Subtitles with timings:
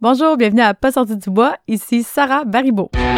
[0.00, 1.56] Bonjour, bienvenue à Pas sorti du bois.
[1.66, 2.88] Ici Sarah Baribeau.
[2.94, 3.16] Mesdames,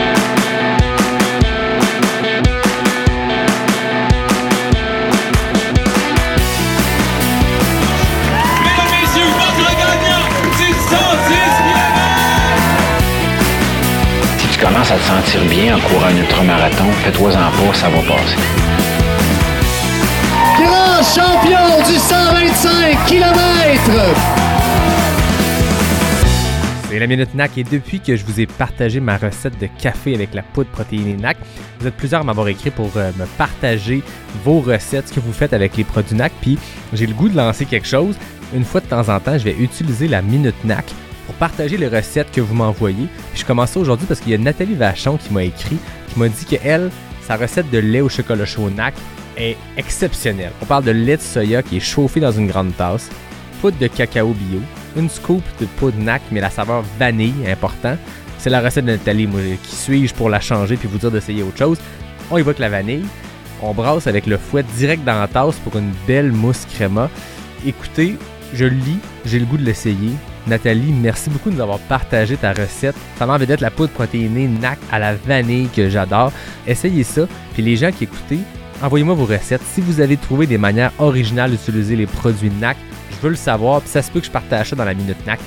[8.97, 10.25] messieurs, votre gagnant,
[10.57, 10.89] c'est 110
[14.39, 17.99] Si tu commences à te sentir bien en courant un ultramarathon, fais-toi-en pas, ça va
[17.99, 18.39] passer.
[20.57, 23.37] grand champion du 125 km.
[26.91, 30.13] C'est la Minute NAC et depuis que je vous ai partagé ma recette de café
[30.13, 31.37] avec la poudre protéinée NAC,
[31.79, 34.03] vous êtes plusieurs à m'avoir écrit pour euh, me partager
[34.43, 36.59] vos recettes, ce que vous faites avec les produits NAC, puis
[36.93, 38.17] j'ai le goût de lancer quelque chose.
[38.53, 40.85] Une fois de temps en temps, je vais utiliser la Minute NAC
[41.27, 43.07] pour partager les recettes que vous m'envoyez.
[43.37, 45.79] Je commence aujourd'hui parce qu'il y a Nathalie Vachon qui m'a écrit,
[46.09, 46.91] qui m'a dit que elle,
[47.23, 48.95] sa recette de lait au chocolat chaud NAC
[49.37, 50.51] est exceptionnelle.
[50.61, 53.09] On parle de lait de soya qui est chauffé dans une grande tasse,
[53.61, 54.61] poudre de cacao bio,
[54.97, 57.97] une scoop de poudre NAC, mais la saveur vanille, important.
[58.39, 59.29] C'est la recette de Nathalie,
[59.63, 61.79] qui suis-je pour la changer puis vous dire d'essayer autre chose.
[62.31, 63.05] On évoque la vanille,
[63.63, 67.11] on brasse avec le fouet direct dans la tasse pour une belle mousse créma.
[67.67, 68.17] Écoutez,
[68.55, 70.13] je lis, j'ai le goût de l'essayer.
[70.47, 72.97] Nathalie, merci beaucoup de nous avoir partagé ta recette.
[73.19, 76.33] Ça envie d'être la poudre protéinée NAC à la vanille que j'adore.
[76.67, 77.27] Essayez ça.
[77.53, 78.39] Puis les gens qui écoutez,
[78.83, 79.63] envoyez-moi vos recettes.
[79.73, 82.77] Si vous avez trouvé des manières originales d'utiliser les produits NAC,
[83.11, 83.81] je veux le savoir.
[83.81, 85.41] Puis ça se peut que je partage ça dans la Minute NAC.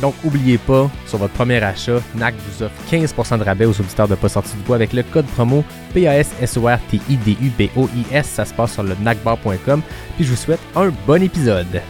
[0.00, 4.08] Donc, n'oubliez pas, sur votre premier achat, NAC vous offre 15% de rabais aux auditeurs
[4.08, 8.22] de Pas sorti du bois avec le code promo PASSORTIDUBOIS.
[8.22, 9.80] Ça se passe sur le nacbar.com.
[10.16, 11.80] Puis je vous souhaite un bon épisode.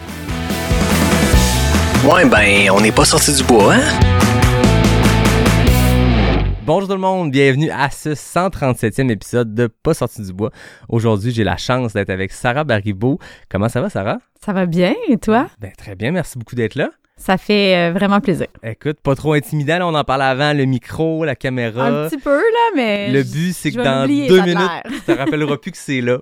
[2.05, 3.81] Ouais, ben, on n'est pas sorti du bois, hein?
[6.67, 10.51] Bonjour tout le monde, bienvenue à ce 137e épisode de Pas sorti du bois.
[10.89, 13.19] Aujourd'hui, j'ai la chance d'être avec Sarah Baribeau.
[13.49, 14.17] Comment ça va, Sarah?
[14.43, 15.47] Ça va bien et toi?
[15.61, 16.89] Ben, très bien, merci beaucoup d'être là.
[17.15, 18.47] Ça fait euh, vraiment plaisir.
[18.63, 21.87] Écoute, pas trop intimidant, là, on en parlait avant, le micro, la caméra.
[21.87, 25.55] Un petit peu là, mais Le but, c'est que dans deux minutes, tu te rappelleras
[25.55, 26.17] plus que c'est là.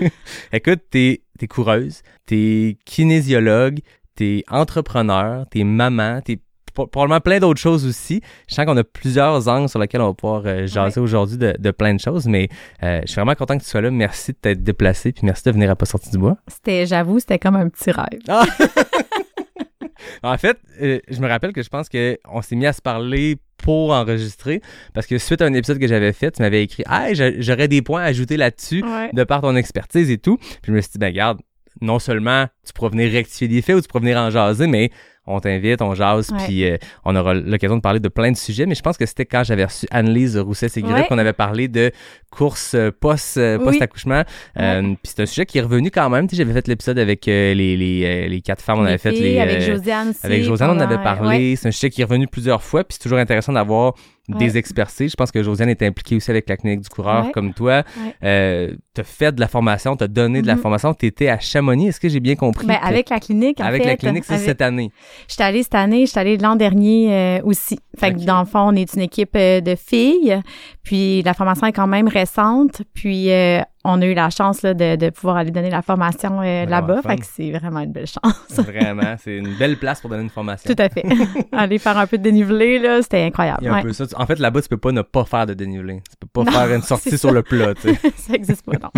[0.54, 3.80] Écoute, t'es es coureuse, t'es kinésiologue,
[4.16, 6.38] t'es entrepreneur, t'es maman, t'es
[6.74, 8.20] probablement plein d'autres choses aussi.
[8.48, 11.54] Je sens qu'on a plusieurs angles sur lesquels on va pouvoir euh, jaser aujourd'hui de,
[11.58, 12.48] de plein de choses, mais
[12.82, 13.90] euh, je suis vraiment content que tu sois là.
[13.90, 16.36] Merci de t'être déplacé, puis merci de venir à Pas sorti du bois.
[16.48, 18.20] C'était, j'avoue, c'était comme un petit rêve.
[18.28, 18.44] Ah!
[20.22, 23.36] en fait, euh, je me rappelle que je pense qu'on s'est mis à se parler
[23.58, 24.60] pour enregistrer
[24.92, 27.68] parce que suite à un épisode que j'avais fait, tu m'avais écrit Hey, j'a- j'aurais
[27.68, 29.10] des points à ajouter là-dessus Ouais.
[29.12, 30.36] de par ton expertise et tout.
[30.36, 31.40] Puis je me suis dit, ben garde,
[31.80, 34.90] non seulement tu pourras venir rectifier des faits ou tu pourras venir en jaser, mais
[35.26, 38.66] on t'invite, on jase, puis euh, on aura l'occasion de parler de plein de sujets.
[38.66, 41.06] Mais je pense que c'était quand j'avais reçu Anne-Lise Rousset-Séguret Ouais.
[41.08, 41.90] qu'on avait parlé de
[42.30, 43.64] course euh, post, euh, Oui.
[43.64, 44.22] post-accouchement.
[44.58, 46.26] Euh, Puis c'est un sujet qui est revenu quand même.
[46.28, 48.98] Tu sais, j'avais fait l'épisode avec euh, les, les, euh, les quatre femmes, on avait
[48.98, 49.38] fait les...
[49.38, 50.18] avec Josiane aussi.
[50.26, 51.50] avec Josiane, on avait parlé.
[51.50, 51.56] ouais.
[51.56, 53.94] C'est un sujet qui est revenu plusieurs fois, puis c'est toujours intéressant d'avoir
[54.28, 55.10] des expertises.
[55.10, 57.32] Je pense que Josiane est impliquée aussi avec la clinique du coureur, Ouais.
[57.32, 57.82] comme toi.
[58.02, 58.14] Ouais.
[58.24, 60.62] Euh, t'as fait de la formation, t'as donné de la Mhm.
[60.62, 60.94] formation.
[60.94, 62.66] T'étais à Chamonix, est-ce que j'ai bien compris?
[62.66, 63.88] Ben, avec la clinique, en avec fait.
[63.88, 64.90] la clinique, c'est avec- cette année?
[65.28, 67.78] J'étais allée cette année, j'étais allée l'an dernier euh, aussi.
[67.98, 70.40] Fait que dans le fond, on est une équipe euh, de filles,
[70.82, 74.72] puis la formation est quand même récente, puis euh, on a eu la chance là,
[74.74, 77.92] de, de pouvoir aller donner la formation euh, Vraiment là-bas, fait que c'est vraiment une
[77.92, 78.34] belle chance.
[78.50, 80.72] Vraiment, c'est une belle place pour donner une formation.
[80.74, 81.04] Tout à fait.
[81.52, 83.58] aller faire un peu de dénivelé, là, c'était incroyable.
[83.62, 83.82] Il y a un Ouais.
[83.82, 84.04] peu ça.
[84.16, 86.02] En fait, là-bas, tu peux pas ne pas faire de dénivelé.
[86.08, 87.98] Tu peux pas Non, faire une sortie sur le plat, tu sais.
[88.16, 88.90] Ça existe pas, non.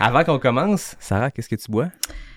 [0.00, 1.88] Avant qu'on commence, Sarah, qu'est-ce que tu bois?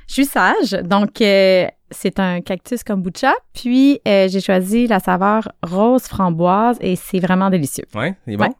[0.07, 5.49] Je suis sage, donc euh, c'est un cactus kombucha, puis euh, j'ai choisi la saveur
[5.63, 7.85] rose framboise et c'est vraiment délicieux.
[7.95, 8.43] Ouais, c'est bon?
[8.43, 8.51] Ouais.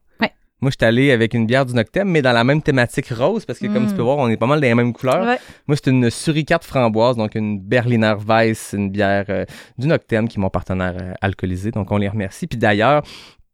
[0.61, 3.45] Moi, je suis allé avec une bière du Noctem, mais dans la même thématique rose,
[3.45, 3.89] parce que comme Mm.
[3.89, 5.25] tu peux voir, on est pas mal dans les mêmes couleurs.
[5.25, 5.39] Ouais.
[5.67, 9.45] Moi, c'est une suricate framboise, donc une Berliner Weiss, une bière euh,
[9.79, 11.71] du Noctem, qui est mon partenaire euh, alcoolisé.
[11.71, 12.45] Donc, on les remercie.
[12.45, 13.01] Puis d'ailleurs,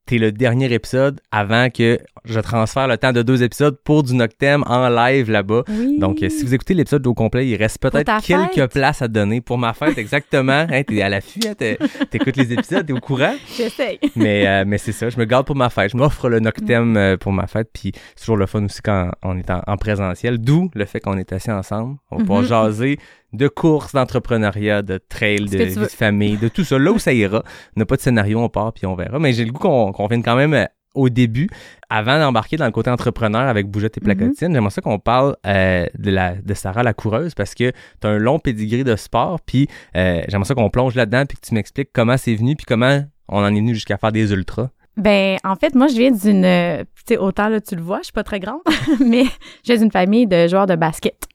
[0.07, 4.13] t'es le dernier épisode avant que je transfère le temps de deux épisodes pour du
[4.16, 5.63] Noctem en live là-bas.
[5.69, 5.97] Oui.
[6.00, 8.72] Donc, euh, si vous écoutez l'épisode au complet, il reste peut-être quelques fête.
[8.73, 10.66] places à donner pour ma fête, exactement.
[10.72, 11.78] Hein, t'es à l'affût, hein, t'es-
[12.09, 13.34] t'écoutes les épisodes, t'es au courant.
[13.56, 13.99] J'essaye.
[14.16, 15.91] Mais, euh, mais c'est ça, je me garde pour ma fête.
[15.91, 16.97] Je m'offre le Noctem Mm.
[16.97, 17.70] euh, pour ma fête.
[17.73, 20.37] Puis c'est toujours le fun aussi quand on est en, en présentiel.
[20.40, 21.97] D'où le fait qu'on est assis ensemble.
[22.11, 22.47] On va pouvoir Mhm.
[22.47, 22.99] jaser
[23.34, 25.84] de courses, d'entrepreneuriat, de trail, de vie veux.
[25.84, 26.79] de famille, de tout ça.
[26.79, 27.44] Là où ça ira.
[27.76, 29.20] On n'a pas de scénario, on part puis on verra.
[29.20, 31.47] Mais j'ai le goût qu'on vienne quand même euh, au début,
[31.90, 35.85] avant d'embarquer dans le côté entrepreneur avec Bougette et Placotine, j'aimerais ça qu'on parle euh,
[35.97, 39.40] de, la, de Sarah la coureuse parce que tu as un long pedigree de sport,
[39.41, 42.66] puis euh, j'aimerais ça qu'on plonge là-dedans puis que tu m'expliques comment c'est venu puis
[42.68, 44.70] comment on en est venu jusqu'à faire des ultras.
[44.96, 46.85] Ben, en fait, moi, je viens d'une.
[46.96, 48.62] Tu sais, autant là, tu le vois, je suis pas très grande,
[49.00, 49.26] mais
[49.64, 51.28] je viens d'une famille de joueurs de basket.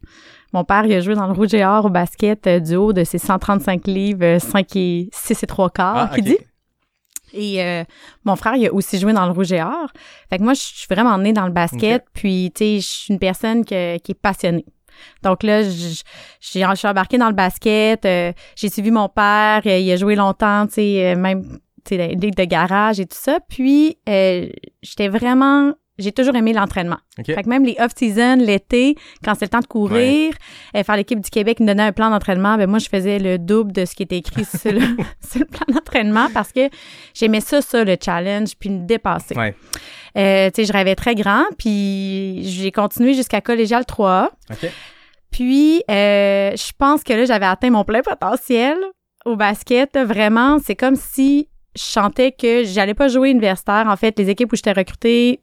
[0.53, 2.93] Mon père, il a joué dans le Rouge et Or au basket euh, du haut
[2.93, 6.37] de ses 135 livres, euh, 5 et 6 et 3 quarts, Ah, qui dit.
[7.35, 7.85] Et euh,
[8.25, 9.91] mon frère, il a aussi joué dans le Rouge et Or.
[10.29, 13.13] Fait que moi, je suis vraiment née dans le basket, puis, tu sais, je suis
[13.15, 14.67] une personne que- qui est passionnée.
[15.23, 16.03] Donc là, je,
[16.41, 18.05] suis embarquée dans le basket.
[18.05, 19.63] euh, j'ai suivi mon père.
[19.65, 23.07] euh, il a joué longtemps, tu sais, euh, même tu sais, ligue de garage et
[23.07, 23.39] tout ça.
[23.49, 24.49] Puis, euh,
[24.83, 25.73] j'étais vraiment...
[25.99, 26.97] J'ai toujours aimé l'entraînement.
[27.19, 27.27] OK.
[27.27, 30.35] Fait que même les off-season, l'été, quand c'est le temps de courir,
[30.75, 33.39] euh, faire l'équipe du Québec me donnait un plan d'entraînement, ben moi, je faisais le
[33.39, 34.81] double de ce qui était écrit sur le,
[35.21, 36.71] sur le plan d'entraînement parce que
[37.15, 39.37] j'aimais ça, ça, le challenge, puis me dépasser.
[39.37, 39.55] Ouais.
[40.17, 44.29] Euh, tu sais, je rêvais très grand, puis j'ai continué jusqu'à collégial 3A.
[44.51, 44.71] OK.
[45.31, 48.77] Puis, euh, je pense que là, j'avais atteint mon plein potentiel
[49.25, 49.99] au basket.
[49.99, 53.87] Vraiment, c'est comme si je sentais que j'allais pas jouer universitaire.
[53.89, 55.41] En fait, les équipes où j'étais recrutée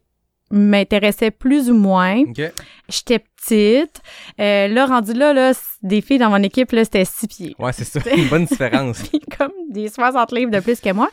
[0.50, 2.20] m'intéressaient plus ou moins.
[2.22, 2.40] OK.
[2.88, 4.00] J'étais petite.
[4.40, 5.52] Euh, là, rendu là, là,
[5.82, 7.54] des filles dans mon équipe, là, c'était six pieds.
[7.58, 8.00] Ouais, c'est ça.
[8.16, 9.02] Une bonne différence.
[9.08, 11.08] Puis comme des 60 livres de plus que moi.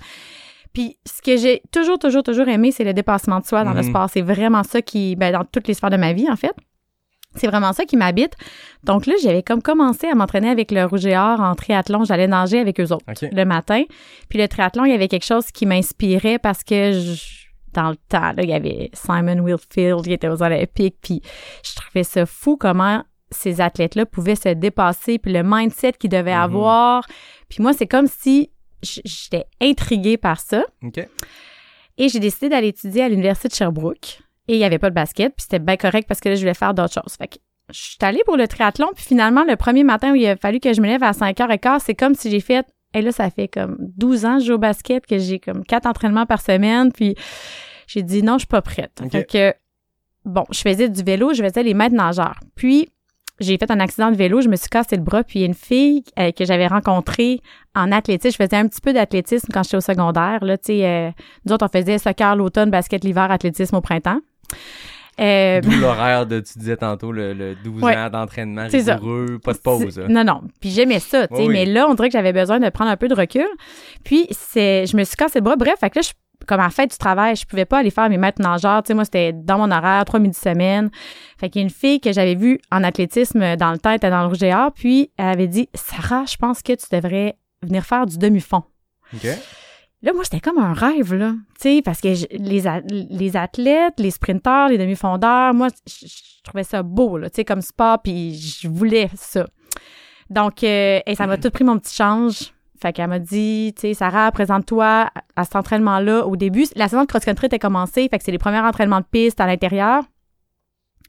[0.73, 3.81] Puis ce que j'ai toujours, toujours, toujours aimé, c'est le dépassement de soi dans le
[3.81, 3.89] Mhm.
[3.89, 4.09] sport.
[4.11, 6.53] C'est vraiment ça qui, ben, dans toutes les sphères de ma vie, en fait.
[7.35, 8.33] C'est vraiment ça qui m'habite.
[8.83, 12.03] Donc là, j'avais comme commencé à m'entraîner avec le Rouge et Or en triathlon.
[12.03, 13.83] J'allais nager avec eux autres le matin.
[14.29, 17.46] Puis le triathlon, il y avait quelque chose qui m'inspirait parce que je-
[17.77, 20.97] dans le temps, là, il y avait Simon Wilfield qui était aux Olympiques.
[21.01, 21.21] Puis
[21.63, 26.31] je trouvais ça fou comment ces athlètes-là pouvaient se dépasser, puis le mindset qu'ils devaient
[26.35, 26.41] Mhm.
[26.43, 27.05] avoir.
[27.49, 28.51] Puis moi, c'est comme si
[28.81, 30.63] j'étais intriguée par ça.
[31.97, 34.19] Et j'ai décidé d'aller étudier à l'Université de Sherbrooke.
[34.47, 36.39] Et il n'y avait pas de basket, puis c'était bien correct parce que là, je
[36.41, 37.15] voulais faire d'autres choses.
[37.17, 37.35] Fait que
[37.69, 40.59] je suis allée pour le triathlon, puis finalement, le premier matin où il a fallu
[40.61, 42.65] que je me lève à 5h15, c'est comme si j'ai fait...
[42.93, 45.65] Et là, ça fait comme 12 ans que je joue au basket, que j'ai comme
[45.65, 47.15] quatre entraînements par semaine, puis
[47.87, 49.01] j'ai dit non, je suis pas prête.
[49.03, 49.11] Ok.
[49.11, 49.53] Fait que,
[50.25, 52.39] bon, je faisais du vélo, je faisais les maîtres nageurs.
[52.55, 52.89] Puis,
[53.39, 55.45] j'ai fait un accident de vélo, je me suis cassé le bras, puis il y
[55.45, 57.39] a une fille euh, que j'avais rencontrée
[57.75, 58.35] en athlétisme.
[58.39, 60.43] Je faisais un petit peu d'athlétisme quand j'étais au secondaire.
[60.43, 61.11] Là, tu sais, euh,
[61.45, 64.19] nous autres, on faisait soccer l'automne, basket l'hiver, athlétisme au printemps.
[65.19, 67.95] Euh, D'où l'horaire de, tu disais tantôt, le, le 12 Ouais.
[67.97, 69.99] ans d'entraînement rigoureux, pas de pause.
[69.99, 70.05] hein.
[70.09, 70.41] Non, non.
[70.61, 71.41] Puis j'aimais ça, tu sais.
[71.41, 71.53] Oui, oui.
[71.53, 73.47] Mais là, on dirait que j'avais besoin de prendre un peu de recul.
[74.03, 75.55] Puis c'est, je me suis cassé le bras.
[75.55, 76.11] Bref, fait que là, je,
[76.47, 78.81] comme à la fête du travail, je pouvais pas aller faire mes maîtres nageurs.
[78.83, 80.89] Tu sais, moi, c'était dans mon horaire, trois midis semaine.
[81.39, 83.97] Fait qu'il y a une fille que j'avais vue en athlétisme dans le temps, elle
[83.97, 86.85] était dans le rouge et or, puis elle avait dit, Sarah, je pense que tu
[86.91, 88.63] devrais venir faire du demi-fond.
[89.13, 89.27] OK.
[90.03, 91.33] Là, moi, c'était comme un rêve, là.
[91.59, 96.05] Tu sais, parce que je- les, a- les athlètes, les sprinteurs, les demi-fondeurs, moi, je,
[96.07, 99.47] je trouvais ça beau, là, tu sais, comme sport, puis je voulais ça.
[100.29, 102.53] Donc, euh, et ça m'a tout pris mon petit change.
[102.79, 106.25] Fait qu'elle m'a dit, tu sais, Sarah, présente-toi à, cet entraînement-là.
[106.25, 109.05] Au début, la saison de cross-country était commencée, fait que c'est les premiers entraînements de
[109.09, 110.03] piste à l'intérieur.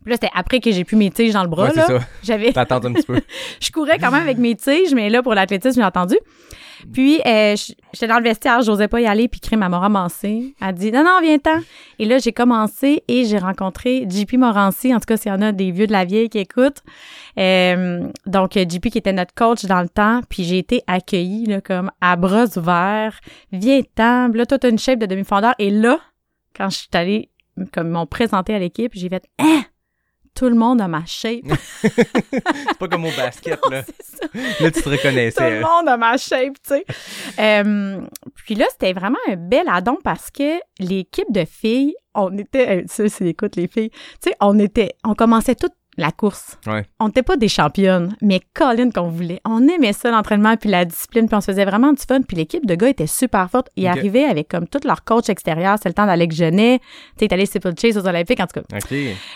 [0.08, 1.86] Puis là, c'était après que j'ai plus mes tiges dans le bras, Ouais, c'est là.
[2.00, 2.06] ça.
[2.22, 3.20] J'avais T'attends un petit peu.
[3.60, 6.16] je courais quand même avec mes tiges, mais là, pour l'athlétisme, j'ai entendu.
[6.94, 7.56] Puis, euh,
[7.92, 10.54] j'étais dans le vestiaire, j'osais pas y aller, puis Crime, elle m'a ramassé.
[10.62, 11.58] Elle dit, non, non, viens-t'en.
[11.98, 14.94] Et là, j'ai commencé et j'ai rencontré JP Morancy.
[14.94, 16.82] En tout cas, s'il y en a des vieux de la vieille qui écoutent.
[17.38, 21.60] Euh, donc, JP qui était notre coach dans le temps, puis j'ai été accueillie, là,
[21.60, 23.20] comme à bras ouverts.
[23.52, 24.28] Viens-t'en.
[24.28, 25.54] Là, toi, t'as une shape de demi-fondeur.
[25.58, 25.98] Et là,
[26.56, 27.28] quand je suis allée,
[27.74, 29.62] comme ils m'ont présenté à l'équipe, j'ai fait, hein?
[30.38, 31.42] Tout le monde a ma shape.
[31.82, 33.82] C'est pas comme au basket, là.
[33.82, 34.26] Ça.
[34.60, 35.50] Là, tu te Tout reconnaissais.
[35.50, 35.68] le hein.
[35.68, 36.84] monde a ma shape, tu sais.
[37.40, 38.00] Euh,
[38.36, 43.08] puis là, c'était vraiment un bel addon parce que l'équipe de filles, on était, ça,
[43.08, 46.56] c'est écoute les filles, tu sais, on était, on commençait toute la course.
[46.66, 46.84] Ouais.
[47.00, 49.40] On n'était pas des championnes, mais Colin qu'on voulait.
[49.44, 52.22] On aimait ça, l'entraînement, puis la discipline, puis on se faisait vraiment du fun.
[52.22, 53.68] Puis l'équipe de gars était super forte.
[53.76, 55.76] Ils arrivaient avec comme tout leur coach extérieur.
[55.82, 56.80] C'est le temps d'Alex Genet.
[57.18, 58.76] Tu sais, allé Chase aux Olympiques, en tout cas.
[58.76, 58.92] OK.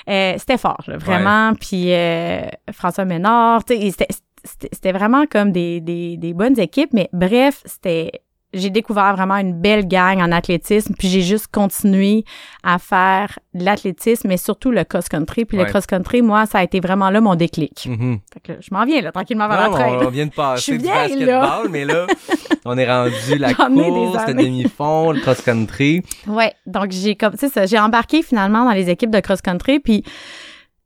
[0.09, 1.54] Euh, c'était fort, là, vraiment.
[1.54, 2.42] Puis euh,
[2.73, 4.07] François Ménard, tu sais,
[4.45, 6.92] c'était vraiment comme des, des, des bonnes équipes.
[6.92, 8.22] Mais bref, c'était
[8.53, 12.25] j'ai découvert vraiment une belle gang en athlétisme, puis j'ai juste continué
[12.63, 15.45] à faire de l'athlétisme, mais surtout le cross-country.
[15.45, 15.65] Puis Ouais.
[15.65, 17.87] le cross-country, moi, ça a été vraiment là mon déclic.
[17.87, 18.19] Mhm.
[18.33, 19.95] Fait que là, je m'en viens, là, tranquillement vers la traîne.
[19.97, 22.07] on, on vient de passer Je suis du vieille, basketball, mais là,
[22.65, 26.03] on est rendu la course, le demi-fond, le cross-country.
[26.27, 30.05] Ouais, donc j'ai comme ça, j'ai embarqué finalement dans les équipes de cross-country puis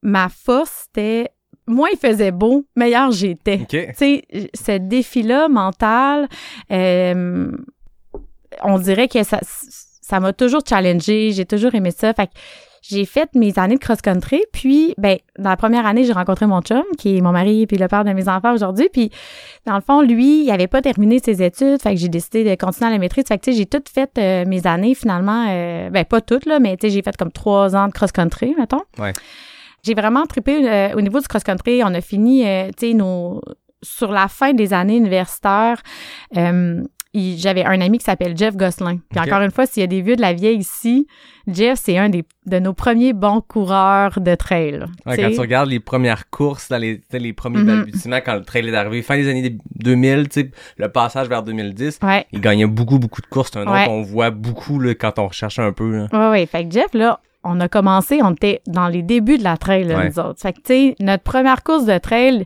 [0.02, 1.30] ma force c'était
[1.66, 3.60] moins il faisait beau, meilleur j'étais.
[3.62, 3.68] OK.
[3.68, 6.28] Tu sais, ce défi-là mental,
[6.70, 7.50] euh,
[8.62, 9.40] on dirait que ça
[10.06, 12.14] ça m'a toujours challengé, j'ai toujours aimé ça.
[12.14, 12.32] Fait que
[12.80, 16.60] j'ai fait mes années de cross-country, puis ben dans la première année, j'ai rencontré mon
[16.60, 19.10] chum qui est mon mari puis le père de mes enfants aujourd'hui, puis
[19.64, 22.54] dans le fond, lui, il avait pas terminé ses études, fait que j'ai décidé de
[22.54, 23.24] continuer à la maîtrise.
[23.26, 26.46] Fait que tu sais, j'ai toutes fait euh, mes années finalement, euh, ben pas toutes
[26.46, 28.82] là, mais tu sais, j'ai fait comme trois ans de cross-country, mettons.
[28.98, 29.12] Ouais.
[29.86, 31.82] J'ai vraiment trippé euh, au niveau du cross-country.
[31.84, 33.40] On a fini, euh, tu sais, nos
[33.82, 35.80] sur la fin des années universitaires.
[36.36, 36.82] euh,
[37.14, 38.98] j'avais un ami qui s'appelle Jeff Gosselin.
[39.10, 41.06] Puis encore une fois, s'il y a des vieux de la vieille ici,
[41.46, 44.84] Jeff, c'est un des, de nos premiers bons coureurs de trail.
[45.06, 47.00] Ouais, quand tu regardes les premières courses dans les,
[47.32, 47.66] premiers Mhm.
[47.66, 51.42] balbutiements, quand le trail est arrivé, fin des années 2000, tu sais, le passage vers
[51.42, 52.26] 2010, Ouais.
[52.32, 53.50] il gagnait beaucoup, beaucoup de courses.
[53.50, 53.86] C'est un nom Ouais.
[53.86, 55.90] qu'on voit beaucoup là, quand on recherche un peu.
[55.96, 56.08] Là.
[56.12, 56.46] Ouais, ouais.
[56.46, 59.84] Fait que Jeff, là, on a commencé, on était dans les débuts de la trail,
[59.84, 60.08] là, Ouais.
[60.08, 60.40] nous autres.
[60.40, 62.44] Fait que, tu sais, notre première course de trail,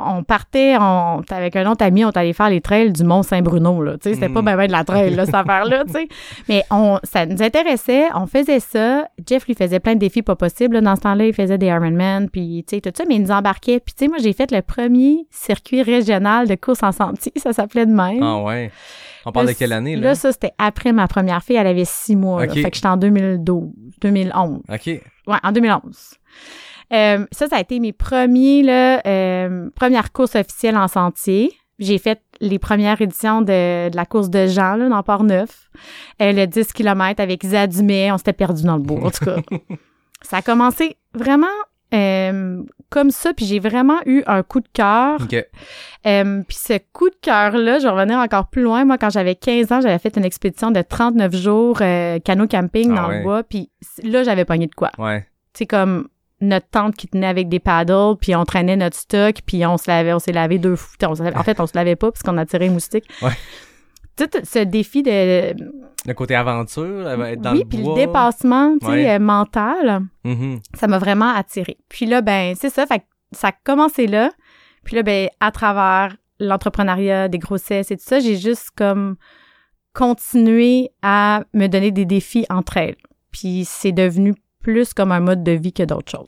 [0.00, 3.94] on partait, on, avec un autre ami, on allé faire les trails du Mont-Saint-Bruno, là.
[3.94, 6.08] Tu sais, c'était pas ben, ben de la trail, là, cette affaire-là, tu sais.
[6.48, 9.08] Mais on, ça nous intéressait, on faisait ça.
[9.28, 10.74] Jeff lui faisait plein de défis pas possibles.
[10.74, 10.80] là.
[10.82, 13.32] Dans ce temps-là, il faisait des Ironman, puis, tu sais, tout ça, mais il nous
[13.32, 13.80] embarquait.
[13.80, 17.52] Puis, tu sais, moi, j'ai fait le premier circuit régional de course en sentier, ça
[17.52, 18.22] s'appelait de même.
[18.22, 18.70] Ah ouais.
[19.28, 20.08] On parle Là, de quelle année, là?
[20.08, 21.56] Là, ça, c'était après ma première fille.
[21.56, 22.46] Elle avait six mois.
[22.46, 22.52] là.
[22.52, 22.60] Ok.
[22.60, 23.70] Fait que j'étais en 2012,
[24.00, 24.60] 2011.
[24.68, 24.86] OK.
[24.86, 26.14] Ouais, en 2011.
[26.94, 31.52] Euh, ça, ça a été mes premiers, là, euh, premières courses officielles en sentier.
[31.78, 35.68] J'ai fait les premières éditions de, de la course de Jean, là, dans Port-Neuf.
[36.22, 38.10] Euh, le 10 km avec Zadumé.
[38.10, 39.36] On s'était perdu dans le bois, en tout cas.
[40.22, 41.46] ça a commencé vraiment
[41.94, 45.20] euh, comme ça, puis j'ai vraiment eu un coup de cœur.
[45.22, 45.34] OK.
[46.06, 48.84] Euh, puis ce coup de cœur-là, je vais revenir encore plus loin.
[48.84, 52.92] Moi, quand j'avais 15 ans, j'avais fait une expédition de 39 jours euh, canot camping
[52.92, 53.18] Ah dans ouais.
[53.18, 53.42] le bois.
[53.42, 53.70] Puis
[54.02, 54.90] là, j'avais pogné de quoi.
[54.98, 55.26] Ouais.
[55.54, 56.08] C'est comme
[56.40, 59.90] notre tente qui tenait avec des paddles, puis on traînait notre stock, puis on se
[59.90, 61.10] lavait, on s'est lavé deux fois.
[61.34, 63.04] En fait, on se lavait pas parce qu'on a tiré un moustique.
[63.22, 63.32] Ouais.
[64.16, 65.54] Tout ce défi de...
[66.08, 67.94] Le côté aventure, être dans oui, le puis bois.
[67.98, 69.10] le dépassement, tu sais, Ouais.
[69.14, 70.58] euh, mental Mhm.
[70.74, 71.76] ça m'a vraiment attiré.
[71.88, 74.30] Puis là, ben, c'est ça, fait ça a commencé là.
[74.84, 79.16] Puis là, ben, à travers l'entrepreneuriat, des grossesses et tout ça, j'ai juste comme
[79.94, 82.96] continué à me donner des défis entre elles.
[83.32, 86.26] Puis c'est devenu plus comme un mode de vie que d'autres choses.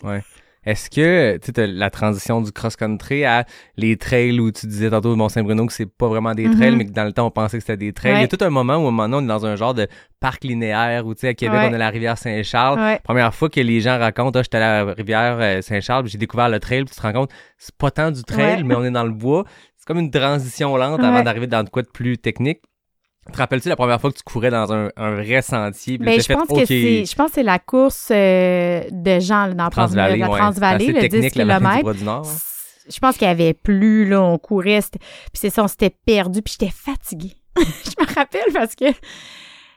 [0.64, 3.44] Est-ce que tu sais, la transition du cross-country à
[3.78, 6.76] les trails où tu disais tantôt Mont-Saint-Bruno que c'est pas vraiment des trails, Mhm.
[6.76, 8.16] mais que dans le temps on pensait que c'était des trails.
[8.16, 9.56] Il y a tout un moment où à un moment donné, on est dans un
[9.56, 9.88] genre de
[10.20, 11.68] parc linéaire où tu sais à Québec Ouais.
[11.70, 12.78] on a la rivière Saint-Charles.
[12.78, 13.00] Ouais.
[13.02, 16.50] Première fois que les gens racontent, ah, j'étais à la rivière euh, Saint-Charles, j'ai découvert
[16.50, 18.90] le trail, puis tu te rends compte, c'est pas tant du trail, mais on est
[18.90, 19.44] dans le bois.
[19.78, 22.60] C'est comme une transition lente avant d'arriver dans de quoi de plus technique.
[23.32, 25.98] Te rappelles-tu la première fois que tu courais dans un, un vrai sentier?
[25.98, 29.20] puis Ben, je fait, pense que c'est, je pense que c'est la course euh, de
[29.20, 30.26] Jean là, dans Transvallée, la.
[30.26, 31.82] Transvallée, le assez 10 technique, la vallée du km.
[31.84, 32.26] Bras du Nord.
[32.26, 32.36] hein.
[32.92, 35.00] Je pense qu'il y avait plus, là, on courait, puis
[35.34, 37.34] c'est ça, on s'était perdu, puis j'étais fatiguée.
[37.56, 37.62] je
[38.02, 38.86] me rappelle parce que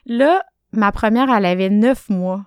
[0.06, 2.42] là, ma première, elle avait neuf mois.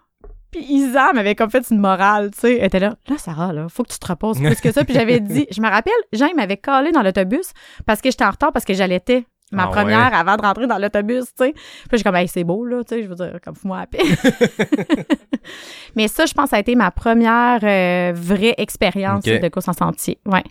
[0.51, 2.57] Puis Isa m'avait comme fait une morale, tu sais.
[2.57, 4.83] Elle était là, là, Sarah, là, faut que tu te reposes plus que ça.
[4.83, 7.51] Puis j'avais dit, je me rappelle, Jean, il m'avait collé dans l'autobus
[7.85, 10.17] parce que j'étais en retard parce que j'allaitais ma Ah première ouais.
[10.17, 11.53] avant de rentrer dans l'autobus, tu sais.
[11.53, 13.87] Puis j'ai comme, hey, c'est beau, là, tu sais, je veux dire, comme fous-moi à
[13.87, 13.99] paix.
[15.95, 19.67] Mais ça, je pense, que ça a été ma première euh, vraie expérience de course
[19.67, 20.19] en sentier.
[20.25, 20.43] Ouais.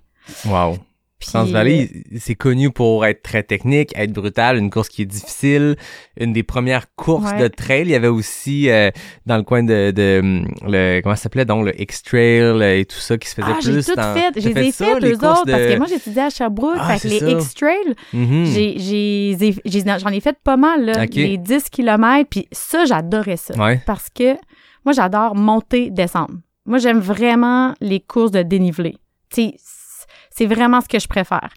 [0.46, 0.78] Wow.
[1.18, 5.76] Puis, Transvalley, c'est connu pour être très technique, être brutal, une course qui est difficile,
[6.20, 7.38] une des premières courses Ouais.
[7.38, 7.82] de trail.
[7.82, 8.90] Il y avait aussi euh,
[9.24, 12.84] dans le coin de, de hum, le comment ça s'appelait donc le X-Trail euh, et
[12.84, 14.12] tout ça qui se faisait Ah, j'ai plus tout dans.
[14.14, 14.32] fait.
[14.36, 16.76] J'ai fait, les eux autres, parce de- que moi, j'étudiais à Sherbrooke.
[16.78, 17.32] Ah, fait que les.
[17.32, 22.28] X-Trail, j'ai- j'ai- j'ai- j'en ai fait pas mal, là, les 10 km.
[22.28, 23.54] Puis ça, j'adorais ça.
[23.56, 23.80] Ouais.
[23.86, 24.34] Parce que
[24.84, 26.34] moi, j'adore monter, descendre.
[26.66, 28.96] Moi, j'aime vraiment les courses de dénivelé.
[29.32, 29.72] Tu sais, c-
[30.36, 31.48] c'est vraiment ce que je préfère.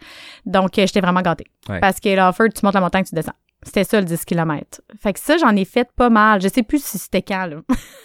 [0.46, 1.48] Donc, euh, j'étais vraiment gâtée.
[1.68, 1.80] Ouais.
[1.80, 3.34] Parce que l'offer, tu montes la montagne, tu descends.
[3.62, 4.80] C'était ça, le 10 km.
[5.04, 6.40] Fait que ça, j'en ai fait pas mal.
[6.42, 7.58] Je sais plus si c'était quand, là.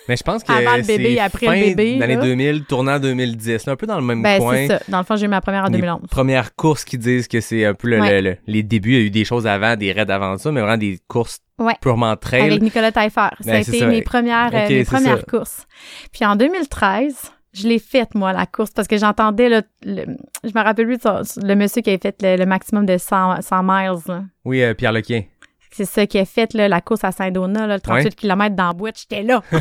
[0.08, 2.22] Mais je pense que Avant le bébé, après fin le bébé, L'année là.
[2.22, 4.56] 2000, tournant 2010, là, un peu dans le même Ben, coin.
[4.56, 4.80] c'est ça.
[4.88, 6.08] Dans le fond, j'ai eu ma première en Les 2011.
[6.10, 8.20] premières courses qui disent que c'est un peu le- Ouais.
[8.20, 8.94] le- le- les débuts.
[8.94, 11.38] Il y a eu des choses avant, des raids avant ça, mais vraiment des courses
[11.60, 11.74] Ouais.
[11.80, 12.42] purement trail.
[12.42, 13.20] Avec Nicolas Taillefer.
[13.20, 13.86] Ça Ben, a c'est été ça.
[13.86, 15.22] mes premières, euh, mes premières ça.
[15.22, 15.66] courses.
[16.12, 20.04] Puis en 2013, je l'ai faite, moi, la course, parce que j'entendais, là, le,
[20.42, 23.40] je me rappelle plus de le monsieur qui avait fait le, le maximum de 100,
[23.42, 24.00] 100 miles.
[24.08, 24.24] là.
[24.44, 25.22] Oui, euh, Pierre Lequien.
[25.70, 28.10] C'est ça qui a fait là, la course à Saint-Donat, le 38 Ouais.
[28.12, 28.96] km dans la boîte.
[29.00, 29.42] J'étais là.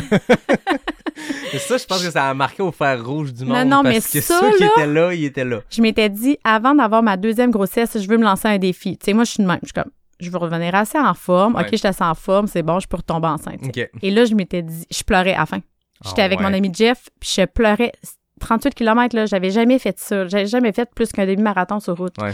[1.58, 3.68] Ça, je pense que ça a marqué au fer rouge du Non, monde.
[3.68, 5.60] non, parce mais que ça, ceux qui étaient là, ils étaient là.
[5.70, 8.98] je m'étais dit, avant d'avoir ma deuxième grossesse, je veux me lancer un défi.
[8.98, 9.60] Tu sais, moi, je suis de même.
[9.62, 11.56] Je suis comme, je veux revenir assez en forme.
[11.56, 11.62] Ouais.
[11.62, 13.62] OK, je suis assez en forme, c'est bon, je peux retomber enceinte.
[14.02, 15.60] Et là, je m'étais dit, je pleurais à la fin.
[16.06, 16.46] J'étais Ah avec ouais.
[16.46, 17.92] mon ami Jeff, puis je pleurais.
[18.40, 20.28] 38 km, là, j'avais jamais fait ça.
[20.28, 22.16] J'avais jamais fait plus qu'un demi-marathon sur route.
[22.22, 22.34] Ouais.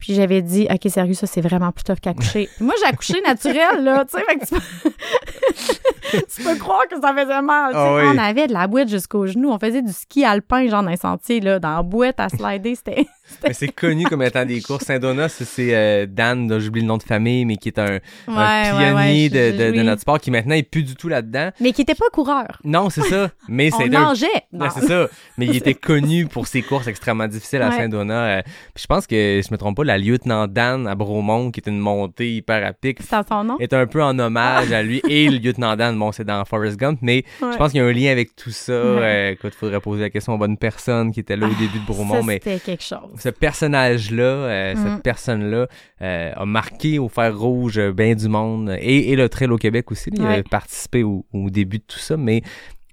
[0.00, 2.48] Puis j'avais dit, OK, sérieux, ça, c'est vraiment plus tough qu'accoucher.
[2.58, 4.90] Moi, j'ai accouché naturel, là, tu sais, fait que tu peux...
[6.34, 7.72] tu peux croire que ça faisait mal.
[7.74, 8.02] Ah oui.
[8.06, 9.50] On avait de la boîte jusqu'au genou.
[9.50, 12.74] On faisait du ski alpin, genre dans un sentier, là, dans la boîte à slider.
[12.80, 13.06] C'était...
[13.46, 14.84] Mais c'est connu comme étant des courses.
[14.84, 18.94] Saint-Donat, c'est euh, Dan, j'oublie le nom de famille, mais qui est un, Ouais, pionnier
[18.94, 19.84] ouais, de, je- de- de oui.
[19.84, 21.50] notre sport, qui maintenant est plus du tout là-dedans.
[21.60, 22.58] Mais qui était pas coureur.
[22.64, 23.30] Non, c'est ça.
[23.48, 24.26] Mais On c'est un mangeait.
[24.52, 24.66] Non.
[24.74, 25.06] c'est ça.
[25.38, 27.70] Mais il était connu pour ses courses extrêmement difficiles à.
[27.70, 28.38] Saint-Donat.
[28.38, 28.42] euh,
[28.74, 29.14] puis je pense que,
[29.46, 32.72] je me trompe pas, la lieutenant Dan à Bromont, qui est une montée hyper à
[32.72, 33.56] pic, C'est à son nom?
[33.58, 35.02] est un peu en hommage à lui.
[35.08, 37.52] Et le lieutenant Dan, bon, c'est dans Forrest Gump, mais Ouais.
[37.52, 38.72] je pense qu'il y a un lien avec tout ça.
[38.72, 39.00] Ouais.
[39.02, 41.86] Euh, écoute, faudrait poser la question aux bonnes personnes qui étaient là au début de
[41.86, 43.10] Bromont, Ça, mais c'était quelque chose.
[43.18, 44.76] ce personnage-là, euh, Mm.
[44.94, 45.66] cette personne-là,
[46.02, 49.56] euh, a marqué au fer rouge euh, bien du monde et, et le trail au
[49.58, 50.10] Québec aussi.
[50.12, 50.42] Il a Ouais.
[50.42, 52.42] participé au, au début de tout ça, mais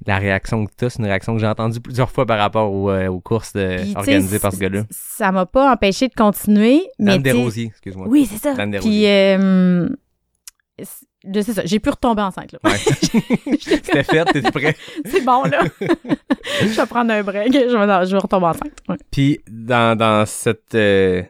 [0.08, 2.72] la réaction que tu as, c'est une réaction que j'ai entendue plusieurs fois par rapport
[2.72, 4.84] aux, euh, aux courses de- Puis, organisées par ce gars-là.
[4.90, 6.82] Ça m'a pas empêché de continuer.
[6.98, 8.08] Dan Desrosiers, excuse-moi.
[8.08, 8.54] Oui, c'est ça.
[8.56, 9.90] Dan Puis, euh,
[10.82, 11.62] ça.
[11.66, 12.60] J'ai pu retomber enceinte, là.
[12.64, 12.78] Ouais.
[13.60, 14.76] C'était fait, t'étais prêt.
[15.06, 15.64] c'est bon, là.
[15.82, 17.52] je vais prendre un break.
[17.52, 18.78] Je vais, je vais retomber enceinte.
[18.88, 18.96] Ouais.
[19.12, 21.22] Puis dans, dans cette, euh,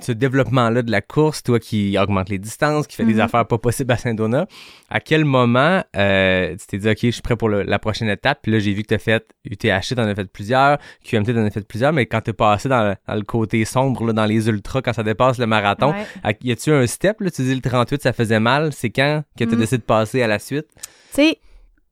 [0.00, 3.20] ce développement-là de la course, toi qui augmente les distances, qui fait des Mhm.
[3.20, 4.46] affaires pas possibles à Saint-Donat,
[4.90, 8.08] à quel moment euh, tu t'es dit, OK, je suis prêt pour le- la prochaine
[8.08, 8.40] étape?
[8.42, 11.44] Puis là, j'ai vu que tu as fait UTHC, t'en as fait plusieurs, QMT, t'en
[11.44, 14.26] as fait plusieurs, mais quand t'es passé dans, le- dans le côté sombre, là, dans
[14.26, 16.06] les ultras, quand ça dépasse le marathon, Ouais.
[16.24, 17.20] à- y a-tu un step?
[17.20, 18.72] Là, tu dis le 38, ça faisait mal.
[18.72, 19.60] C'est quand que tu as Mhm.
[19.60, 20.66] décidé de passer à la suite?
[20.76, 20.82] Tu
[21.22, 21.38] sais,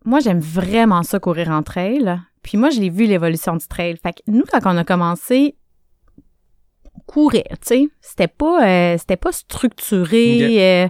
[0.05, 2.19] moi, j'aime vraiment ça courir en trail.
[2.43, 3.97] Puis moi, je l'ai vu l'évolution du trail.
[4.03, 5.55] Fait que nous, quand on a commencé,
[7.07, 7.89] courait, tu sais.
[8.01, 10.85] C'était pas, euh, c'était pas structuré.
[10.85, 10.89] Euh,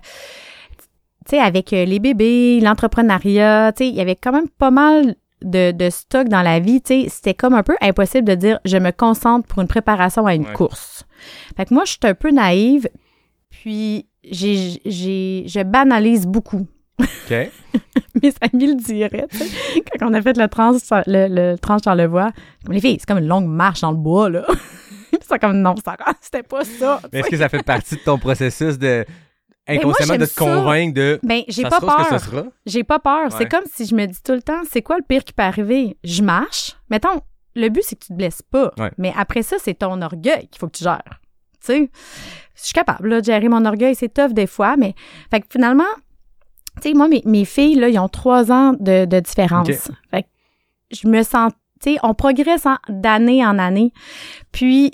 [1.27, 4.71] tu sais, avec euh, les bébés, l'entrepreneuriat, tu sais, il y avait quand même pas
[4.71, 7.09] mal de, de stock dans la vie, tu sais.
[7.09, 10.47] C'était comme un peu impossible de dire, je me concentre pour une préparation à une
[10.47, 10.53] Ouais.
[10.53, 11.05] course.
[11.57, 12.89] Fait que moi, je suis un peu naïve.
[13.51, 16.67] Puis, j'ai, j'ai, je banalise beaucoup
[17.01, 17.31] OK.
[18.23, 19.27] mes amis le diraient.
[19.99, 20.73] Quand on a fait le trans,
[21.07, 22.31] le, le trans Charlevoix,
[22.65, 24.45] comme les filles, c'est comme une longue marche dans le bois, là.
[25.13, 27.01] Puis c'est comme, non, ça- c'était pas ça.
[27.13, 29.05] Mais est-ce que ça fait partie de ton processus de
[29.69, 30.41] moi, inconsciemment de j'aime te ça.
[30.45, 32.19] convaincre de Ben, j'ai pas peur.
[32.67, 33.31] J'ai pas peur.
[33.37, 35.43] C'est comme si je me dis tout le temps, c'est quoi le pire qui peut
[35.45, 35.97] arriver?
[36.03, 36.77] Je marche.
[36.91, 37.21] Mettons,
[37.55, 38.73] le but, c'est que tu te blesses pas.
[38.79, 38.91] Ouais.
[38.99, 41.21] Mais après ça, c'est ton orgueil qu'il faut que tu gères.
[41.65, 41.91] Tu sais,
[42.57, 43.95] je suis capable là, de gérer mon orgueil.
[43.95, 44.95] C'est tough des fois, mais
[45.31, 45.85] fait que finalement,
[46.81, 49.69] tu sais, moi, mes, mes filles, là, ils ont trois ans de, de différence.
[50.11, 50.29] Fait que
[50.91, 53.93] je me sens, tu sais, on progresse d'année en année.
[54.51, 54.93] Puis,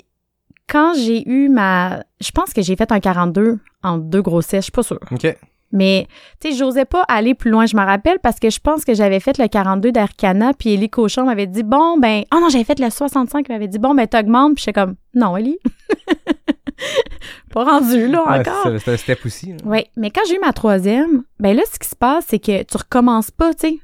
[0.69, 2.03] quand j'ai eu ma...
[2.21, 4.99] Je pense que j'ai fait un 42 en deux grossesses, je suis pas sûre.
[5.11, 5.35] OK.
[5.71, 6.07] Mais,
[6.39, 8.95] tu sais, j'osais pas aller plus loin, je me rappelle, parce que je pense que
[8.95, 12.63] j'avais fait le 42 d'Arcana, puis Ellie Cochon m'avait dit, bon, ben, oh non, j'avais
[12.63, 15.59] fait le 65, elle m'avait dit, bon, ben, t'augmentes, puis j'étais comme, non, Ellie.
[17.53, 18.71] pas rendu, là, Ouais, encore.
[18.79, 19.51] c'est- un step aussi.
[19.51, 19.57] là.
[19.65, 22.63] Oui, mais quand j'ai eu ma troisième, ben là, ce qui se passe, c'est que
[22.63, 23.79] tu recommences pas, tu sais.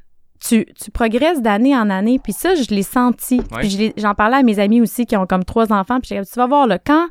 [0.47, 3.41] Tu, tu progresses d'année en année, puis ça, je l'ai senti.
[3.51, 3.93] Ouais.
[3.97, 6.67] J'en parlais à mes amis aussi qui ont comme trois enfants, puis tu vas voir,
[6.67, 7.07] là, quand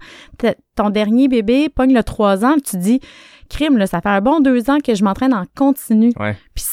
[0.76, 3.00] ton dernier bébé pogne le trois ans, tu dis,
[3.48, 6.12] crime, là, ça fait un bon deux ans que je m'entraîne en continu.
[6.18, 6.36] Ouais.
[6.54, 6.64] Puis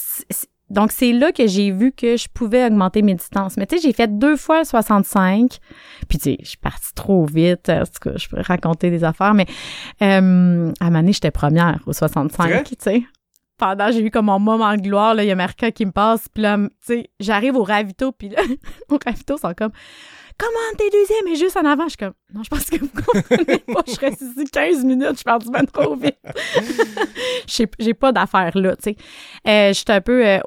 [0.71, 3.57] donc, c'est là que j'ai vu que je pouvais augmenter mes distances.
[3.57, 5.57] Mais tu sais, j'ai fait deux fois le 65.
[6.07, 7.69] Puis tu sais, je suis partie trop vite.
[7.69, 9.33] En tout cas, je peux raconter des affaires.
[9.33, 9.47] Mais
[10.01, 12.63] euh, à moment donné, j'étais première au 65, Vrai?
[12.63, 13.03] tu sais.
[13.61, 15.91] Pendant, j'ai eu comme mon moment de gloire, là, il y a Marca qui me
[15.91, 16.27] passe.
[16.33, 18.11] Puis là, tu sais, j'arrive au ravito.
[18.11, 18.41] Puis là,
[18.89, 19.71] au ravito, sont comme...
[20.39, 21.83] Comment t'es deuxième et juste en avant?
[21.83, 23.83] Je suis comme, non, je pense que vous comprenez pas.
[23.85, 26.17] Je reste ici 15 minutes, je suis partie même trop vite.
[27.79, 28.95] J'ai pas d'affaires là, tu sais.
[29.47, 30.39] Euh, je suis un peu, euh,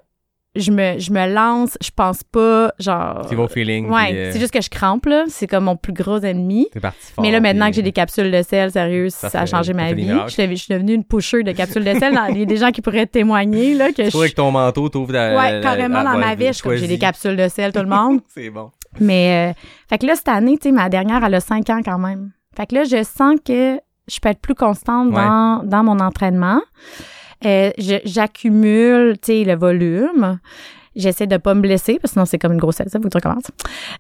[0.56, 3.26] je me, je me lance, je pense pas, genre.
[3.28, 3.88] C'est vos feelings.
[3.90, 5.24] Ouais, euh, c'est juste que je crampe, là.
[5.28, 6.68] C'est comme mon plus gros ennemi.
[6.72, 7.22] T'es parti fort.
[7.22, 9.72] Mais là, maintenant puis- que j'ai des capsules de sel, sérieux, ça, Ça a changé
[9.72, 10.08] ma vie.
[10.26, 12.18] Je suis, devenue- je suis devenue une pusher de capsules de sel.
[12.30, 15.12] Il y a des gens qui pourraient témoigner, là, que je avec ton manteau, t'ouvres
[15.12, 15.36] ta.
[15.36, 17.72] Ouais, la- carrément la- dans ma vie, je suis comme, j'ai des capsules de sel,
[17.72, 18.20] tout le monde.
[18.28, 18.70] C'est bon.
[19.00, 21.80] Mais, euh, fait que là, cette année, tu sais, ma dernière, elle a 5 ans
[21.84, 22.30] quand même.
[22.56, 25.14] Fait que là, je sens que je peux être plus constante Ouais.
[25.16, 26.60] dans, dans mon entraînement.
[27.46, 30.38] Euh, J'accumule, tu sais, le volume.
[30.96, 33.08] J'essaie de pas me blesser, parce que sinon, c'est comme une grossesse, ça, faut que
[33.08, 33.50] tu recommences.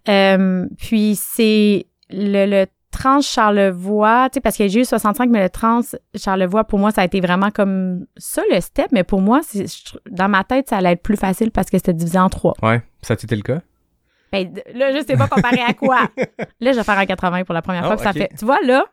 [0.08, 5.42] Euh, puis, c'est le, le trans Charlevoix, tu sais, parce que j'ai eu 65, mais
[5.42, 5.80] le trans
[6.14, 8.86] Charlevoix, pour moi, ça a été vraiment comme ça, le step.
[8.92, 9.40] Mais pour moi,
[10.10, 12.54] dans ma tête, ça allait être plus facile parce que c'était divisé en trois.
[12.62, 12.80] Ouais.
[13.02, 13.60] Ça a-tu été le cas?
[14.32, 16.08] Ben, là, je sais pas comparé à quoi.
[16.60, 17.96] Là, je vais faire un 80 pour la première Oh, fois.
[17.98, 18.84] ça fait, tu vois, là,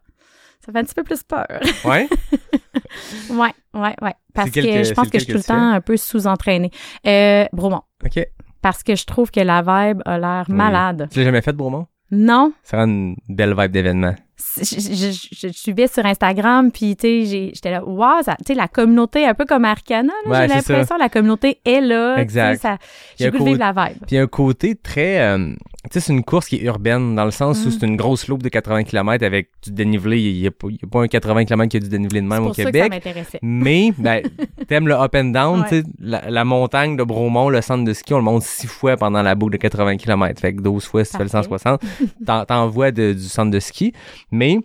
[0.65, 1.47] ça fait un petit peu plus peur.
[1.85, 2.07] Ouais?
[3.29, 4.13] ouais, ouais, ouais.
[4.33, 5.97] Parce C'est que que- je pense c'est que je suis tout le temps un peu
[5.97, 6.71] sous-entraînée.
[7.07, 7.81] Euh, Bromont.
[8.05, 8.25] OK.
[8.61, 10.55] Parce que je trouve que la vibe a l'air Oui.
[10.55, 11.07] malade.
[11.11, 11.87] Tu l'as jamais fait, Beaumont?
[12.13, 14.13] Non, Ça rend une belle vibe d'événement.
[14.57, 18.47] je, je, je, je suivais sur Instagram, puis tu sais, j'étais là, wow, ça- tu
[18.47, 21.79] sais, la communauté, un peu comme Arcana, là, Ouais, j'ai c'est l'impression, la communauté est
[21.79, 22.17] là.
[22.17, 22.59] Exact.
[22.61, 22.77] ça-
[23.17, 23.97] J'ai goût de vivre la vibe.
[24.05, 25.21] Puis il y a un côté très.
[25.21, 25.53] euh,
[25.89, 27.71] tu sais, c'est une course qui est urbaine, dans le sens où Mm.
[27.71, 30.19] c'est une grosse loupe de 80 km avec du dénivelé.
[30.21, 32.53] Il n'y a, pas- a un 80 km qui a du dénivelé de même au
[32.53, 32.91] ça que ça Québec.
[32.91, 33.39] m'intéressait.
[33.41, 34.21] Mais, ben,
[34.67, 35.67] t'aimes le up and down, Ouais.
[35.69, 38.67] tu sais, la, la montagne de Bromont, le centre de ski, on le monte six
[38.67, 40.39] fois pendant la boucle de 80 km.
[40.39, 41.47] Fait que 12 fois, si tu fais le Parfait.
[41.49, 41.81] 160,
[42.25, 43.91] t'en- t'envoies de- du centre de ski.
[44.31, 44.59] Mais,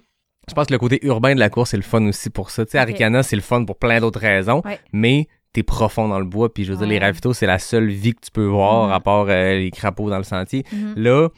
[0.48, 2.64] je pense que le côté urbain de la course, c'est le fun aussi pour ça.
[2.66, 2.82] Tu sais, Ok.
[2.82, 4.62] Aricana, c'est le fun pour plein d'autres raisons.
[4.64, 4.78] Ouais.
[4.92, 5.26] Mais,
[5.56, 7.04] t'es profond dans le bois, puis je veux dire, les Ouais.
[7.06, 8.92] ravitaux, c'est la seule vie que tu peux voir, Mhm.
[8.92, 10.64] à part euh, les crapauds dans le sentier.
[10.72, 10.94] Mhm.
[10.96, 11.28] Là,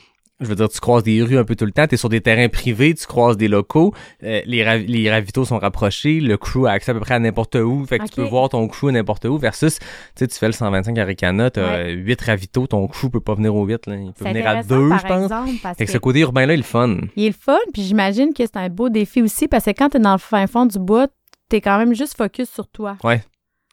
[0.40, 2.20] je veux dire, tu croises des rues un peu tout le temps, t'es sur des
[2.20, 6.66] terrains privés, tu croises des locaux, euh, les, rav- les ravitaux sont rapprochés, le crew
[6.66, 8.90] a accès à peu près à n'importe où, fait que tu peux voir ton crew
[8.92, 11.92] n'importe où, versus, tu sais, tu fais le 125 Aricana, t'as Ouais.
[11.92, 14.50] euh, 8 ravitaux, ton crew peut pas venir aux 8, là, il peut venir à
[14.50, 15.22] intéressant, 2, par je pense.
[15.24, 16.96] exemple, parce Fait que que ce côté urbain-là, il est le fun.
[17.16, 19.88] il est le fun, puis j'imagine que c'est un beau défi aussi, parce que quand
[19.90, 21.09] t'es dans le fin fond du bois,
[21.48, 22.96] t'es quand même juste focus sur toi.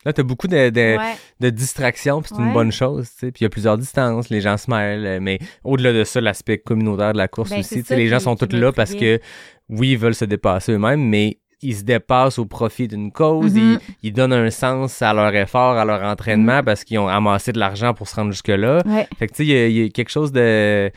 [0.05, 1.15] Là, t'as beaucoup de, de, Ouais.
[1.39, 3.31] de distractions, puis c'est une bonne chose, tu sais.
[3.31, 6.21] Puis il y a plusieurs distances, les gens se mêlent, euh, mais au-delà de ça,
[6.21, 8.93] l'aspect communautaire de la course Ben, aussi, tu sais, les gens sont tous là parce
[8.93, 9.19] que,
[9.69, 13.79] oui, ils veulent se dépasser eux-mêmes, mais ils se dépassent au profit d'une cause, Mhm.
[14.03, 17.51] ils, ils donnent un sens à leur effort, à leur entraînement, parce qu'ils ont amassé
[17.51, 18.83] de l'argent pour se rendre jusque-là.
[18.85, 19.07] Ouais.
[19.17, 20.91] Fait que, tu sais, il y a- il y, a quelque chose de...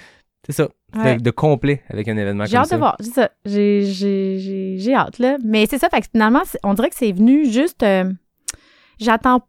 [0.47, 1.17] C'est ça, de- Ouais.
[1.17, 2.75] de, complet avec un événement J'ai comme hâte ça.
[2.75, 2.97] de voir.
[3.01, 3.31] C'est ça.
[3.45, 5.37] J'ai, j'ai, j'ai, j'ai hâte, là.
[5.45, 5.89] Mais c'est ça.
[5.91, 7.83] Fait que finalement, on dirait que c'est venu juste.
[7.83, 8.11] euh,
[8.99, 9.43] j'attends,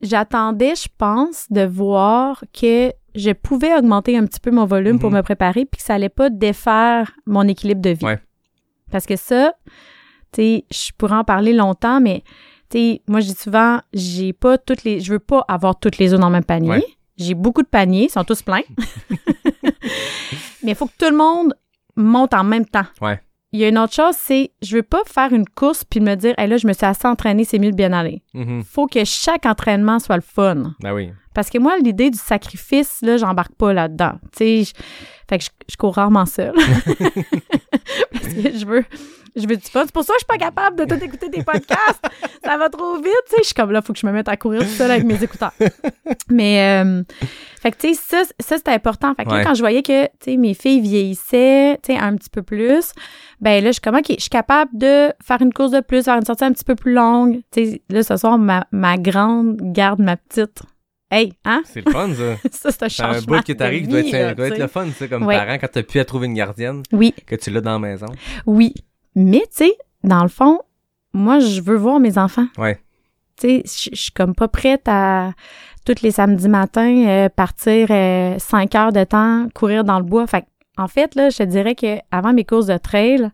[0.00, 5.10] j'attendais, je pense, de voir que je pouvais augmenter un petit peu mon volume pour
[5.10, 5.16] Mhm.
[5.16, 8.04] me préparer puis que ça allait pas défaire mon équilibre de vie.
[8.04, 8.20] Ouais.
[8.92, 9.54] Parce que ça,
[10.32, 12.22] tu sais, je pourrais en parler longtemps, mais
[12.70, 15.00] tu sais, moi, je dis souvent, j'ai pas toutes les.
[15.00, 16.70] Je veux pas avoir toutes les œufs dans le même panier.
[16.70, 16.84] Ouais.
[17.16, 18.62] J'ai beaucoup de paniers, ils sont tous pleins.
[20.62, 21.54] mais il faut que tout le monde
[21.96, 22.86] monte en même temps.
[23.00, 23.20] Ouais.
[23.52, 26.14] Il y a une autre chose, c'est je veux pas faire une course puis me
[26.14, 28.22] dire, hey, là, je me suis assez entraînée, c'est mieux de bien aller.
[28.32, 28.62] Mhm.
[28.62, 30.74] Faut que chaque entraînement soit le fun.
[30.80, 31.10] Ben oui.
[31.34, 34.14] Parce que moi, l'idée du sacrifice, là, j'embarque pas là-dedans.
[34.36, 34.72] Tu sais,
[35.30, 36.52] fait que je, je cours rarement seule.
[38.12, 38.84] Parce que je veux,
[39.36, 39.82] je veux du fun.
[39.84, 42.04] C'est pour ça que je suis pas capable de tout écouter des podcasts.
[42.44, 43.36] ça va trop vite, tu sais.
[43.38, 45.22] Je suis comme là, faut que je me mette à courir tout seul avec mes
[45.22, 45.52] écouteurs.
[46.28, 47.02] Mais, euh,
[47.62, 49.14] fait que, tu sais, ça, ça c'est important.
[49.14, 49.38] Fait que Ouais.
[49.38, 52.42] là, quand je voyais que, tu sais, mes filles vieillissaient, tu sais, un petit peu
[52.42, 52.92] plus,
[53.40, 56.02] ben là, je suis comme, OK, je suis capable de faire une course de plus,
[56.04, 57.40] faire une sortie un petit peu plus longue.
[57.52, 60.62] Tu sais, là, ce soir, ma, ma grande garde ma petite.
[61.10, 61.62] Hey, hein?
[61.64, 62.36] C'est le fun, ça.
[62.52, 63.36] Ça, c'est un C'est un changement.
[63.36, 64.62] bout qui t'arrive doit être, là, doit être tu sais.
[64.62, 67.50] le fun, ça, comme parent, quand t'as pu à trouver une gardienne, Oui, que tu
[67.50, 68.06] l'as dans la maison.
[68.46, 68.74] oui.
[69.16, 69.72] Mais, tu sais,
[70.04, 70.60] dans le fond,
[71.12, 72.46] moi, je veux voir mes enfants.
[72.56, 72.78] Ouais.
[73.36, 75.32] Tu sais, je suis comme pas prête à,
[75.84, 80.26] tous les samedis matins, euh, partir euh, cinq heures de temps, courir dans le bois.
[80.28, 80.44] Fait
[80.76, 83.30] en fait, là, je te dirais que avant mes courses de trail,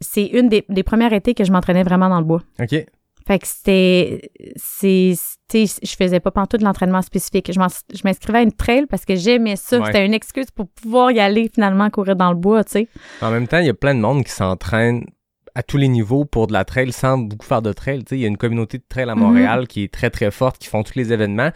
[0.00, 2.42] c'est une des, des premières étés que je m'entraînais vraiment dans le bois.
[2.60, 2.86] OK.
[3.26, 5.14] Fait que c'était, c'est,
[5.48, 7.50] tu sais, je faisais pas pantoute de l'entraînement spécifique.
[7.50, 9.78] Je m'inscrivais à une trail parce que j'aimais ça.
[9.78, 9.86] Ouais.
[9.86, 12.88] C'était une excuse pour pouvoir y aller finalement courir dans le bois, tu sais.
[13.22, 15.06] En même temps, il y a plein de monde qui s'entraîne
[15.54, 18.00] à tous les niveaux pour de la trail sans beaucoup faire de trail.
[18.00, 20.30] Tu sais, il y a une communauté de trail à Montréal qui est très très
[20.30, 21.50] forte, qui font tous les événements.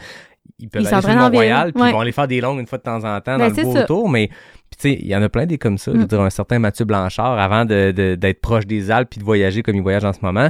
[0.58, 1.90] Ils peuvent Ils aller sur Mont-Royal, puis Ouais.
[1.90, 3.62] ils vont aller faire des longues une fois de temps en temps Ben, dans le
[3.62, 3.84] beau ça.
[3.84, 5.92] tour, mais tu sais, il y en a plein des comme ça.
[5.92, 6.08] Je veux Mm.
[6.08, 9.62] dire, un certain Mathieu Blanchard, avant de, de- d'être proche des Alpes puis de voyager
[9.62, 10.48] comme il voyage en ce moment,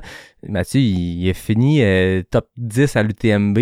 [0.48, 3.58] Mathieu, il, il a fini euh, top 10 à l'UTMB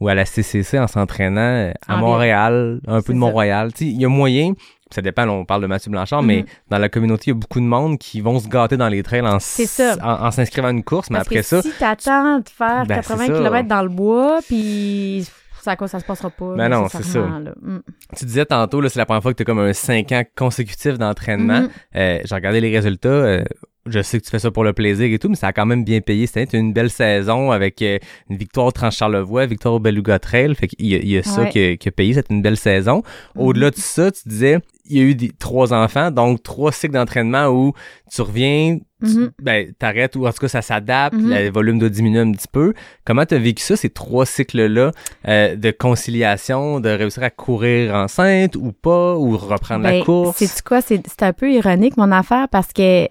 [0.00, 3.18] ou à la CCC en s'entraînant euh, à En Montréal, un peu de.
[3.18, 3.72] Mont-Royal.
[3.72, 4.52] Tu sais, il y a moyen,
[4.90, 6.44] ça dépend, on parle de Mathieu Blanchard, mais Mhm.
[6.70, 9.02] dans la communauté, il y a beaucoup de monde qui vont se gâter dans les
[9.02, 9.96] trails en, s- C'est ça.
[10.02, 12.84] en, en s'inscrivant à une course, mais Parce après que ça, si t'attends de faire
[12.86, 13.38] Ben, 80 c'est ça.
[13.38, 15.26] km dans le bois, puis
[15.64, 16.54] c'est à quoi ça se passera pas.
[16.56, 17.40] Ben non, c'est là.
[17.62, 17.78] Mm.
[18.16, 20.22] tu disais tantôt, là, c'est la première fois que tu as comme un 5 ans
[20.36, 21.62] consécutif d'entraînement.
[21.62, 21.68] Mhm.
[21.96, 23.08] Euh, J'ai regardé les résultats.
[23.08, 23.44] euh,
[23.86, 25.66] je sais que tu fais ça pour le plaisir et tout, mais ça a quand
[25.66, 26.26] même bien payé.
[26.26, 27.98] C'était une belle saison avec euh,
[28.30, 30.54] une victoire au Trans-Charlevoix, victoire au Beluga Trail.
[30.54, 32.14] Fait qu'il y a, il y a ça qui, a, qui a payé.
[32.14, 33.02] C'était une belle saison.
[33.36, 36.92] Au-delà de ça, tu disais, il y a eu des, trois enfants, donc trois cycles
[36.94, 37.72] d'entraînement où
[38.12, 39.30] tu reviens, tu- Mhm.
[39.42, 41.30] ben, t'arrêtes ou en tout cas ça s'adapte, Mhm.
[41.30, 42.74] le volume doit diminuer un petit peu.
[43.04, 44.92] Comment t'as vécu ça, ces trois cycles-là
[45.28, 50.36] euh, de conciliation, de réussir à courir enceinte ou pas, ou reprendre la Ben, course?
[50.38, 50.80] C'est quoi?
[50.80, 53.08] C'est c'est un peu ironique, mon affaire, parce que,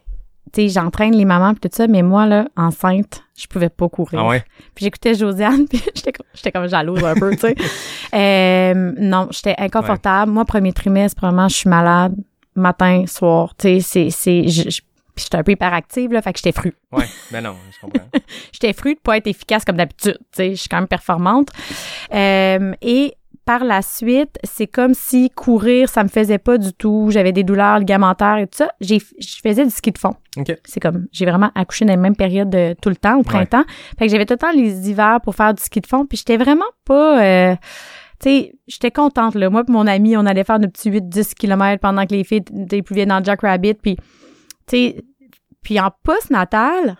[0.51, 3.89] tu sais, j'entraîne les mamans puis tout ça, mais moi, là, enceinte, je pouvais pas
[3.89, 4.19] courir.
[4.19, 4.43] Ah ouais?
[4.75, 7.55] Puis j'écoutais Josiane, puis j'étais comme, j'étais comme jalouse un peu, tu sais.
[8.13, 10.31] Euh, non, j'étais inconfortable.
[10.31, 12.15] Moi, premier trimestre, vraiment, je suis malade,
[12.55, 14.45] matin, soir, tu sais, c'est,
[15.15, 16.73] puis j'étais un peu hyperactive, là, fait que j'étais fru.
[16.91, 18.07] Ouais, ben non, je comprends.
[18.51, 21.49] J'étais fru de pas être efficace comme d'habitude, tu sais, je suis quand même performante.
[22.13, 23.13] Euh, et
[23.45, 27.07] par la suite, c'est comme si courir, ça me faisait pas du tout.
[27.09, 28.69] J'avais des douleurs ligamentaires et tout ça.
[28.79, 30.15] J'ai, je faisais du ski de fond.
[30.63, 33.65] C'est comme, j'ai vraiment accouché dans les mêmes périodes de, tout le temps, au printemps.
[33.99, 36.05] Fait que j'avais tout le temps les hivers pour faire du ski de fond.
[36.05, 37.21] Puis j'étais vraiment pas...
[37.23, 37.55] euh,
[38.19, 39.49] tu sais, j'étais contente, là.
[39.49, 42.43] Moi et mon ami, on allait faire nos petits 8-10 km pendant que les filles
[42.57, 43.73] étaient plus vieilles dans le Jack Rabbit.
[43.73, 44.03] Puis, tu
[44.67, 45.03] sais,
[45.61, 46.95] puis en post-natal,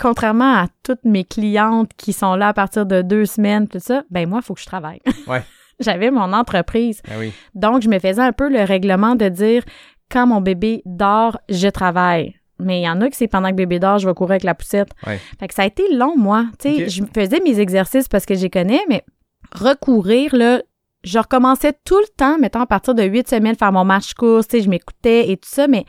[0.00, 4.02] contrairement à toutes mes clientes qui sont là à partir de deux semaines, tout ça,
[4.10, 5.00] ben moi, il faut que je travaille.
[5.28, 5.42] Ouais.
[5.80, 7.02] J'avais mon entreprise.
[7.10, 7.32] Ah oui.
[7.54, 9.64] Donc, je me faisais un peu le règlement de dire,
[10.10, 12.36] quand mon bébé dort, je travaille.
[12.58, 14.44] Mais il y en a que c'est pendant que bébé dort, je vais courir avec
[14.44, 14.90] la poussette.
[15.06, 15.18] Ouais.
[15.38, 16.44] Fait que ça a été long, moi.
[16.58, 19.02] Tu sais, je faisais mes exercices parce que les connais, mais
[19.52, 20.60] recourir, là,
[21.02, 24.48] je recommençais tout le temps, mettons, à partir de huit semaines, faire mon match course,
[24.48, 25.84] tu sais, je m'écoutais et tout ça, mais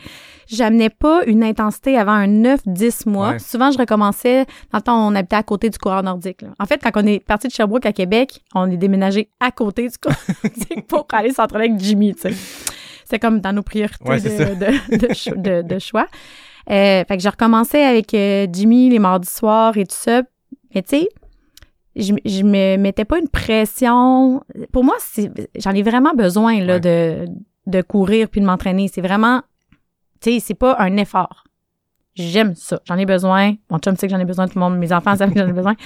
[0.48, 3.32] j'amenais pas une intensité avant un 9-10 mois.
[3.32, 3.40] Ouais.
[3.40, 6.42] Souvent, je recommençais, dans le temps, on habitait à côté du coureur nordique.
[6.42, 6.50] là.
[6.60, 9.88] En fait, quand on est parti de Sherbrooke à Québec, on est déménagé à côté
[9.90, 12.34] du coureur nordique pour aller s'entraîner avec Jimmy, tu sais.
[13.04, 16.08] C'est comme dans nos priorités Ouais, de choix.
[16.70, 20.22] Euh, fait que je recommençais avec euh, Jimmy les mardis soirs et tout ça.
[20.74, 21.10] Mais tu sais,
[21.96, 24.44] je, je me mettais pas une pression.
[24.72, 26.80] Pour moi, c'est, j'en ai vraiment besoin là, Ouais.
[26.80, 27.26] de,
[27.68, 28.88] de courir puis de m'entraîner.
[28.88, 29.42] C'est vraiment,
[30.22, 31.44] tu sais, c'est pas un effort.
[32.16, 32.82] J'aime ça.
[32.86, 33.54] J'en ai besoin.
[33.70, 34.48] Mon chum sait que j'en ai besoin.
[34.48, 35.76] Tout le monde, mes enfants savent que j'en ai besoin.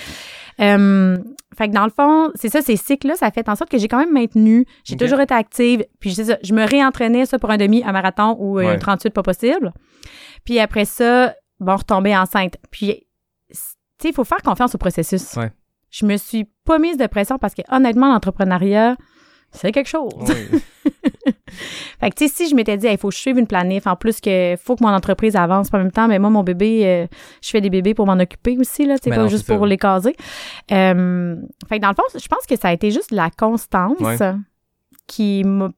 [0.62, 1.18] Euh,
[1.58, 3.90] fait que dans le fond, c'est ça, ces cycles-là, ça fait en sorte que j'ai
[3.90, 4.66] quand même maintenu.
[4.86, 5.84] J'ai toujours été active.
[6.00, 8.68] Puis c'est ça, je me réentraînais ça pour un demi, un marathon ou Ouais.
[8.70, 9.74] un 38 pas possible.
[10.46, 12.56] Puis après ça, bon, retomber enceinte.
[12.72, 13.06] Puis,
[13.50, 13.58] tu
[14.02, 15.34] sais, il faut faire confiance au processus.
[15.36, 15.52] Ouais.
[15.96, 18.98] Je me suis pas mise de pression parce que honnêtement, l'entrepreneuriat,
[19.52, 20.12] c'est quelque chose.
[20.20, 20.60] Oui.
[22.02, 23.88] Fait que, tu sais, si je m'étais dit, il faut que je suive une planif,
[23.88, 26.86] en plus que faut que mon entreprise avance en même temps, mais moi, mon bébé,
[26.86, 27.08] euh,
[27.42, 29.58] je fais des bébés pour m'en occuper aussi, là, Ben pas non, juste c'est ça.
[29.58, 30.18] pour les caser.
[30.74, 31.38] Euh,
[31.70, 33.98] fait que dans le fond, je pense que ça a été juste la constance
[35.08, 35.70] qui m'a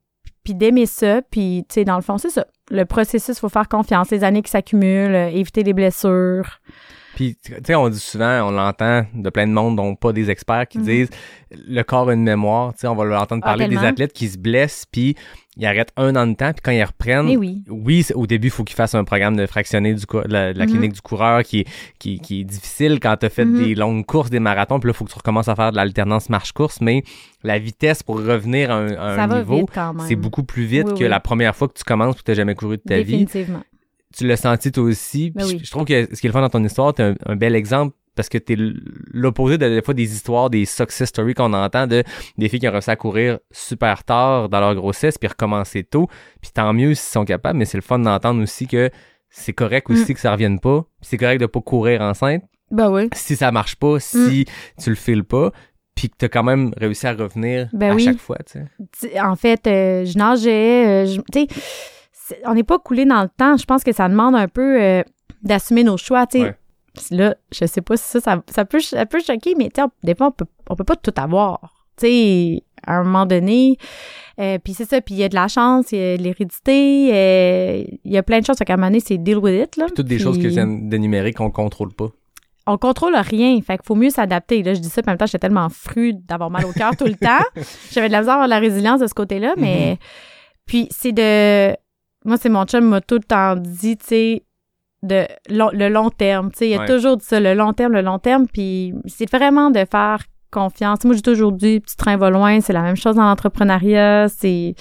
[0.43, 2.47] puis d'aimer ça, puis tu sais, dans le fond, c'est ça.
[2.71, 6.61] Le processus, faut faire confiance, les années qui s'accumulent, euh, éviter les blessures.
[7.17, 10.29] Puis, tu sais, on dit souvent, on l'entend de plein de monde, dont pas des
[10.29, 10.83] experts, qui Mhm.
[10.85, 11.09] disent
[11.49, 12.73] le corps a une mémoire.
[12.73, 15.15] Tu sais, on va l'entendre Ah, parler des athlètes qui se blessent, puis
[15.55, 17.63] ils arrêtent un an de temps, puis quand ils reprennent, oui.
[18.13, 20.65] au début, il faut qu'ils fassent un programme de fractionné du de la, de la
[20.65, 20.69] Mhm.
[20.71, 23.57] clinique du coureur qui est, qui, qui est difficile quand tu as fait Mhm.
[23.57, 25.75] des longues courses, des marathons, puis là, il faut que tu recommences à faire de
[25.77, 27.01] l'alternance marche-course, mais
[27.41, 29.65] la vitesse pour revenir à un, à niveau,
[30.07, 31.09] c'est beaucoup plus vite Oui, que oui.
[31.09, 33.63] la première fois que tu commences que tu n'as jamais couru de ta vie Définitivement.
[34.15, 35.31] Tu l'as senti toi aussi.
[35.31, 35.57] Ben oui.
[35.59, 37.35] je, je trouve que ce qui est le fun dans ton histoire, t'es un, un
[37.35, 41.53] bel exemple parce que t'es l'opposé de des fois des histoires, des success stories qu'on
[41.53, 42.03] entend de
[42.37, 46.07] des filles qui ont réussi à courir super tard dans leur grossesse puis recommencer tôt.
[46.41, 48.89] Puis tant mieux s'ils sont capables, mais c'est le fun d'entendre aussi que
[49.29, 50.15] c'est correct aussi Mm.
[50.15, 50.85] que ça revienne pas.
[51.01, 53.09] C'est correct de pas courir enceinte Ben oui.
[53.13, 54.45] si ça marche pas, si
[54.81, 55.51] tu le files pas.
[55.93, 58.03] Puis que t'as quand même réussi à revenir Ben à oui.
[58.03, 58.59] chaque fois, tu
[58.95, 59.19] sais.
[59.19, 61.61] En fait, euh, je nageais, euh, je- tu sais,
[62.45, 63.57] on n'est pas coulé dans le temps.
[63.57, 65.03] Je pense que ça demande un peu euh,
[65.43, 66.43] d'assumer nos choix, tu sais.
[66.45, 66.55] Ouais.
[66.95, 69.73] Puis Là, je sais pas si ça, ça, ça peut, ça peut choquer, mais tu
[69.75, 71.73] sais, on- des fois, on peut, on peut pas tout avoir.
[71.97, 73.77] Tu sais, à un moment donné,
[74.39, 76.23] euh, puis c'est ça, puis il y a de la chance, il y a de
[76.23, 78.57] l'hérédité, euh, il y a plein de choses.
[78.57, 79.87] Fait qu'à un moment donné, c'est deal with it, là.
[79.95, 82.07] Toutes des Puis- choses que je viens d'énumérer qu'on contrôle pas.
[82.69, 83.59] on contrôle rien.
[83.61, 84.61] Fait qu'il faut mieux s'adapter.
[84.61, 86.95] Là, je dis ça, puis en même temps, j'étais tellement fru d'avoir mal au cœur
[86.97, 87.43] tout le temps.
[87.91, 89.97] J'avais de la misère à avoir de la résilience de ce côté-là, mais
[90.65, 91.73] puis c'est de
[92.27, 94.43] moi, c'est mon chum m'a tout le temps dit, tu sais,
[95.03, 96.51] de long- le long terme.
[96.51, 96.85] Tu sais, il a Ouais.
[96.87, 98.47] toujours dit ça, le long terme, le long terme.
[98.47, 101.03] Puis c'est vraiment de faire confiance.
[101.05, 102.61] Moi, j'ai toujours dit, petit train va loin.
[102.61, 104.27] C'est la même chose dans l'entrepreneuriat.
[104.29, 104.75] C'est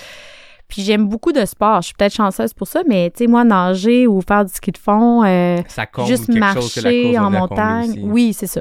[0.68, 1.80] puis j'aime beaucoup de sport.
[1.82, 4.72] Je suis peut-être chanceuse pour ça, mais tu sais, moi, nager ou faire du ski
[4.72, 8.00] de fond, euh, Ça compte juste quelque chose que la marcher course va en montagne.
[8.02, 8.60] Oui, c'est ça.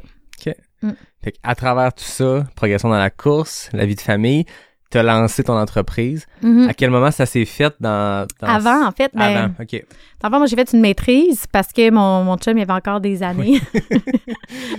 [1.23, 4.45] Fait à travers tout ça, progression dans la course, la vie de famille,
[4.95, 6.25] t'as lancé ton entreprise.
[6.41, 6.69] Mhm.
[6.69, 9.85] À quel moment ça s'est fait dans, dans Avant, en fait, ben, Avant, ok.
[10.21, 12.71] dans le fond, moi, j'ai fait une maîtrise parce que mon, mon chum, il avait
[12.73, 13.59] encore des années.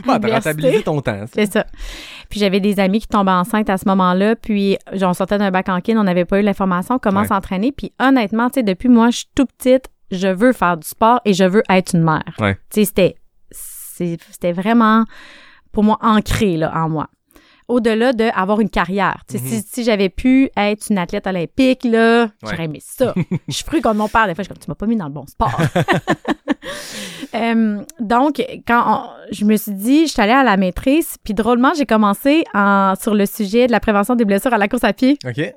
[0.07, 1.25] Ouais, t'as rentabilisé ton temps.
[1.35, 1.67] C'est ça.
[2.31, 4.37] Puis j'avais des amis qui tombaient enceintes à ce moment-là.
[4.37, 7.27] Puis on sortait d'un bac en kin, on n'avait pas eu l'information comment Ouais.
[7.27, 7.73] s'entraîner.
[7.73, 11.21] Puis honnêtement, tu sais, depuis moi, je suis tout petite, je veux faire du sport
[11.25, 12.23] et je veux être une mère.
[12.39, 12.57] Ouais.
[12.71, 13.17] Tu sais,
[13.51, 15.05] c'était vraiment
[15.73, 17.09] pour moi ancré là, en moi.
[17.69, 19.23] Au-delà de avoir une carrière.
[19.29, 19.47] Sais, Mhm.
[19.47, 23.13] si, si j'avais pu être une athlète olympique, là, j'aurais aimé ça.
[23.49, 24.27] je suis comme mon père.
[24.29, 25.51] Des fois, je suis comme, tu m'as pas mis dans le bon sport.
[27.35, 31.35] Euh, donc, quand on- je me suis dit, je suis allée à la maîtrise, puis
[31.35, 34.85] drôlement, j'ai commencé en, sur le sujet de la prévention des blessures à la course
[34.85, 35.19] à pied.
[35.27, 35.53] OK.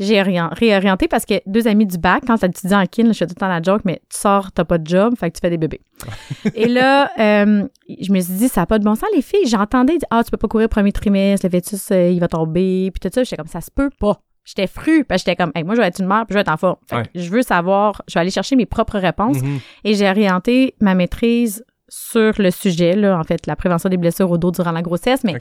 [0.00, 3.26] J'ai orient- réorienté parce que deux amis du bac, quand j'étudiais en kin, je fais
[3.26, 5.40] tout le temps la joke, mais tu sors, t'as pas de job, fait que tu
[5.40, 5.82] fais des bébés.
[6.54, 7.68] Et là, euh,
[8.00, 9.46] je me suis dit, ça n'a pas de bon sens, les filles.
[9.46, 12.90] J'entendais, dire, ah, tu peux pas courir premier trimestre, le fœtus, euh, il va tomber,
[12.92, 13.22] puis tout ça.
[13.22, 14.18] J'étais comme, ça se peut pas.
[14.44, 16.34] J'étais fru, parce que j'étais comme, Hey, moi, je vais être une mère, puis je
[16.34, 16.76] vais être en forme.
[16.88, 17.08] Fait que Ouais.
[17.14, 19.40] je veux savoir, je vais aller chercher mes propres réponses.
[19.42, 19.60] Mhm.
[19.84, 24.30] Et j'ai orienté ma maîtrise sur le sujet, là, en fait, la prévention des blessures
[24.30, 25.24] au dos durant la grossesse.
[25.24, 25.34] Mais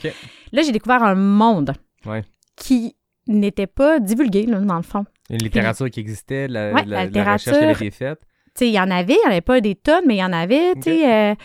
[0.52, 1.74] là, j'ai découvert un monde
[2.06, 2.24] Ouais.
[2.56, 2.96] qui
[3.28, 5.06] n'était pas divulgué, là, dans le fond.
[5.30, 7.86] Une littérature qui existait, la, Ouais, la- la la recherche qui avait littérature.
[7.88, 8.20] été faite.
[8.56, 10.20] Tu sais, il y en avait, il n'y en avait pas des tonnes, mais il
[10.20, 11.14] y en avait, tu sais.
[11.32, 11.36] euh,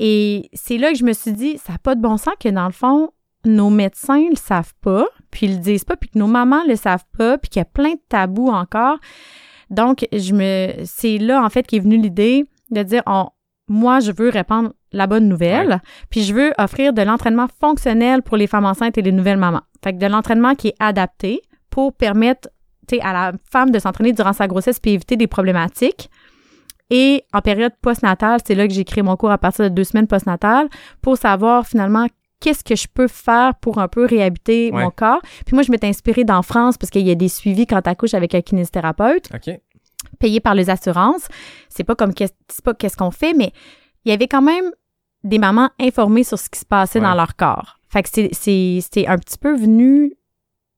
[0.00, 2.48] et c'est là que je me suis dit, ça n'a pas de bon sens que
[2.48, 3.10] dans le fond,
[3.44, 6.76] nos médecins le savent pas, puis ils le disent pas, puis que nos mamans le
[6.76, 8.98] savent pas, puis qu'il y a plein de tabous encore.
[9.70, 13.28] Donc, je me, c'est là, en fait, qu'est venue l'idée de dire, on,
[13.68, 18.36] moi, je veux répandre la bonne nouvelle, puis je veux offrir de l'entraînement fonctionnel pour
[18.36, 19.62] les femmes enceintes et les nouvelles mamans.
[19.84, 22.48] Fait que de l'entraînement qui est adapté pour permettre
[23.02, 26.10] à la femme de s'entraîner durant sa grossesse puis éviter des problématiques.
[26.90, 29.84] Et en période postnatale, c'est là que j'ai créé mon cours à partir de deux
[29.84, 30.68] semaines postnatales
[31.02, 32.06] pour savoir finalement
[32.40, 34.82] qu'est-ce que je peux faire pour un peu réhabiter Ouais.
[34.84, 35.20] mon corps.
[35.46, 37.90] Puis moi, je m'étais inspirée d'en France parce qu'il y a des suivis quand tu
[37.90, 39.58] accouches avec un kinésithérapeute OK.
[40.18, 41.26] payé par les assurances.
[41.68, 43.52] C'est pas comme qu'est- c'est pas qu'est-ce qu'on fait, mais
[44.04, 44.70] il y avait quand même
[45.24, 47.04] des mamans informées sur ce qui se passait Ouais.
[47.06, 47.78] dans leur corps.
[47.88, 50.12] Fait que c'est- c'est c'est un petit peu venu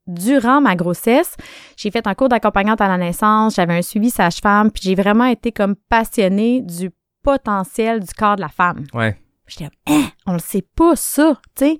[0.07, 1.37] durant ma grossesse.
[1.77, 5.27] J'ai fait un cours d'accompagnante à la naissance, j'avais un suivi sage-femme, puis j'ai vraiment
[5.27, 6.90] été comme passionnée du
[7.23, 8.85] potentiel du corps de la femme.
[8.94, 9.16] Ouais.
[9.51, 11.79] J'étais comme, hein, on le sait pas ça, tu sais.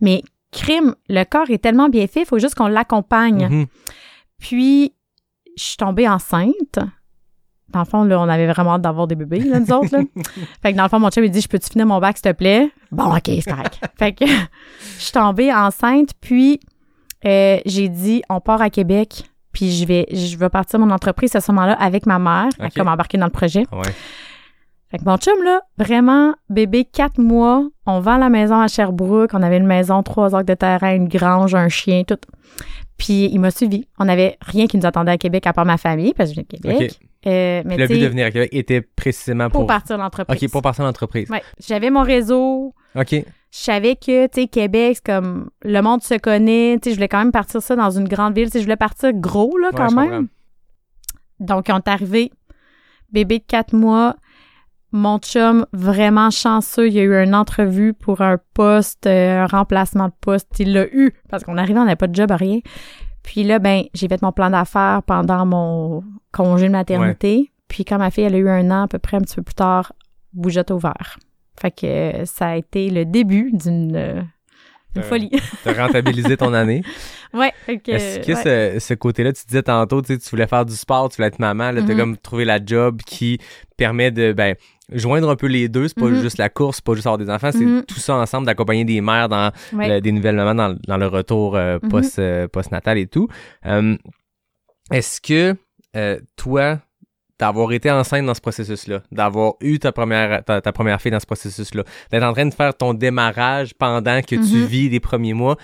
[0.00, 3.48] Mais crime, le corps est tellement bien fait, il faut juste qu'on l'accompagne.
[3.48, 3.66] Mhm.
[4.38, 4.92] Puis,
[5.56, 6.78] je suis tombée enceinte.
[7.68, 10.02] Dans le fond, là, on avait vraiment hâte d'avoir des bébés, là, nous autres, là.
[10.62, 12.30] Fait que dans le fond, mon chum, il dit, je peux-tu finir mon bac, s'il
[12.30, 12.70] te plaît?
[12.90, 13.78] Bon, OK, c'est correct.
[13.98, 16.60] fait que, je suis tombée enceinte, puis
[17.24, 21.34] euh, j'ai dit, on part à Québec, puis je vais, je vais partir mon entreprise
[21.36, 23.64] à ce moment-là avec ma mère, elle comme embarqué dans le projet.
[23.72, 23.94] Ouais.
[24.92, 29.30] Fait que mon chum, là, vraiment, bébé, quatre mois, on vend la maison à Sherbrooke,
[29.32, 32.18] on avait une maison, trois acres de terrain, une grange, un chien, tout.
[32.98, 33.88] Puis il m'a suivi.
[33.98, 36.40] On n'avait rien qui nous attendait à Québec à part ma famille, parce que je
[36.42, 37.00] viens de Québec.
[37.24, 39.66] Euh, mais le but de venir à Québec était précisément pour pour.
[39.66, 40.42] partir l'entreprise.
[40.42, 41.30] OK, pour partir l'entreprise.
[41.30, 41.42] Ouais.
[41.58, 42.74] J'avais mon réseau.
[42.94, 43.12] OK.
[43.12, 46.78] Je savais que, tu sais, Québec, c'est comme le monde se connaît.
[46.82, 48.46] Tu sais, je voulais quand même partir ça dans une grande ville.
[48.46, 50.28] Tu sais, je voulais partir gros, là, quand même.
[51.40, 52.30] Donc, on est arrivé,
[53.10, 54.16] bébé de quatre mois,
[54.92, 59.46] mon chum vraiment chanceux, il y a eu une entrevue pour un poste, euh, un
[59.46, 62.60] remplacement de poste, il l'a eu parce qu'on arrivait, on n'avait pas de job, rien.
[63.22, 66.02] Puis là, ben, j'ai fait mon plan d'affaires pendant mon
[66.32, 67.52] congé de maternité.
[67.68, 69.42] Puis quand ma fille, elle a eu un an, à peu près un petit peu
[69.42, 69.92] plus tard,
[70.32, 71.18] bougeotte ouvert.
[71.60, 74.22] Fait que euh, ça a été le début d'une euh,
[75.02, 75.30] folie.
[75.64, 76.82] T'as rentabilisé ton année.
[77.34, 78.78] ouais, que, Est-ce que ouais.
[78.80, 81.70] ce, ce côté-là, tu disais tantôt, tu voulais faire du sport, tu voulais être maman,
[81.70, 81.98] là, t'as Mhm.
[81.98, 83.38] comme trouvé la job qui
[83.76, 84.54] permet de, ben,
[84.94, 85.88] joindre un peu les deux.
[85.88, 86.20] C'est pas Mhm.
[86.20, 87.84] juste la course, c'est pas juste avoir des enfants, c'est Mhm.
[87.84, 89.88] tout ça ensemble, d'accompagner des mères dans Ouais.
[89.88, 91.88] le- des nouvelles mamans dans, dans le retour euh, Mhm.
[91.90, 93.28] post, euh, postnatal et tout.
[93.66, 93.96] Euh,
[94.90, 95.56] Est-ce que
[95.96, 96.80] euh, toi,
[97.38, 101.20] d'avoir été enceinte dans ce processus-là, d'avoir eu ta première, ta, ta première fille dans
[101.20, 105.34] ce processus-là, d'être en train de faire ton démarrage pendant que tu vis les premiers
[105.34, 105.56] mois,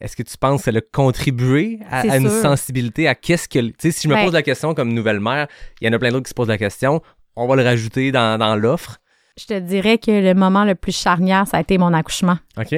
[0.00, 3.58] est-ce que tu penses que ça a contribué à, une sensibilité à qu'est-ce que...
[3.58, 5.46] Tu sais, si je me Ben- pose la question comme nouvelle mère,
[5.80, 7.00] il y en a plein d'autres qui se posent la question,
[7.36, 8.98] on va le rajouter dans, dans l'offre.
[9.38, 12.38] Je te dirais que le moment le plus charnière, ça a été mon accouchement.
[12.56, 12.74] OK?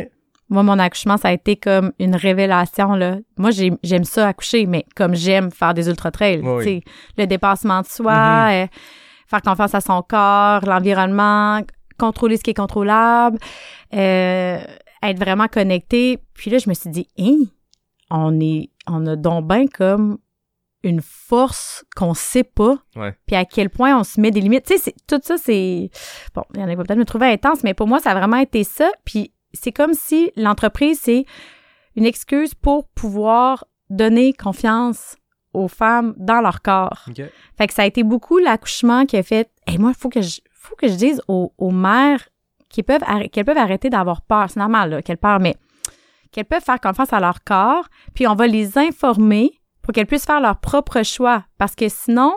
[0.49, 2.95] Moi, mon accouchement, ça a été comme une révélation.
[2.95, 3.16] Là.
[3.37, 6.40] Moi, j'ai- j'aime ça accoucher, mais comme j'aime faire des ultra-trails.
[6.42, 6.83] Oui,
[7.19, 8.53] Le dépassement de soi, Mhm.
[8.53, 8.66] euh,
[9.29, 11.61] faire confiance à son corps, l'environnement,
[11.99, 13.38] contrôler ce qui est contrôlable,
[13.95, 14.59] euh,
[15.03, 16.19] être vraiment connecté.
[16.35, 17.38] Puis là, je me suis dit, hein,
[18.11, 20.19] on est, on a donc bien comme
[20.87, 22.79] une force qu'on sait pas.
[23.27, 24.66] Puis à quel point on se met des limites.
[24.66, 25.90] Tu sais, tout ça, c'est...
[26.35, 28.12] Bon, il y en a qui vont peut-être me trouver intense, mais pour moi, ça
[28.12, 28.90] a vraiment été ça.
[29.05, 31.25] Puis c'est comme si l'entreprise, c'est
[31.96, 35.16] une excuse pour pouvoir donner confiance
[35.53, 37.07] aux femmes dans leur corps.
[37.57, 40.20] Fait que ça a été beaucoup l'accouchement qui a fait et moi il faut que
[40.20, 42.29] je faut que je dise aux, aux mères
[42.68, 45.57] qui peuvent qu'elles peuvent arrêter d'avoir peur, c'est normal qu'elles peur mais
[46.31, 49.53] qu'elles peuvent faire confiance à leur corps, puis on va les informer
[49.87, 52.35] pour qu'elles puissent faire leur propre choix parce que sinon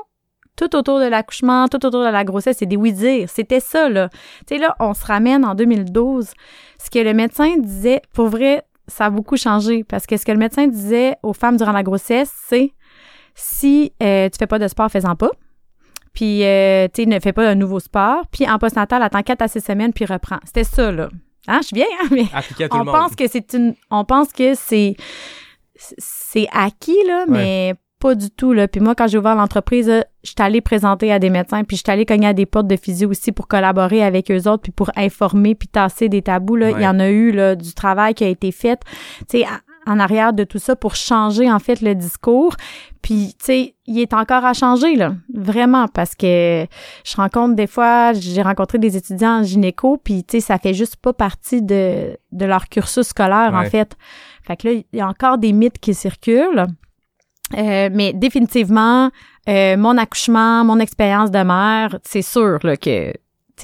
[0.55, 3.29] tout autour de l'accouchement, tout autour de la grossesse, c'est des oui-dire.
[3.29, 4.09] C'était ça, là.
[4.45, 6.27] Tu sais, là, on se ramène en 2012.
[6.77, 9.85] Ce que le médecin disait, pour vrai, ça a beaucoup changé.
[9.85, 12.73] Parce que ce que le médecin disait aux femmes durant la grossesse, c'est
[13.35, 15.31] si euh, tu fais pas de sport, fais-en pas.
[16.13, 18.23] Puis, euh, tu sais, ne fais pas un nouveau sport.
[18.29, 20.39] Puis, en postnatal, attends 4 à 6 semaines, puis reprends.
[20.43, 21.09] C'était ça, là.
[21.47, 22.25] Hein, je suis vieille, hein, mais
[22.71, 22.87] on monde.
[22.87, 23.75] pense que c'est une...
[23.89, 24.95] On pense que c'est...
[25.97, 28.67] C'est acquis, là, mais pas du tout, là.
[28.67, 29.87] Puis moi, quand j'ai ouvert l'entreprise,
[30.23, 32.67] je suis allée présenter à des médecins, puis je suis allée cogner à des portes
[32.67, 36.55] de physio aussi pour collaborer avec eux autres, puis pour informer, puis tasser des tabous,
[36.55, 36.67] là.
[36.67, 36.73] Ouais.
[36.79, 38.79] Il y en a eu, là, du travail qui a été fait,
[39.29, 39.45] tu sais,
[39.87, 42.55] en- arrière de tout ça pour changer, en fait, le discours.
[43.01, 45.13] Puis, tu sais, il est encore à changer, là.
[45.33, 46.67] Vraiment, parce que
[47.03, 50.73] je rencontre des fois, j'ai rencontré des étudiants en gynéco, puis, tu sais, ça fait
[50.75, 53.97] juste pas partie de, de leur cursus scolaire, en fait.
[54.49, 56.65] Fait que là, il y a encore des mythes qui circulent.
[57.55, 59.11] Euh, mais définitivement,
[59.47, 63.13] euh, mon accouchement, mon expérience de mère, c'est sûr là, que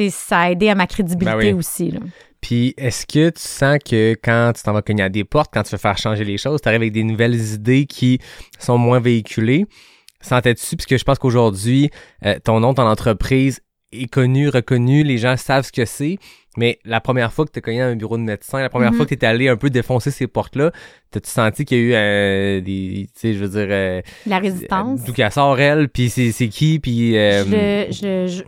[0.09, 1.53] ça a aidé à ma crédibilité Ben oui.
[1.53, 1.89] aussi.
[1.89, 2.01] Là.
[2.39, 5.63] Puis, est-ce que tu sens que quand tu t'en vas cogner à des portes, quand
[5.63, 8.19] tu veux faire changer les choses, tu arrives avec des nouvelles idées qui
[8.59, 9.65] sont moins véhiculées?
[10.21, 11.89] Sentais-tu, puisque je pense qu'aujourd'hui,
[12.25, 13.59] euh, ton nom, ton entreprise
[13.91, 16.19] est connu, reconnu, les gens savent ce que c'est,
[16.57, 18.91] mais la première fois que tu as cogné dans un bureau de médecin, la première
[18.91, 18.97] Mhm.
[18.97, 20.71] fois que tu allé un peu défoncer ces portes-là,
[21.11, 24.39] t'as-tu senti qu'il y a eu euh, des, tu sais, je veux dire, euh, La
[24.39, 25.03] résistance.
[25.03, 27.43] d'où qu'elle sort, elle, puis c'est qui, puis euh,
[27.91, 28.43] je, je, je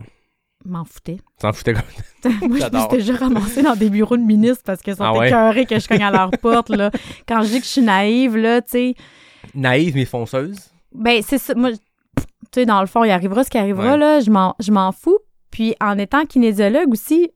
[0.65, 1.17] m'en foutais.
[1.39, 1.83] t'en foutais comme...
[2.49, 5.13] Moi, je me suis déjà ramassée dans des bureaux de ministres parce qu'ils sont Ah
[5.17, 5.27] ouais?
[5.27, 6.69] écœurés que je cogne à leur porte.
[6.69, 6.91] Là.
[7.27, 8.95] Quand je dis que je suis naïve, là, tu sais,
[9.55, 10.57] Naïve mais fonceuse?
[10.93, 11.53] Ben, c'est ça.
[11.55, 11.77] Moi, tu
[12.53, 13.97] sais, dans le fond, il arrivera ce qui arrivera, Ouais.
[13.97, 14.19] là.
[14.19, 15.19] Je m'en, fous.
[15.51, 17.29] Puis, en étant kinésiologue aussi,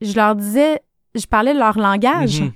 [0.00, 0.80] je leur disais,
[1.14, 2.40] je parlais leur langage.
[2.40, 2.52] Mhm.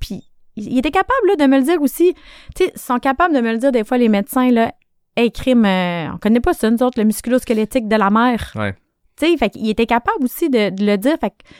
[0.00, 0.22] Puis,
[0.56, 2.14] ils étaient capables, là, de me le dire aussi.
[2.54, 4.72] Tu sais, ils sont capables de me le dire, des fois, les médecins, là.
[5.16, 8.52] Hey, crime, euh, on connaît pas ça, nous autres, le musculo-squelettique de la mère.
[8.56, 8.74] Ouais.
[9.16, 11.16] Tu sais, fait qu'ils étaient capables aussi de, de le dire.
[11.20, 11.52] Fait que, tu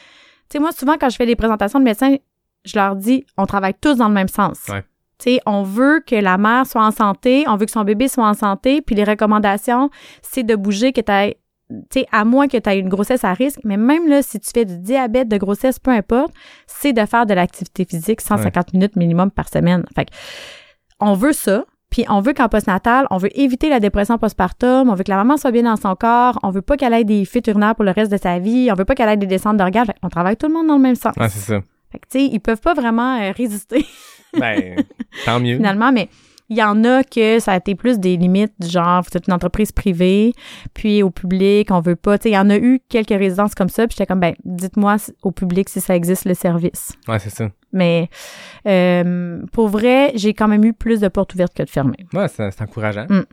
[0.53, 2.17] sais, moi, souvent, quand je fais des présentations de médecins,
[2.65, 4.67] je leur dis, on travaille tous dans le même sens.
[4.69, 4.83] Ouais.
[5.19, 8.09] Tu sais, on veut que la mère soit en santé, on veut que son bébé
[8.09, 9.91] soit en santé, puis les recommandations,
[10.23, 11.37] c'est de bouger, que tu
[11.71, 14.39] tu sais, à moins que tu aies une grossesse à risque, mais même là, si
[14.39, 16.33] tu fais du diabète de grossesse, peu importe,
[16.67, 19.85] c'est de faire de l'activité physique 150 minutes minimum par semaine.
[19.95, 20.11] Fait que,
[21.01, 24.95] on veut ça, puis on veut qu'en postnatal, on veut éviter la dépression postpartum, on
[24.95, 27.25] veut que la maman soit bien dans son corps, on veut pas qu'elle ait des
[27.25, 29.57] fuites urinaires pour le reste de sa vie, on veut pas qu'elle ait des descentes
[29.57, 29.87] d'organes.
[29.87, 31.15] Fait qu'on travaille tout le monde dans le même sens.
[31.17, 31.61] Ouais, c'est ça.
[31.93, 33.87] Fait que, tu sais, ils peuvent pas vraiment euh, résister
[34.39, 34.77] Ben,
[35.25, 35.57] tant mieux.
[35.59, 36.09] finalement, mais
[36.49, 39.27] il y en a que ça a été plus des limites du genre, vous êtes
[39.27, 40.33] une entreprise privée,
[40.75, 42.19] puis au public, on veut pas.
[42.19, 44.35] Tu sais, il y en a eu quelques résidences comme ça, puis j'étais comme, ben,
[44.45, 46.93] dites-moi au public si ça existe le service.
[47.09, 47.49] Ouais, c'est ça.
[47.73, 48.09] Mais
[48.67, 52.07] euh, pour vrai, j'ai quand même eu plus de portes ouvertes que de fermées.
[52.13, 53.07] Ouais, c'est encourageant.
[53.09, 53.25] Mm.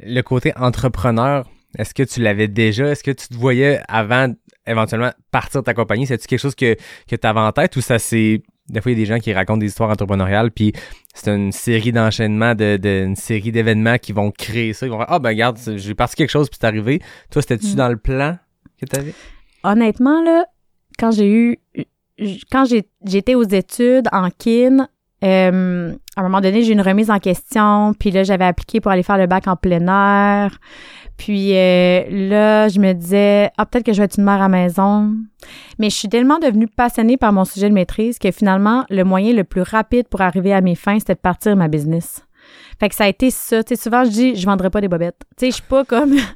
[0.00, 2.86] Le côté entrepreneur, est-ce que tu l'avais déjà?
[2.86, 4.32] Est-ce que tu te voyais avant
[4.66, 6.06] éventuellement partir de ta compagnie?
[6.06, 6.74] C'est-tu quelque chose que,
[7.08, 8.42] que tu avais en tête ou ça c'est.
[8.68, 10.72] Des fois, il y a des gens qui racontent des histoires entrepreneuriales, puis
[11.14, 14.86] c'est une série d'enchaînements, de, de- une série d'événements qui vont créer ça.
[14.86, 17.00] Ils vont faire Ah, ben, regarde, j'ai parti quelque chose, puis c'est arrivé.
[17.30, 17.74] Toi, c'était-tu Mm.
[17.76, 18.36] dans le plan
[18.80, 19.14] que tu avais?
[19.62, 20.46] Honnêtement, là,
[20.98, 21.58] quand j'ai eu.
[22.50, 24.88] Quand j'ai- j'étais aux études en kin,
[25.26, 28.92] euh, à un moment donné, j'ai une remise en question, puis là, j'avais appliqué pour
[28.92, 30.58] aller faire le bac en plein air.
[31.16, 34.48] Puis euh, là, je me disais, ah, peut-être que je vais être une mère à
[34.48, 35.14] maison.
[35.78, 39.32] Mais je suis tellement devenue passionnée par mon sujet de maîtrise que finalement, le moyen
[39.32, 42.22] le plus rapide pour arriver à mes fins, c'était de partir ma business.
[42.78, 43.64] Fait que ça a été ça.
[43.64, 45.22] Tu sais, souvent, je dis, je vendrai pas des bobettes.
[45.38, 46.16] Tu sais, je suis pas comme...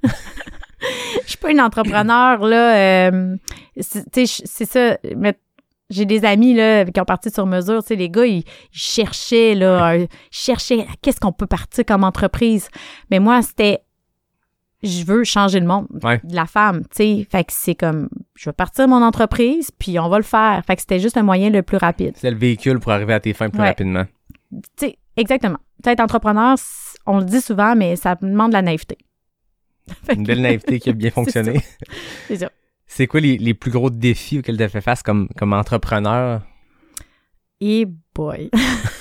[1.24, 2.74] Je suis pas une entrepreneur, là.
[3.02, 3.36] euh,
[3.76, 3.82] tu
[4.26, 4.96] sais, c'est ça.
[5.90, 7.82] J'ai des amis, là, qui ont parti sur mesure.
[7.82, 12.04] Tu sais, les gars, ils, ils cherchaient, là, ils cherchaient qu'est-ce qu'on peut partir comme
[12.04, 12.68] entreprise.
[13.10, 13.80] Mais moi, c'était
[14.82, 16.20] je veux changer le monde Ouais.
[16.24, 17.26] de la femme, tu sais.
[17.30, 20.62] Fait que c'est comme, je veux partir mon entreprise, puis on va le faire.
[20.66, 22.14] Fait que c'était juste un moyen le plus rapide.
[22.16, 23.66] C'est le véhicule pour arriver à tes fins plus Ouais.
[23.68, 24.04] rapidement.
[24.50, 25.58] Tu sais, exactement.
[25.82, 26.56] Tu sais, être entrepreneur,
[27.04, 28.96] on le dit souvent, mais ça demande de la naïveté.
[30.14, 31.60] Une belle naïveté qui a bien fonctionné.
[32.28, 32.50] C'est ça.
[33.00, 36.42] C'est quoi les, les plus gros défis auxquels tu as fait face comme, comme entrepreneur?
[37.58, 38.50] Et boy.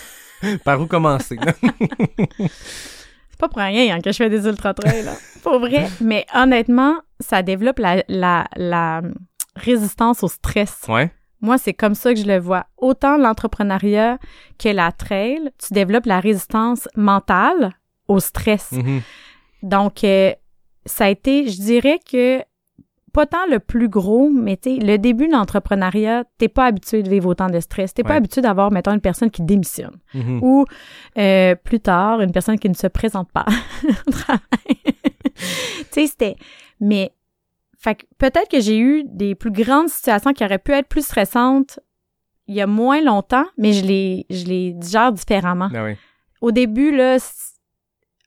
[0.63, 1.37] Par où commencer?
[2.37, 5.15] C'est pas pour rien hein, que je fais des ultra-trails, là.
[5.43, 5.89] Pour vrai.
[5.99, 9.01] Mais honnêtement, ça développe la, la, la
[9.57, 10.79] résistance au stress.
[10.87, 11.11] ouais.
[11.41, 12.67] Moi, c'est comme ça que je le vois.
[12.77, 14.17] Autant l'entrepreneuriat
[14.57, 17.73] que la trail, tu développes la résistance mentale
[18.07, 18.71] au stress.
[18.71, 19.01] Mhm.
[19.61, 20.31] Donc, euh,
[20.85, 22.41] ça a été, je dirais que
[23.10, 27.10] pas tant le plus gros, mais tu le début de l'entrepreneuriat, t'es pas habitué de
[27.10, 27.93] vivre autant de stress.
[27.93, 30.39] T'es pas habitué d'avoir, mettons, une personne qui démissionne Mhm.
[30.41, 30.66] ou
[31.18, 33.45] euh, plus tard, une personne qui ne se présente pas
[35.91, 36.36] tu c'était...
[36.80, 37.12] Mais,
[37.78, 41.05] fait que peut-être que j'ai eu des plus grandes situations qui auraient pu être plus
[41.05, 41.80] stressantes
[42.47, 45.70] il y a moins longtemps, mais je les, je les digère différemment.
[45.72, 45.95] Ben oui.
[46.41, 47.18] Au début, là,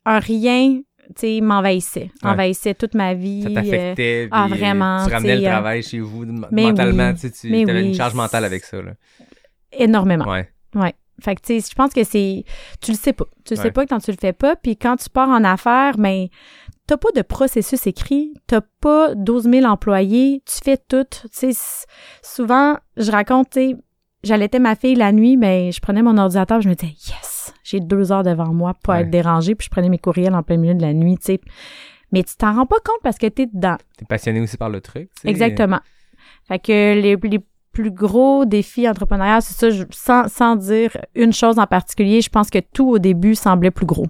[0.04, 0.80] un rien
[1.20, 2.10] sais, m'envahissait.
[2.22, 2.30] Ouais.
[2.30, 3.42] Envahissait toute ma vie.
[3.42, 4.28] Ça euh, t'affectait.
[4.30, 7.10] ah, puis, euh, vraiment, Tu ramenais tu le euh, travail chez vous mais mentalement.
[7.10, 7.18] oui.
[7.20, 7.88] Tu tu Mais avais oui.
[7.88, 8.80] une charge mentale avec ça.
[8.82, 8.92] Là.
[9.72, 10.28] énormément.
[10.30, 10.48] Ouais.
[10.74, 10.94] Ouais.
[11.22, 12.44] Fait que, tu sais, je pense que c'est.
[12.80, 13.26] Tu le sais pas.
[13.44, 13.64] Tu le Ouais.
[13.66, 14.56] sais pas quand tu le fais pas.
[14.56, 16.30] Puis quand tu pars en affaires, mais
[16.86, 18.34] t'as pas de processus écrit.
[18.46, 20.42] T'as pas 12 000 employés.
[20.46, 21.04] Tu fais tout.
[21.10, 21.86] Tu sais,
[22.22, 23.76] souvent, je raconte, tu sais,
[24.24, 27.31] j'allaitais ma fille la nuit, mais je prenais mon ordinateur, je me disais, yes,
[27.72, 29.00] j'ai deux heures devant moi, pas Ouais.
[29.02, 31.40] être dérangée, puis je prenais mes courriels en plein milieu de la nuit, tu sais.
[32.12, 33.76] Mais tu t'en rends pas compte parce que t'es dedans.
[33.98, 35.08] T'es passionné aussi par le truc.
[35.24, 35.80] Exactement.
[36.46, 36.70] Fait que
[37.00, 37.40] les, les
[37.72, 42.28] plus gros défis entrepreneuriaux, c'est ça, je- sans, sans dire une chose en particulier, je
[42.28, 44.06] pense que tout au début semblait plus gros.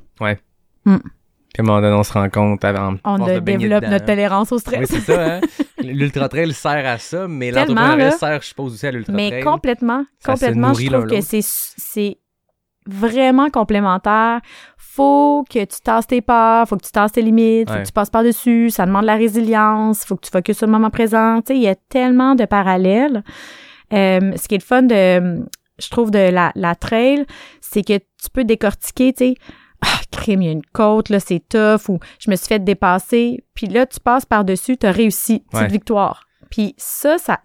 [1.54, 2.94] Puis à un moment donné, on se rend compte avant.
[3.04, 3.90] On de- développe dedans.
[3.92, 4.88] notre tolérance au Oui, stress.
[4.88, 5.40] c'est ça, hein?
[5.82, 9.30] L'ultra trail sert à ça, mais l'entrepreneuriat sert, je suppose, aussi à l'ultra trail.
[9.30, 12.18] Mais complètement, Ça complètement, je trouve que c'est
[12.86, 14.40] vraiment complémentaire.
[14.76, 17.82] Faut que tu tasses tes peurs, faut que tu tasses tes limites, faut Ouais.
[17.82, 20.72] que tu passes par-dessus, ça demande de la résilience, faut que tu focuses sur le
[20.72, 21.40] moment présent.
[21.40, 23.22] Tu sais, il y a tellement de parallèles.
[23.92, 25.46] Euh, ce qui est le fun de,
[25.78, 27.24] je trouve, de la, la trail,
[27.60, 29.34] c'est que tu peux décortiquer, tu sais,
[29.84, 32.62] ah, crime, il y a une côte, là, c'est tough, ou je me suis fait
[32.62, 33.44] dépasser.
[33.54, 35.68] Puis là, tu passes par-dessus, tu as réussi, petite Ouais.
[35.68, 36.24] victoire.
[36.50, 37.40] Puis ça, ça,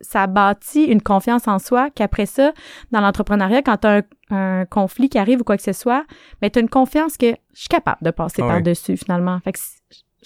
[0.00, 2.52] ça bâtit une confiance en soi qu'après ça,
[2.92, 6.04] dans l'entrepreneuriat, quand tu as un, un conflit qui arrive ou quoi que ce soit,
[6.40, 8.48] ben, tu as une confiance que je suis capable de passer Ouais.
[8.48, 9.38] par-dessus, finalement.
[9.40, 9.58] Fait que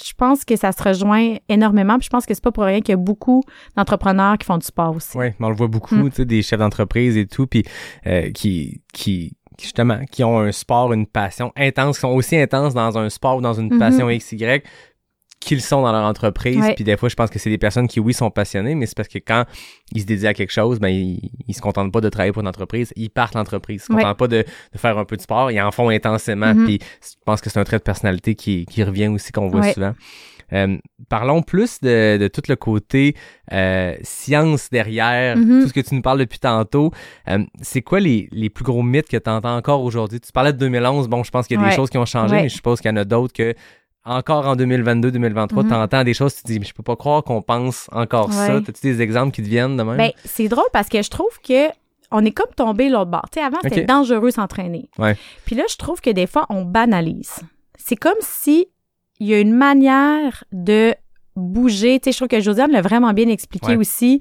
[0.03, 1.98] je pense que ça se rejoint énormément.
[1.98, 3.42] Puis je pense que c'est pas pour rien qu'il y a beaucoup
[3.76, 5.16] d'entrepreneurs qui font du sport aussi.
[5.18, 6.11] Oui, mais on le voit beaucoup, Mm.
[6.11, 7.62] tu sais, des chefs d'entreprise et tout, puis
[8.07, 12.72] euh, qui, qui, justement, qui ont un sport, une passion intense, qui sont aussi intenses
[12.74, 13.78] dans un sport ou dans une Mhm.
[13.78, 14.62] passion XY
[15.45, 16.59] qu'ils sont dans leur entreprise.
[16.59, 16.74] Ouais.
[16.74, 18.97] Puis des fois, je pense que c'est des personnes qui, oui, sont passionnées, mais c'est
[18.97, 19.45] parce que quand
[19.95, 22.43] ils se dédient à quelque chose, ben, ils, ils se contentent pas de travailler pour
[22.43, 23.82] une entreprise, ils partent l'entreprise.
[23.82, 24.03] Ils se Ouais.
[24.03, 26.55] contentent pas de, de faire un peu de sport, ils en font intensément.
[26.55, 26.64] Mhm.
[26.66, 29.61] Puis je pense que c'est un trait de personnalité qui, qui revient aussi, qu'on voit
[29.61, 29.72] Ouais.
[29.72, 29.95] souvent.
[30.53, 30.76] Euh,
[31.09, 33.16] parlons plus de, de tout le côté
[33.53, 35.62] euh, science derrière Mhm.
[35.62, 36.90] tout ce que tu nous parles depuis tantôt.
[37.28, 40.20] Euh, c'est quoi les, les plus gros mythes que tu entends encore aujourd'hui?
[40.20, 42.34] Tu parlais de 2011, bon, je pense qu'il y a des choses qui ont changé,
[42.36, 42.43] Ouais.
[42.43, 43.55] mais je suppose qu'il y en a d'autres que
[44.05, 45.68] encore en 2022-2023, Mhm.
[45.68, 48.32] tu entends des choses, tu te dis, mais je peux pas croire qu'on pense encore
[48.32, 48.61] ça.
[48.61, 49.96] T'as-tu des exemples qui te viennent de même?
[49.96, 51.68] Ben, c'est drôle parce que je trouve que
[52.11, 53.26] on est comme tombé l'autre bord.
[53.32, 54.90] Tu sais, avant, c'était dangereux s'entraîner.
[54.98, 55.16] Ouais.
[55.46, 57.40] Puis là, je trouve que des fois, on banalise.
[57.78, 58.66] C'est comme si
[59.18, 60.94] il y a une manière de
[61.36, 61.98] bouger.
[62.00, 63.76] Tu sais, je trouve que Josiane l'a vraiment bien expliqué Ouais.
[63.76, 64.20] aussi.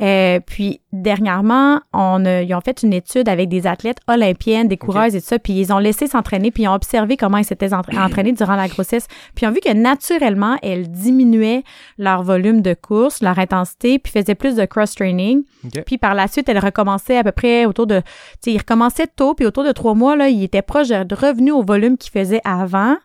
[0.00, 4.76] Euh, puis dernièrement, on a, ils ont fait une étude avec des athlètes olympiennes, des
[4.76, 7.44] coureuses et tout ça, puis ils ont laissé s'entraîner, puis ils ont observé comment ils
[7.44, 11.62] s'étaient entra- entraînés durant la grossesse, puis ils ont vu que naturellement, elles diminuaient
[11.98, 15.42] leur volume de course, leur intensité, puis faisaient plus de cross-training.
[15.84, 18.00] Puis par la suite, elles recommençaient à peu près autour de...
[18.00, 18.04] Tu
[18.40, 21.52] sais, ils recommençaient tôt, puis autour de trois mois, là, ils étaient proches de revenus
[21.52, 22.96] au volume qu'ils faisaient avant.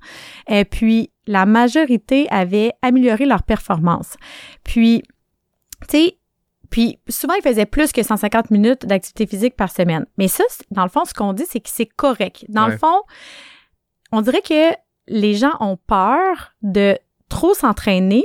[0.49, 4.15] Et puis, la majorité avait amélioré leur performance.
[4.63, 5.03] Puis,
[5.88, 6.17] tu sais,
[6.69, 10.05] puis souvent, ils faisaient plus que 150 minutes d'activité physique par semaine.
[10.17, 12.45] Mais ça, dans le fond, ce qu'on dit, c'est que c'est correct.
[12.49, 12.72] Dans Ouais.
[12.72, 13.01] le fond,
[14.11, 14.72] on dirait que
[15.07, 16.97] les gens ont peur de
[17.30, 18.24] trop s'entraîner,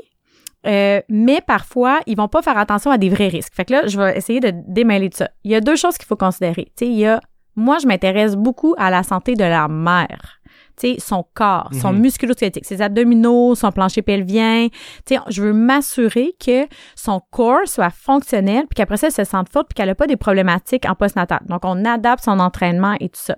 [0.67, 3.55] euh, mais parfois, ils vont pas faire attention à des vrais risques.
[3.55, 5.29] Fait que là, je vais essayer de démêler de ça.
[5.45, 6.67] Il y a deux choses qu'il faut considérer.
[6.77, 7.21] Tu sais, il y a,
[7.57, 10.41] moi, je m'intéresse beaucoup à la santé de la mère.
[10.79, 12.01] Sais, son corps, son Mhm.
[12.01, 14.69] musculo-squelettique, ses abdominaux, son plancher pelvien.
[15.09, 19.49] Sais, je veux m'assurer que son corps soit fonctionnel, puis qu'après ça, elle se sente
[19.49, 21.41] forte, puis qu'elle n'a pas des problématiques en postnatal.
[21.49, 23.37] Donc, on adapte son entraînement et tout ça.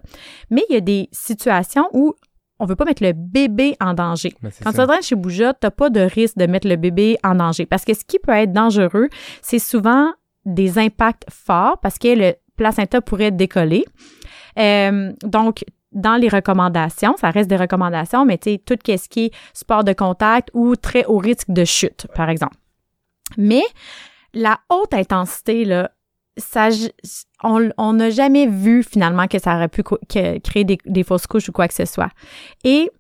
[0.51, 2.15] Mais il y a des situations où
[2.61, 4.35] on veut pas mettre le bébé en danger.
[4.43, 4.83] Ben, Quand tu ça.
[4.87, 7.67] t'entraînes chez Bouja, t'as pas de risque de mettre le bébé en danger.
[7.67, 9.09] Parce que ce qui peut être dangereux,
[9.43, 10.13] c'est souvent
[10.45, 13.85] des impacts forts parce que le placenta pourrait décoller.
[14.59, 19.27] Euh, donc, dans les recommandations, ça reste des recommandations, mais tu sais, tout ce qui
[19.27, 22.57] est sport de contact ou très haut risque de chute, par exemple.
[23.37, 23.63] Mais
[24.35, 25.91] la haute intensité, là,
[26.37, 26.69] ça,
[27.43, 31.69] on n'a jamais vu finalement que ça aurait pu créer des fausses couches ou quoi
[31.69, 32.11] que ce soit.
[32.65, 32.91] Et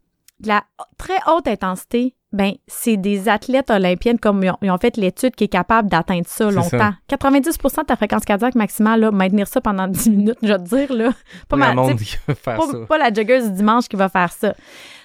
[0.44, 0.64] la
[0.96, 5.34] très haute intensité, ben c'est des athlètes olympiennes comme ils ont, ils ont fait l'étude
[5.34, 6.68] qui est capable d'atteindre ça longtemps.
[6.68, 6.94] ça.
[7.10, 10.64] 90% de ta fréquence cardiaque maximale, là, maintenir ça pendant 10 minutes, je vais te
[10.64, 11.10] dire, là.
[11.48, 12.78] Pas, tu sais, monde qui va faire pas, ça.
[12.86, 14.54] pas la joggeuse du dimanche qui va faire ça.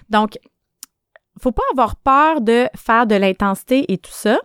[0.09, 0.37] Donc,
[1.41, 4.39] faut pas avoir peur de faire de l'intensité et tout ça,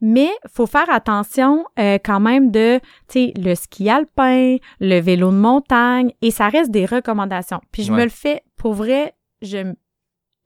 [0.00, 5.30] mais faut faire attention euh, quand même de, tu sais, le ski alpin, le vélo
[5.30, 7.60] de montagne, et ça reste des recommandations.
[7.72, 7.98] Puis je Ouais.
[7.98, 9.72] me le fais, pour vrai, je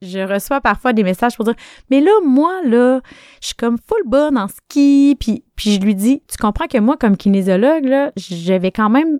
[0.01, 1.55] je reçois parfois des messages pour dire
[1.89, 3.01] mais là moi là
[3.41, 6.77] je suis comme full bonne en ski puis puis je lui dis tu comprends que
[6.77, 9.19] moi comme kinésiologue là je vais quand même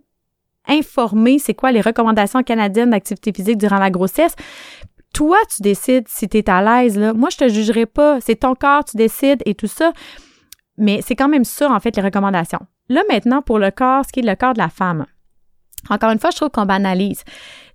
[0.67, 4.35] informer c'est quoi les recommandations canadiennes d'activité physique durant la grossesse
[5.15, 6.97] toi, tu décides si tu es à l'aise.
[6.97, 7.13] Là.
[7.13, 8.19] Moi, je te jugerai pas.
[8.19, 9.93] C'est ton corps, tu décides et tout ça.
[10.77, 12.59] Mais c'est quand même ça, en fait, les recommandations.
[12.89, 15.05] Là, maintenant, pour le corps, ce qui est le corps de la femme.
[15.89, 17.23] Encore une fois, je trouve qu'on banalise.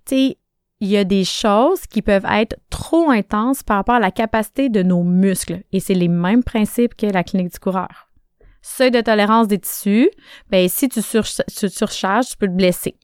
[0.05, 0.37] Tu sais,
[0.81, 4.67] il y a des choses qui peuvent être trop intenses par rapport à la capacité
[4.67, 5.61] de nos muscles.
[5.71, 8.09] Et c'est les mêmes principes que la clinique du coureur.
[8.63, 10.09] Seuil de tolérance des tissus,
[10.49, 12.95] ben si tu, sur, tu surcharges, tu peux te blesser.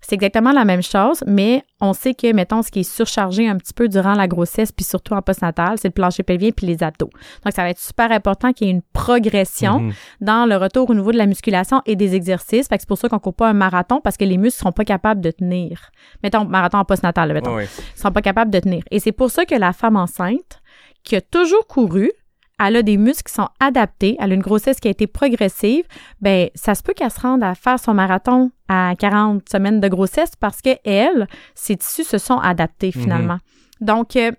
[0.00, 3.56] C'est exactement la même chose, mais on sait que, mettons, ce qui est surchargé un
[3.56, 6.82] petit peu durant la grossesse, puis surtout en postnatal, c'est le plancher pelvien puis les
[6.82, 7.10] abdos.
[7.44, 9.92] Donc, ça va être super important qu'il y ait une progression Mhm.
[10.20, 12.68] dans le retour au niveau de la musculation et des exercices.
[12.68, 14.72] Fait que c'est pour ça qu'on court pas un marathon parce que les muscles seront
[14.72, 15.90] pas capables de tenir.
[16.22, 17.50] Mettons, marathon en postnatal, mettons.
[17.50, 17.68] Ouais, ouais.
[17.96, 18.82] Ils sont pas capables de tenir.
[18.90, 20.62] Et c'est pour ça que la femme enceinte,
[21.04, 22.10] qui a toujours couru,
[22.58, 25.84] elle a des muscles qui sont adaptés, elle a une grossesse qui a été progressive,
[26.20, 29.88] ben ça se peut qu'elle se rende à faire son marathon à 40 semaines de
[29.88, 33.38] grossesse parce que elle, ses tissus se sont adaptés finalement.
[33.80, 34.32] Donc euh,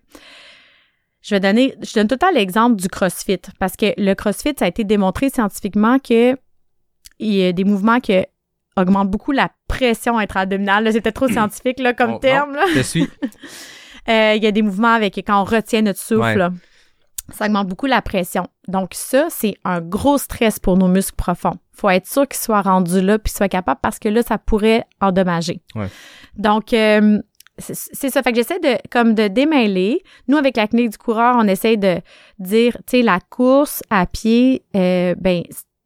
[1.22, 4.53] je vais donner je donne tout le temps l'exemple du CrossFit parce que le CrossFit
[4.57, 6.36] ça a été démontré scientifiquement que
[7.20, 8.13] il y a des mouvements qui
[8.78, 10.86] augmentent beaucoup la pression intra-abdominale.
[10.86, 12.53] Peut-être trop scientifique là, comme Bon, terme.
[12.53, 12.61] là.
[12.65, 13.07] non, je suis.
[14.07, 16.39] Euh, il y a des mouvements avec quand on retient notre souffle.
[16.39, 16.49] Ouais.
[17.34, 18.47] Ça augmente beaucoup la pression.
[18.67, 21.55] Donc ça, c'est un gros stress pour nos muscles profonds.
[21.73, 24.38] faut être sûr qu'ils soient rendus là puis qu'ils soient capables parce que là, ça
[24.38, 25.61] pourrait endommager.
[25.75, 25.88] Ouais.
[26.36, 27.19] Donc, euh,
[27.57, 28.23] c'est c'est ça.
[28.23, 30.01] Fait que j'essaie de comme de démêler.
[30.27, 31.99] Nous, avec la clinique du coureur, on essaie de
[32.39, 35.43] dire, tu sais, la course à pied, euh, ben,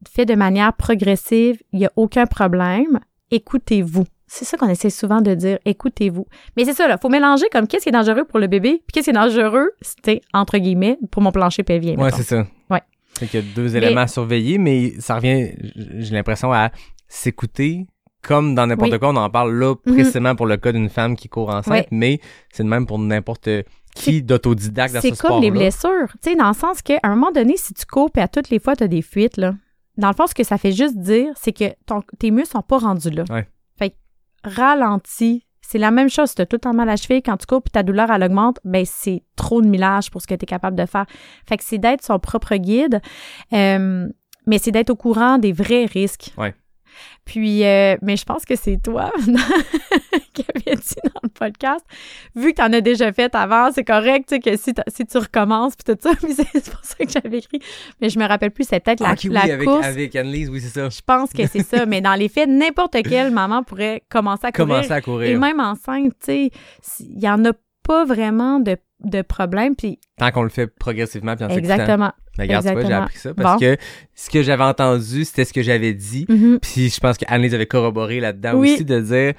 [0.07, 1.61] fait de manière progressive.
[1.71, 2.99] Il n'y a aucun problème.
[3.31, 4.05] Écoutez-vous.
[4.35, 5.59] C'est ça qu'on essaie souvent de dire.
[5.63, 6.25] Écoutez-vous.
[6.57, 6.97] Mais c'est ça, là.
[6.97, 9.69] Faut mélanger comme qu'est-ce qui est dangereux pour le bébé, puis qu'est-ce qui est dangereux,
[9.81, 11.95] c'était entre guillemets, pour mon plancher pelvien.
[11.97, 12.45] Ouais, c'est ça.
[12.71, 12.81] Ouais.
[13.19, 16.71] Fait qu'il y a deux éléments à surveiller, mais ça revient, j'ai l'impression, à
[17.07, 17.85] s'écouter
[18.23, 18.99] comme dans n'importe Oui.
[18.99, 19.09] quoi.
[19.09, 19.93] On en parle là Mhm.
[19.93, 22.19] précisément pour le cas d'une femme qui court enceinte, mais
[22.51, 23.49] c'est le même pour n'importe
[23.95, 25.35] qui d'autodidacte dans ce C'est sport-là.
[25.35, 26.07] comme les blessures.
[26.23, 28.49] Tu sais, dans le sens qu'à un moment donné, si tu cours et à toutes
[28.49, 29.53] les fois, tu as des fuites, là,
[29.97, 32.61] dans le fond, ce que ça fait juste dire, c'est que ton- tes muscles sont
[32.63, 33.25] pas rendus là.
[33.29, 33.47] Ouais.
[34.43, 35.45] Ralentis.
[35.61, 36.29] C'est la même chose.
[36.29, 38.23] Si tu as tout le mal à cheville, quand tu cours puis ta douleur, elle
[38.23, 41.05] augmente, ben c'est trop de millage pour ce que tu es capable de faire.
[41.47, 43.01] Fait que c'est d'être son propre guide,
[43.53, 44.07] euh,
[44.45, 46.33] mais c'est d'être au courant des vrais risques.
[46.37, 46.53] Ouais.
[47.25, 49.11] Puis, euh, mais je pense que c'est toi
[50.33, 51.85] qui avais dit dans le podcast,
[52.35, 55.17] vu que tu en as déjà fait avant, c'est correct, tu sais, que si, tu
[55.17, 57.59] recommences, puis tout ça, puis c'est pour ça que j'avais écrit.
[58.01, 59.85] Mais je me rappelle plus, c'est peut-être la, Ah, la oui, avec, course.
[59.85, 60.89] avec Annelise, oui, c'est ça.
[60.89, 64.51] Je pense que c'est ça, mais dans les faits, n'importe quelle maman pourrait commencer à
[64.51, 64.67] courir.
[64.67, 65.39] Commencer à Et courir.
[65.39, 66.51] même enceinte, tu sais,
[66.99, 67.51] il y en a
[67.87, 72.11] pas vraiment de, de problème, puis Tant qu'on le fait progressivement puis en exactement.
[72.37, 73.03] Mais regarde, tu vois, j'ai Exactement.
[73.05, 73.59] appris ça parce Bon.
[73.59, 73.77] que
[74.15, 76.25] ce que j'avais entendu, c'était ce que j'avais dit.
[76.29, 76.59] Mhm.
[76.61, 78.73] Puis je pense qu'Annelise avait corroboré là-dedans Oui.
[78.73, 79.33] aussi de dire.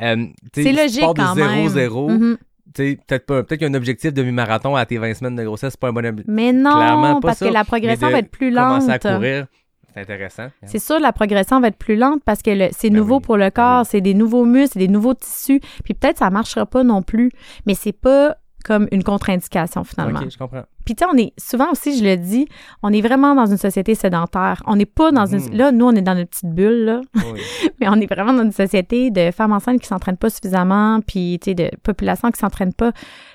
[0.00, 1.40] Euh, C'est tu logique pars de.
[1.42, 2.36] 0-0, Mhm.
[2.74, 5.12] tu sais, peut-être pas, peut-être qu'il y a un objectif de mi-marathon à tes 20
[5.14, 7.52] semaines de grossesse, c'est pas un bon ob- Mais non, Clairement pas parce ça, que
[7.52, 8.80] la progression de va être plus lente.
[8.84, 9.46] Commencer à courir,
[9.92, 10.46] c'est intéressant.
[10.64, 13.36] C'est sûr, la progression va être plus lente parce que c'est Ben nouveau oui, pour
[13.36, 13.88] le ben corps, oui.
[13.90, 15.60] c'est des nouveaux muscles, c'est des nouveaux tissus.
[15.84, 17.30] Puis peut-être ça marchera pas non plus,
[17.66, 18.36] mais c'est pas
[18.68, 20.20] comme une contre-indication finalement.
[20.20, 20.62] Ok, je comprends.
[20.84, 22.46] Puis tu sais, on est souvent aussi, je le dis,
[22.82, 24.62] on est vraiment dans une société sédentaire.
[24.66, 27.40] On n'est pas dans une là, nous on est dans notre petite bulle là, Oui.
[27.80, 31.38] mais on est vraiment dans une société de femmes enceintes qui s'entraînent pas suffisamment, puis
[31.42, 32.92] tu sais de population qui s'entraîne pas.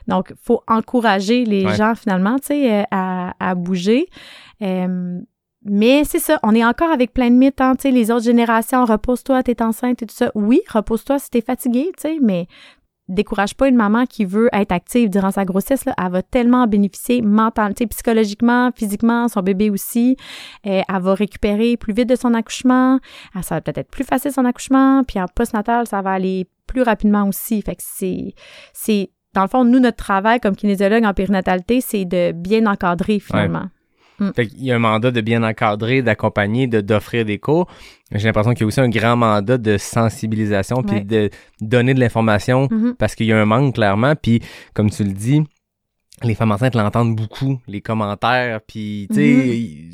[0.07, 1.75] Donc faut encourager les Ouais.
[1.75, 4.05] gens finalement, tu sais, euh, à, à bouger.
[4.61, 5.19] Euh,
[5.65, 8.25] mais c'est ça, on est encore avec plein de mythes, hein, tu sais, les autres
[8.25, 10.29] générations, repose-toi, t'es enceinte et tout ça.
[10.35, 12.47] Oui, repose-toi si t'es fatigué, tu sais, mais
[13.09, 15.93] décourage pas une maman qui veut être active durant sa grossesse, là.
[16.01, 20.15] Elle va tellement en bénéficier mentalement, psychologiquement, physiquement, son bébé aussi.
[20.65, 22.99] Euh, elle va récupérer plus vite de son accouchement.
[23.33, 25.03] Ah, ça va peut-être être plus facile son accouchement.
[25.03, 27.61] Puis en postnatal, ça va aller plus rapidement aussi.
[27.61, 28.33] Fait que c'est,
[28.73, 33.19] c'est, dans le fond, nous, notre travail comme kinésiologue en périnatalité, c'est de bien encadrer
[33.19, 33.67] finalement.
[34.35, 37.67] Fait qu'il y a un mandat de bien encadrer, d'accompagner, de d'offrir des cours.
[38.11, 41.01] J'ai l'impression qu'il y a aussi un grand mandat de sensibilisation puis Ouais.
[41.03, 41.29] de
[41.61, 42.95] donner de l'information Mhm.
[42.97, 44.15] parce qu'il y a un manque clairement.
[44.15, 44.41] Puis
[44.73, 45.41] comme tu le dis,
[46.21, 49.15] les femmes enceintes l'entendent beaucoup, les commentaires, puis tu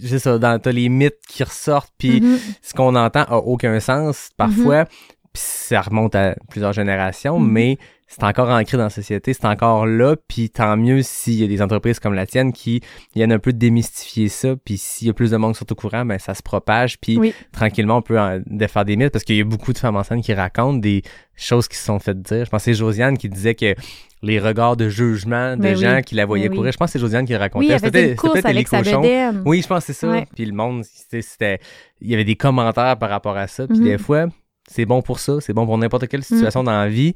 [0.01, 2.37] sais, c'est ça, dans t'as les mythes qui ressortent, puis Mhm.
[2.61, 4.85] ce qu'on entend a aucun sens parfois.
[5.31, 7.77] Puis ça remonte à plusieurs générations, mais
[8.11, 11.47] c'est encore ancré dans la société, c'est encore là, puis tant mieux s'il y a
[11.47, 12.81] des entreprises comme la tienne qui
[13.15, 16.03] viennent un peu démystifier ça, puis s'il y a plus de monde sur tout courant,
[16.05, 17.33] ben ça se propage, puis Oui.
[17.51, 20.23] tranquillement on peut en défaire des mythes parce qu'il y a beaucoup de femmes enceintes
[20.23, 21.03] qui racontent des
[21.35, 22.45] choses qui se sont faites dire.
[22.45, 23.75] Je pense que c'est Josiane qui disait que
[24.21, 25.81] les regards de jugement de Ben oui.
[25.81, 26.57] gens qui la voyaient Ben oui.
[26.57, 27.73] courir, je pense que c'est Josiane qui le racontait.
[27.73, 29.43] Oui, C'était- une course peut-être avec sa bedaine.
[29.45, 30.09] Oui, je pense que c'est ça.
[30.09, 30.25] Ouais.
[30.35, 31.59] Puis le monde, c'était,
[32.01, 33.67] il y avait des commentaires par rapport à ça.
[33.67, 33.83] Puis Mhm.
[33.85, 34.25] des fois,
[34.67, 37.13] c'est bon pour ça, c'est bon pour n'importe quelle situation dans la vie.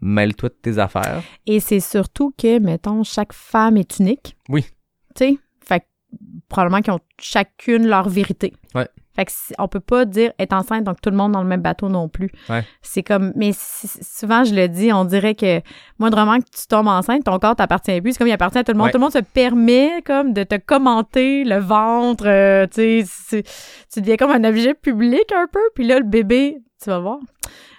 [0.00, 1.22] Mêle-toi de tes affaires.
[1.46, 4.36] Et c'est surtout que, mettons, chaque femme est unique.
[4.48, 4.64] Oui.
[5.14, 5.84] Tu sais, fait que
[6.48, 8.52] probablement qu'ils ont chacune leur vérité.
[8.74, 8.88] Ouais.
[9.16, 11.48] Fait que si- on peut pas dire être enceinte, donc tout le monde dans le
[11.48, 12.30] même bateau non plus.
[12.48, 12.64] Ouais.
[12.80, 15.60] C'est comme, mais si- souvent je le dis, on dirait que
[15.98, 18.12] moindrement que tu tombes enceinte, ton corps t'appartient plus.
[18.12, 18.86] C'est comme il appartient à tout le monde.
[18.86, 18.92] Ouais.
[18.92, 23.42] Tout le monde se permet comme de te commenter le ventre, euh, tu sais,
[23.92, 25.60] tu deviens comme un objet public un peu.
[25.74, 27.18] Puis là, le bébé, tu vas voir,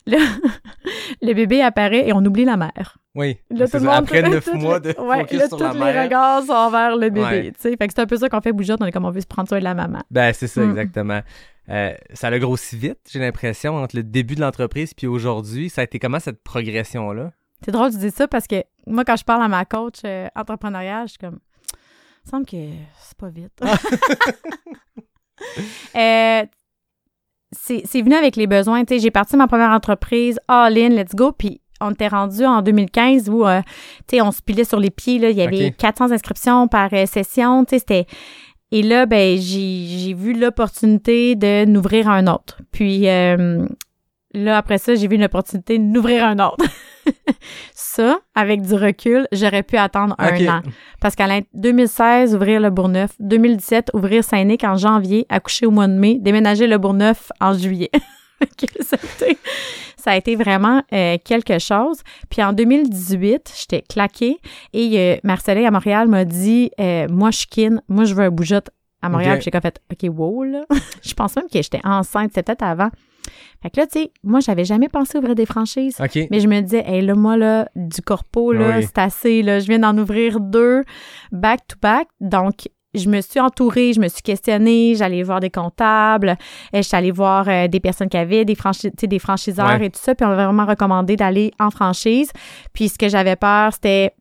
[0.05, 0.17] là,
[1.21, 2.97] le bébé apparaît et on oublie la mère.
[3.15, 3.37] Oui.
[3.49, 5.79] Là, tout le monde, Après neuf mois de ouais, focus là, sur tous la les
[5.79, 6.03] mère.
[6.05, 7.51] regards sont vers le bébé, Ouais.
[7.51, 7.75] tu sais.
[7.77, 9.27] Fait que c'est un peu ça qu'on fait bougeotte, on est comme on veut se
[9.27, 10.01] prendre soin de la maman.
[10.11, 10.69] Ben, c'est ça, Mm.
[10.71, 11.21] exactement.
[11.69, 15.69] Euh, ça a grossi vite, j'ai l'impression, entre le début de l'entreprise puis aujourd'hui.
[15.69, 17.31] Ça a été comment cette progression-là?
[17.63, 20.27] C'est drôle de dire ça parce que moi, quand je parle à ma coach euh,
[20.35, 21.39] entrepreneuriale, je suis comme,
[22.23, 22.57] il me semble que
[22.99, 23.61] c'est pas vite.
[25.95, 26.43] Euh,
[27.51, 28.83] c'est c'est venu avec les besoins.
[28.85, 32.45] Tu sais, j'ai parti ma première entreprise, all in, let's go, puis on était rendu
[32.45, 33.61] en 2015 où, euh,
[34.07, 35.29] tu sais, on se pilait sur les pieds, là.
[35.31, 35.77] Il y avait Ok.
[35.77, 38.05] 400 inscriptions par euh, session, tu sais, c'était...
[38.73, 42.61] Et là, ben, j'ai j'ai vu l'opportunité de n'ouvrir un autre.
[42.71, 43.65] Puis euh,
[44.33, 46.63] là, après ça, j'ai vu l'opportunité de n'ouvrir un autre.
[47.73, 50.61] ça, avec du recul, j'aurais pu attendre un an.
[50.99, 53.11] Parce qu'à l'in- 2016, ouvrir le Bourgneuf.
[53.19, 57.91] 2017, ouvrir Saint-Nic en janvier, accoucher au mois de mai, déménager le Bourgneuf en juillet.
[58.81, 59.37] Ça, a été,
[59.97, 62.01] ça a été vraiment euh, quelque chose.
[62.29, 64.39] Puis en 2018, j'étais claquée
[64.73, 68.23] et euh, Marcelin à Montréal m'a dit euh, Moi, je suis kin, moi, je veux
[68.23, 68.71] un bougeotte
[69.03, 69.35] à Montréal.
[69.35, 69.41] Ok.
[69.43, 70.65] Puis j'ai fait OK, wow, là.
[71.03, 72.89] je pense même que j'étais enceinte, c'était peut-être avant.
[73.61, 75.97] Fait que là, tu sais, moi, j'avais jamais pensé ouvrir des franchises.
[76.31, 78.83] Mais je me disais, hey, là, moi, là, du corpo, là, Oui.
[78.83, 79.59] c'est assez, là.
[79.59, 80.83] Je viens d'en ouvrir deux
[81.31, 82.07] back to back.
[82.19, 86.35] Donc, je me suis entourée, je me suis questionnée, j'allais voir des comptables,
[86.75, 89.79] euh, j'étais allée voir euh, des personnes qui avaient des, franchi- tu sais, des franchiseurs
[89.79, 89.85] Ouais.
[89.85, 92.31] et tout ça, puis on m'a vraiment recommandé d'aller en franchise.
[92.73, 94.11] Puis ce que j'avais peur, c'était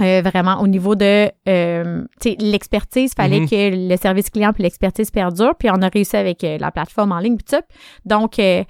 [0.00, 2.04] euh, vraiment au niveau de euh,
[2.40, 3.48] l'expertise, fallait Mhm.
[3.48, 7.12] que le service client puis l'expertise perdure, puis on a réussi avec euh, la plateforme
[7.12, 7.64] en ligne puis tout.
[8.04, 8.62] Donc euh,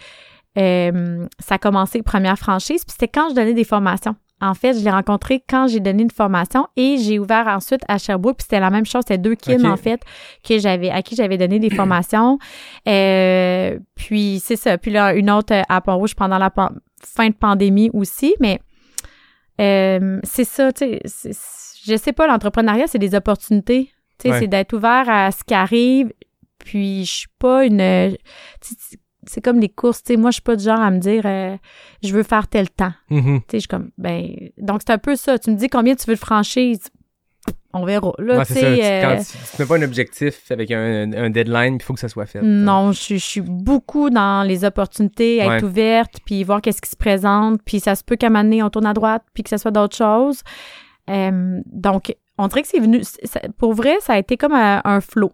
[0.59, 4.17] euh, ça a commencé première franchise, puis c'était quand je donnais des formations.
[4.41, 7.99] En fait, je l'ai rencontré quand j'ai donné une formation et j'ai ouvert ensuite à
[7.99, 10.01] Sherbrooke, puis c'était la même chose, c'était deux kids en fait
[10.49, 12.39] que j'avais à qui j'avais donné des formations.
[12.87, 16.71] Euh, puis c'est ça, puis là une autre à Pont-Rouge pendant la pan-
[17.05, 18.61] fin de pandémie aussi, mais
[19.61, 21.31] euh, c'est ça, tu sais,
[21.85, 23.91] je sais pas, l'entrepreneuriat, c'est des opportunités.
[24.19, 24.41] Tu sais, Ouais.
[24.41, 26.13] c'est d'être ouvert à ce qui arrive.
[26.59, 28.17] Puis je suis pas une.
[29.27, 30.17] C'est comme les courses, tu sais.
[30.17, 31.57] Moi, je suis pas du genre à me dire, euh,
[32.03, 32.93] je veux faire tel temps.
[33.11, 33.41] Mhm.
[33.41, 34.29] Tu sais, je suis comme, ben.
[34.59, 35.39] Donc, c'est un peu ça.
[35.39, 36.81] Tu me dis combien tu veux de franchise.
[37.81, 38.13] On verra.
[38.19, 38.55] Là, Ouais, ça.
[38.55, 41.83] Tu, euh, quand tu, tu te mets pas un objectif avec un, un deadline, il
[41.83, 42.41] faut que ça soit fait.
[42.43, 45.65] Non, je, suis- je suis beaucoup dans les opportunités, être Ouais.
[45.65, 48.63] ouverte, puis voir qu'est-ce qui se présente, puis ça se peut qu'à un moment donné,
[48.63, 50.41] on tourne à droite, puis que ça soit d'autres choses.
[51.11, 53.03] Euh, donc, on dirait que c'est venu...
[53.03, 55.33] ça- pour vrai, ça a été comme un, un flow.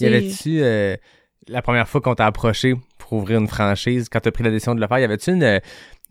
[0.00, 0.96] Y avait-tu, euh,
[1.48, 4.74] la première fois qu'on t'a approché pour ouvrir une franchise, quand t'as pris la décision
[4.74, 5.60] de le faire, y avait-tu une,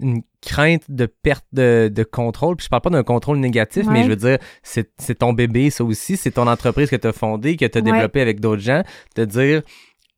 [0.01, 2.55] une crainte de perte de, de contrôle?
[2.57, 5.69] Puis je parle pas d'un contrôle négatif, mais je veux dire, c'est c'est ton bébé,
[5.69, 7.91] ça aussi, c'est ton entreprise que t'as fondée, que t'as Ouais.
[7.91, 8.83] développée avec d'autres gens,
[9.15, 9.61] de dire,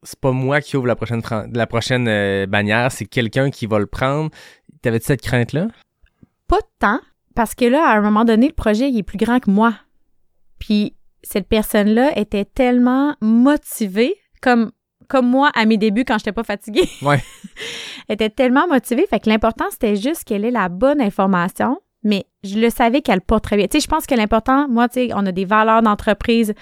[0.03, 1.21] c'est pas moi qui ouvre la prochaine,
[1.53, 4.29] la prochaine euh, bannière, c'est quelqu'un qui va le prendre.
[4.81, 5.67] T'avais-tu cette crainte-là?
[6.47, 6.99] Pas tant,
[7.35, 9.73] parce que là, à un moment donné, le projet, il est plus grand que moi.
[10.59, 14.71] Puis, cette personne-là était tellement motivée, comme
[15.07, 16.89] comme moi à mes débuts quand j'étais pas fatiguée.
[17.01, 17.21] Ouais.
[18.07, 19.05] Elle était tellement motivée.
[19.09, 21.79] Fait que l'important, c'était juste qu'elle ait la bonne information.
[22.03, 23.67] Mais je le savais qu'elle porte très bien.
[23.67, 26.53] Tu sais, je pense que l'important, moi, tu sais, on a des valeurs d'entreprise.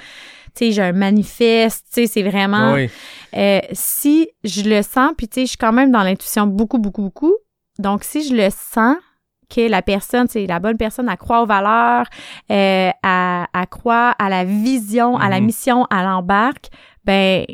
[0.53, 1.87] Tu sais, j'ai un manifeste.
[1.93, 2.73] Tu sais, c'est vraiment.
[2.73, 2.89] Oui.
[3.35, 6.77] Euh, si je le sens, puis tu sais, je suis quand même dans l'intuition beaucoup,
[6.77, 7.33] beaucoup, beaucoup.
[7.79, 8.97] Donc, si je le sens
[9.49, 12.05] que la personne, c'est la bonne personne, elle croit aux valeurs,
[12.51, 15.45] euh, elle, elle croit à la vision, à la Mhm.
[15.45, 16.67] mission, à l'embarque,
[17.03, 17.45] ben,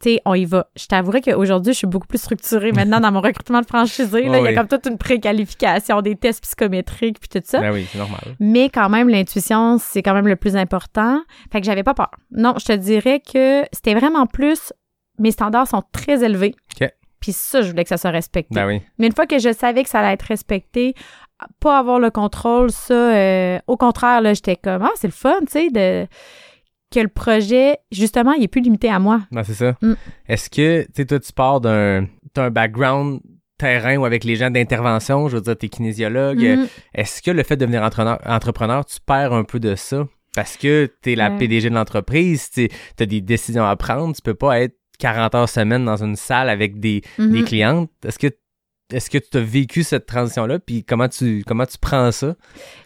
[0.00, 0.68] tu sais, on y va.
[0.76, 4.22] Je t'avouerai qu'aujourd'hui, je suis beaucoup plus structurée maintenant dans mon recrutement de franchisé.
[4.24, 7.60] Là, Ouais, il y a comme toute une préqualification, des tests psychométriques, puis tout ça.
[7.60, 8.36] Ben oui, c'est normal.
[8.40, 11.20] Mais quand même, l'intuition, c'est quand même le plus important.
[11.52, 12.10] Fait que j'avais pas peur.
[12.30, 14.72] Non, je te dirais que c'était vraiment plus.
[15.18, 16.54] Mes standards sont très élevés.
[16.80, 16.88] OK.
[17.20, 18.54] Puis ça, je voulais que ça soit respecté.
[18.54, 18.82] Ben oui.
[18.98, 20.94] Mais une fois que je savais que ça allait être respecté,
[21.60, 25.38] pas avoir le contrôle, ça, euh, au contraire, là, j'étais comme, ah, c'est le fun,
[25.40, 26.06] tu sais, de
[26.92, 29.22] que le projet, justement, il est plus limité à moi.
[29.32, 29.76] Ben, c'est ça.
[29.82, 29.94] Mm.
[30.28, 33.20] Est-ce que, tu sais, toi, tu pars d'un t'as un background
[33.58, 36.42] terrain ou avec les gens d'intervention, je veux dire, t'es kinésiologue.
[36.42, 36.66] Mhm.
[36.94, 40.06] Est-ce que le fait de devenir entrepreneur, entrepreneur, tu perds un peu de ça?
[40.34, 41.30] Parce que t'es la.
[41.30, 42.68] PDG de l'entreprise, tu
[43.00, 46.50] as des décisions à prendre, tu peux pas être 40 heures semaine dans une salle
[46.50, 47.32] avec des, Mhm.
[47.32, 47.90] des clientes.
[48.04, 48.26] Est-ce que
[48.92, 50.58] est-ce que tu as vécu cette transition-là?
[50.60, 52.34] Puis comment tu, comment tu prends ça?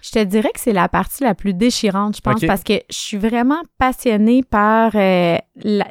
[0.03, 2.97] Je te dirais que c'est la partie la plus déchirante, je pense, parce que je
[2.97, 5.85] suis vraiment passionnée par euh, la,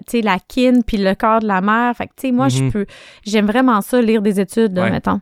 [0.48, 1.96] kin puis le corps de la mère.
[1.96, 2.72] Fait que, tu sais, moi, je Mhm.
[2.72, 2.86] peux,
[3.26, 4.90] j'aime vraiment ça, lire des études, Ouais.
[4.90, 5.22] mettons.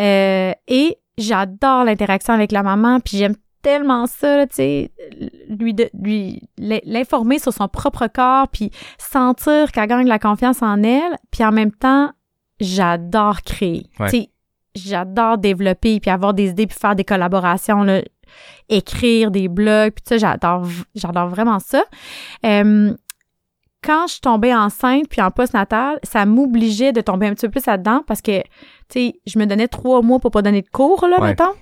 [0.00, 4.90] Euh, et j'adore l'interaction avec la maman, puis j'aime tellement ça, tu sais,
[5.48, 10.60] lui, de, lui l'in- l'informer sur son propre corps, puis sentir qu'elle gagne la confiance
[10.60, 12.10] en elle, puis en même temps,
[12.60, 13.86] j'adore créer.
[14.00, 14.28] Ouais.
[14.74, 18.02] J'adore développer, puis avoir des idées, puis faire des collaborations, là,
[18.68, 21.84] écrire des blogs, puis ça, j'adore, j'adore vraiment ça.
[22.44, 22.92] Euh,
[23.84, 27.66] quand je tombée enceinte puis en postnatal, ça m'obligeait de tomber un petit peu plus
[27.66, 28.46] là-dedans parce que, tu
[28.88, 31.28] sais, je me donnais trois mois pour pas donner de cours, là, Ouais.
[31.28, 31.52] mettons.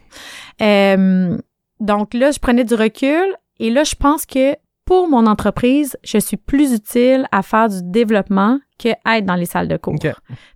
[0.62, 1.36] Euh,
[1.80, 3.26] donc là, je prenais du recul
[3.58, 7.80] et là, je pense que pour mon entreprise, je suis plus utile à faire du
[7.82, 9.94] développement que être dans les salles de cours.
[9.94, 10.08] OK.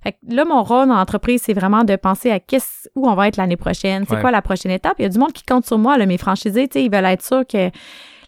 [0.02, 3.14] Fait que là, mon rôle dans l'entreprise, c'est vraiment de penser à qu'est-ce, où on
[3.14, 4.04] va être l'année prochaine.
[4.08, 4.20] C'est Ouais.
[4.20, 4.94] quoi la prochaine étape?
[4.98, 7.22] Il y a du monde qui compte sur moi, là, mes franchisés, ils veulent être
[7.24, 7.70] sûrs que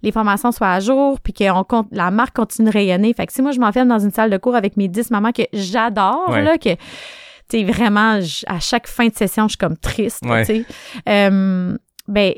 [0.02, 3.12] les formations soient à jour, puis que on compte, la marque continue de rayonner.
[3.12, 5.32] Fait que si moi, je m'enferme dans une salle de cours avec mes 10 mamans
[5.32, 6.42] que j'adore, Ouais.
[6.44, 6.70] là, que,
[7.50, 10.44] tu vraiment, à chaque fin de session, je suis comme triste, Ouais.
[10.46, 10.64] tu sais.
[11.08, 11.76] Euh,
[12.06, 12.32] ben,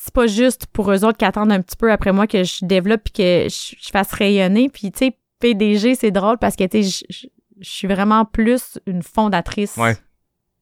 [0.00, 2.64] c'est pas juste pour eux autres qui attendent un petit peu après moi que je
[2.64, 4.68] développe puis que je, je fasse rayonner.
[4.68, 7.26] Puis, tu sais, PDG, c'est drôle parce que, tu sais, je-
[7.62, 9.94] suis vraiment plus une fondatrice, Ouais.
[9.94, 10.00] tu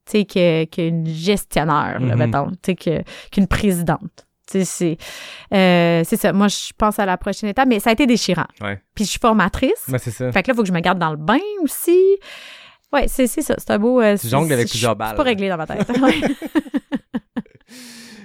[0.06, 2.18] sais, que- qu'une gestionnaire, là, Mhm.
[2.18, 4.26] mettons, tu sais, que- qu'une présidente.
[4.50, 4.98] Tu sais, c'est
[5.56, 6.32] euh, c'est ça.
[6.32, 8.46] Moi, je pense à la prochaine étape, mais ça a été déchirant.
[8.60, 8.80] Ouais.
[8.94, 9.84] Puis je suis formatrice.
[9.88, 10.30] Ben, c'est ça.
[10.30, 11.98] Fait que là, il faut que je me garde dans le bain aussi.
[12.92, 13.54] Ouais, c'est c'est ça.
[13.58, 14.00] C'est un beau...
[14.00, 15.16] euh, Tu jongles avec c'est- plusieurs C'est balles.
[15.16, 15.88] pas réglé dans ma tête.
[16.00, 16.14] Ouais.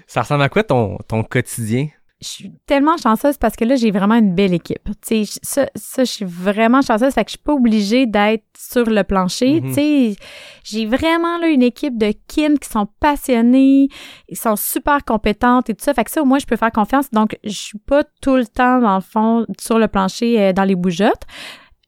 [0.08, 1.88] Ça ressemble à quoi ton, ton quotidien?
[2.22, 4.90] je suis tellement chanceuse parce que là, j'ai vraiment une belle équipe.
[5.08, 7.14] Tu sais, ça, ça, je suis vraiment chanceuse.
[7.14, 9.62] Fait que je suis pas obligée d'être sur le plancher.
[9.62, 9.70] Mhm.
[9.70, 10.16] Tu sais,
[10.64, 13.88] j'ai vraiment là une équipe de kin qui sont passionnés,
[14.28, 15.94] ils sont super compétentes et tout ça.
[15.94, 17.10] Fait que ça, au moins, je peux faire confiance.
[17.12, 20.66] Donc, je suis pas tout le temps, dans le fond, sur le plancher, euh, dans
[20.66, 21.24] les bougeottes.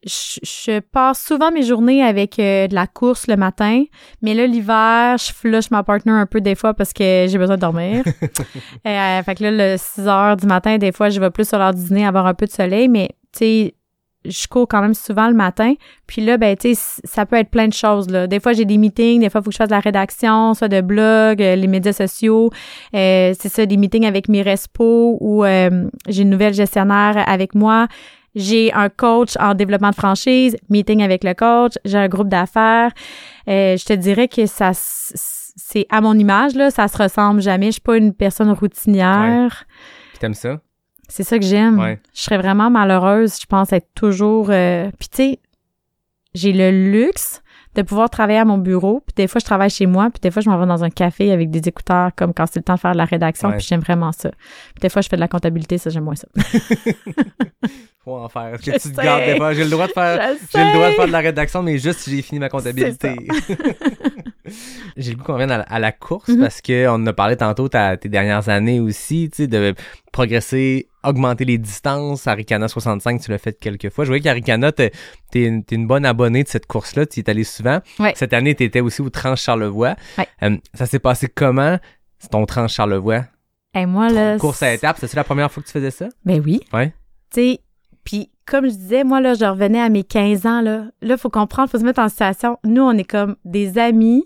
[0.04, 3.84] Je, je passe souvent mes journées avec euh, de la course le matin,
[4.22, 7.56] mais là, l'hiver, je flush ma partner un peu des fois parce que j'ai besoin
[7.56, 8.04] de dormir.
[8.88, 11.60] Euh, fait que là, le 6 heures du matin, des fois, je vais plus sur
[11.60, 13.76] l'heure du dîner avoir un peu de soleil, mais tu sais,
[14.26, 15.74] je cours quand même souvent le matin.
[16.08, 18.28] Puis là, ben, tu sais, ça peut être plein de choses, là.
[18.28, 20.54] Des fois, j'ai des meetings, des fois, il faut que je fasse de la rédaction,
[20.54, 22.49] soit de blog, euh, les médias sociaux.
[22.93, 27.56] Euh, c'est ça, des meetings avec mes respos ou euh, j'ai une nouvelle gestionnaire avec
[27.56, 27.88] moi.
[28.36, 32.92] J'ai un coach en développement de franchise, meeting avec le coach, j'ai un groupe d'affaires.
[33.48, 37.68] Euh, je te dirais que ça c'est à mon image là, ça se ressemble jamais.
[37.68, 39.66] Je suis pas une personne routinière.
[40.12, 40.62] Puis t'aimes ça?
[41.10, 41.78] C'est ça que j'aime.
[41.78, 42.00] Ouais.
[42.14, 45.40] Je serais vraiment malheureuse, je pense être toujours euh, puis tu sais
[46.34, 47.42] j'ai le luxe
[47.76, 50.30] de pouvoir travailler à mon bureau, puis des fois je travaille chez moi, puis des
[50.32, 52.76] fois je m'en vais dans un café avec des écouteurs comme quand c'est le temps
[52.76, 53.57] de faire de la rédaction, Ouais.
[53.57, 54.30] puis j'aime vraiment ça.
[54.74, 56.28] Puis des fois je fais de la comptabilité, ça j'aime moins ça.
[58.03, 58.55] Faut en faire.
[58.55, 59.53] Est-ce que Je tu te gardes des fois?
[59.53, 60.32] J'ai le droit de faire.
[60.51, 63.15] J'ai le droit de faire de la rédaction, mais juste si j'ai fini ma comptabilité.
[64.97, 66.39] j'ai le goût qu'on revienne à, la- à la course Mhm.
[66.39, 69.76] parce que on en a parlé tantôt ta- tes dernières années aussi, tu sais, de
[70.12, 72.28] progresser, augmenter les distances.
[72.28, 74.05] Aricana 65, tu l'as fait quelques fois.
[74.05, 74.91] Je voyais qu'Aricana, t'es
[75.32, 77.05] t'es une, bonne abonnée de cette course-là.
[77.05, 77.80] Tu y es allé souvent.
[77.99, 78.14] Ouais.
[78.16, 79.95] Cette année, tu étais aussi au Trans-Charlevoix.
[80.18, 80.28] Ouais.
[80.43, 81.78] Euh, ça s'est passé comment,
[82.30, 83.26] ton Trans-Charlevoix?
[83.74, 86.09] Et moi là Course à étapes, c'est la première fois que tu faisais ça?
[86.26, 86.59] Ben oui.
[86.74, 86.93] Ouais.
[87.34, 87.59] Tu sais,
[88.03, 90.88] puis comme je disais, moi, là, je revenais à mes 15 ans, là.
[91.01, 92.57] Là, faut comprendre, faut se mettre en situation.
[92.66, 94.26] Nous, on est comme des amis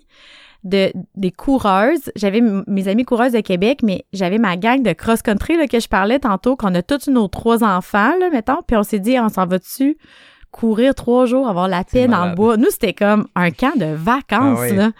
[0.66, 2.12] de des coureuses.
[2.18, 5.88] J'avais mes amis coureuses de Québec, mais j'avais ma gang de cross-country, là, que je
[5.88, 9.30] parlais tantôt, qu'on a tous nos trois enfants, là, mettons, puis on s'est dit, on
[9.30, 9.98] s'en va dessus
[10.52, 12.56] courir trois jours, avoir la paix dans le bois?
[12.56, 14.76] Nous, c'était comme un camp de vacances, Ah oui.
[14.76, 14.92] là.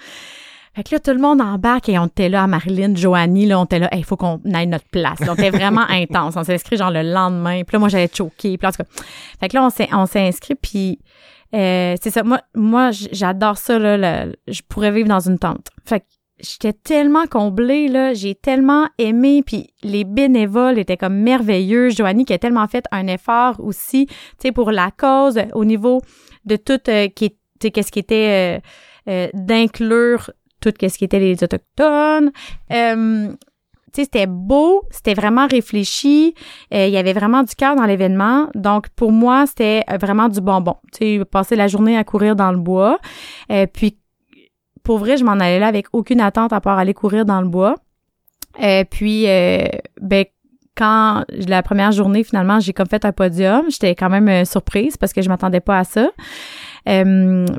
[0.76, 3.58] Fait que là, tout le monde embarque et on était là à Marilyn, Joanie, là,
[3.62, 5.22] on était là, il faut qu'on aille notre place.
[5.22, 6.36] Là, on était vraiment intense.
[6.36, 7.62] On s'est inscrit genre le lendemain.
[7.64, 8.58] Puis là, moi, j'allais choquer.
[8.58, 9.04] Puis là, en tout cas,
[9.40, 10.56] fait que là, on s'est, on s'est inscrit.
[10.56, 11.00] Puis
[11.56, 12.24] euh, c'est ça.
[12.24, 13.80] Moi, moi, j'adore ça.
[13.80, 15.68] Là, je pourrais vivre dans une tente.
[15.86, 16.06] Fait que
[16.40, 17.88] j'étais tellement comblée.
[17.88, 19.42] Là, j'ai tellement aimé.
[19.46, 21.90] Puis les bénévoles étaient comme merveilleux.
[21.90, 26.02] Joanie qui a tellement fait un effort aussi, tu sais, pour la cause au niveau
[26.46, 28.60] de tout euh, qui, qu'est-ce qui était
[29.08, 30.32] euh, euh, d'inclure
[30.62, 32.32] tout ce qui était les autochtones.
[33.96, 36.36] Sais, c'était beau, c'était vraiment réfléchi,
[36.74, 38.50] euh, il y avait vraiment du cœur dans l'événement.
[38.54, 40.76] Donc, pour moi, c'était euh, vraiment du bonbon.
[40.92, 43.00] Tu sais, passer la journée à courir dans le bois.
[43.52, 43.98] Euh, puis,
[44.84, 47.48] pour vrai, je m'en allais là avec aucune attente à part aller courir dans le
[47.48, 47.76] bois.
[48.62, 49.66] Euh, puis, euh,
[50.02, 50.26] ben,
[50.76, 54.98] quand la première journée, finalement, j'ai comme fait un podium, j'étais quand même euh, surprise
[54.98, 56.10] parce que je m'attendais pas à ça.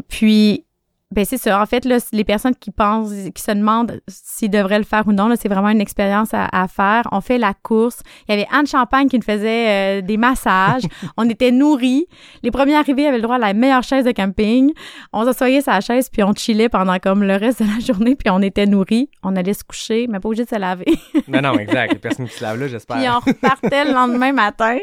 [0.08, 0.65] Puis,
[1.14, 1.62] ben c'est ça.
[1.62, 5.12] En fait, là, les personnes qui pensent, qui se demandent s'ils devraient le faire ou
[5.12, 7.04] non, là, c'est vraiment une expérience à, à faire.
[7.12, 8.00] On fait la course.
[8.28, 10.82] Il y avait Anne Champagne qui nous faisait euh, des massages.
[11.16, 12.06] on était nourris.
[12.42, 14.72] Les premiers arrivés avaient le droit à la meilleure chaise de camping.
[15.12, 18.16] On s'assoyait sur la chaise puis on chillait pendant comme le reste de la journée
[18.16, 19.08] puis on était nourris.
[19.22, 20.86] On allait se coucher, mais pas obligé de se laver.
[21.28, 21.92] Non, non, exact.
[21.92, 22.96] Les personnes qui se lavent là, j'espère.
[22.98, 24.78] Puis on repartait le lendemain matin.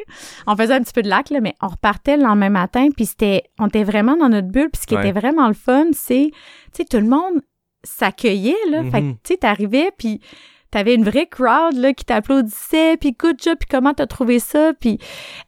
[0.45, 2.87] On faisait un petit peu de lac, là, mais on repartait le lendemain matin.
[2.95, 4.69] Puis c'était, on était vraiment dans notre bulle.
[4.71, 5.09] Puis ce qui Ouais.
[5.09, 6.31] était vraiment le fun, c'est, tu
[6.73, 7.41] sais, tout le monde
[7.83, 8.83] s'accueillait, là.
[8.85, 9.13] Fait que, Mhm.
[9.23, 10.19] tu sais, t'arrivais, puis
[10.71, 12.97] t'avais une vraie crowd, là, qui t'applaudissait.
[12.97, 14.71] Puis good job, puis comment t'as trouvé ça.
[14.79, 14.97] Puis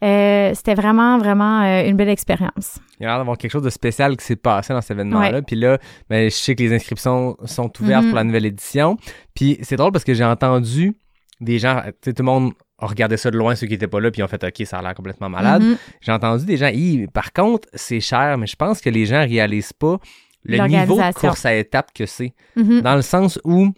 [0.04, 2.78] euh, c'était vraiment, vraiment euh, une belle expérience.
[3.00, 5.42] Il y a l'air d'avoir quelque chose de spécial qui s'est passé dans cet événement-là.
[5.42, 8.10] Puis là, ben, je sais que les inscriptions sont ouvertes Mhm.
[8.10, 8.98] pour la nouvelle édition.
[9.34, 10.94] Puis c'est drôle parce que j'ai entendu
[11.42, 13.88] des gens, tu sais, tout le monde a regardé ça de loin, ceux qui étaient
[13.88, 15.64] pas là, puis ont fait OK, ça a l'air complètement malade.
[15.64, 15.78] Mhm.
[16.02, 16.70] J'ai entendu des gens,
[17.14, 19.98] par contre, c'est cher, mais je pense que les gens réalisent pas
[20.46, 22.34] le niveau de course à étapes que c'est.
[22.56, 22.82] Mhm.
[22.82, 23.74] Dans le sens où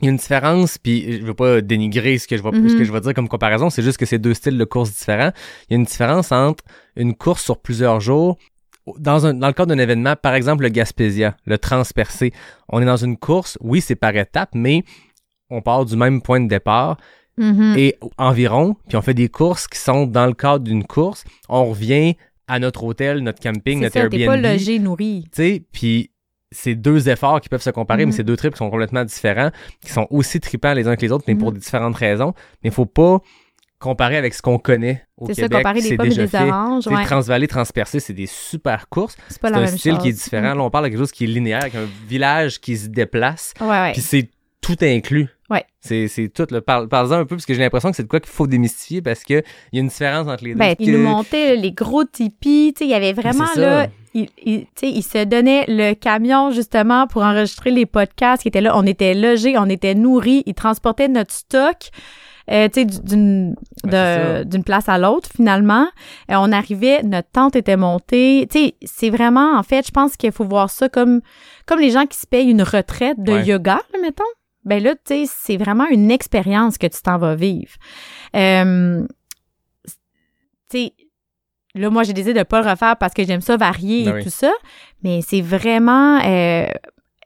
[0.00, 2.76] il y a une différence, puis je veux pas dénigrer ce que je vais, ce
[2.76, 5.30] que je vais dire comme comparaison, c'est juste que c'est deux styles de course différents.
[5.68, 6.64] Il y a une différence entre
[6.96, 8.36] une course sur plusieurs jours.
[8.98, 12.32] Dans, un, dans le cadre d'un événement, par exemple le Gaspésia, le transpercé,
[12.68, 14.84] on est dans une course, oui, c'est par étapes, mais
[15.48, 16.98] on part du même point de départ
[17.36, 17.74] Mhm.
[17.76, 21.24] et environ, puis on fait des courses qui sont dans le cadre d'une course.
[21.48, 22.14] On revient
[22.48, 25.24] à notre hôtel, notre camping, notre ça, t'es pas Airbnb logé, nourri.
[25.32, 26.10] tu sais, puis
[26.52, 28.10] c'est deux efforts qui peuvent se comparer, Mhm.
[28.10, 31.00] mais c'est deux trips qui sont complètement différents, qui sont aussi tripants les uns que
[31.02, 31.54] les autres, mais pour Mhm.
[31.54, 32.32] des différentes raisons.
[32.62, 33.20] Mais il faut pas
[33.80, 35.58] comparer avec ce qu'on connaît au C'est ça, Québec.
[35.58, 36.48] comparer des c'est pommes et déjà fait.
[36.50, 36.86] oranges.
[36.86, 37.04] Ouais.
[37.04, 39.16] Transvallée, transpercée, c'est des super courses.
[39.28, 40.02] C'est pas un style chose.
[40.02, 40.54] qui est différent.
[40.54, 43.52] Là, on parle de quelque chose qui est linéaire, avec un village qui se déplace,
[43.60, 43.66] Mhm.
[43.66, 43.92] Ouais, ouais.
[43.92, 44.30] puis c'est
[44.64, 45.28] tout inclus.
[45.50, 45.64] Ouais.
[45.80, 46.46] C'est, c'est tout.
[46.50, 46.60] Là.
[46.62, 49.02] Parle, en un peu, parce que j'ai l'impression que c'est de quoi qu'il faut démystifier,
[49.02, 49.42] parce qu'il
[49.72, 50.58] y a une différence entre les deux.
[50.58, 55.02] Ben, il nous montait les gros tipis, tu sais, il y avait vraiment là, il,
[55.02, 58.76] se donnait le camion justement pour enregistrer les podcasts qui étaient là.
[58.76, 61.76] On était logés, on était nourris, il transportait notre stock.
[62.50, 63.54] euh, tu sais, du- d'une
[63.84, 65.86] Ben, d'une place à l'autre finalement.
[66.30, 68.46] Euh, on arrivait, notre tente était montée.
[68.50, 71.20] Tu sais, c'est vraiment en fait, je pense qu'il faut voir ça comme
[71.66, 73.44] comme les gens qui se payent une retraite de Ouais.
[73.44, 74.24] yoga, mettons.
[74.64, 77.72] Ben là, tu sais, c'est vraiment une expérience que tu t'en vas vivre.
[78.34, 79.06] Euh,
[80.70, 80.92] tu sais,
[81.74, 84.14] là, moi, j'ai décidé de pas le refaire parce que j'aime ça varier Ben et
[84.18, 84.24] oui.
[84.24, 84.52] tout ça.
[85.02, 86.18] Mais c'est vraiment.
[86.24, 86.66] euh,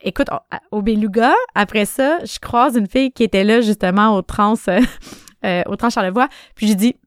[0.03, 4.23] écoute, au- au Beluga, après ça, je croise une fille qui était là justement au
[4.23, 4.81] trans, euh,
[5.45, 6.29] euh, au trans Charlevoix.
[6.55, 6.99] Puis j'ai dit, tu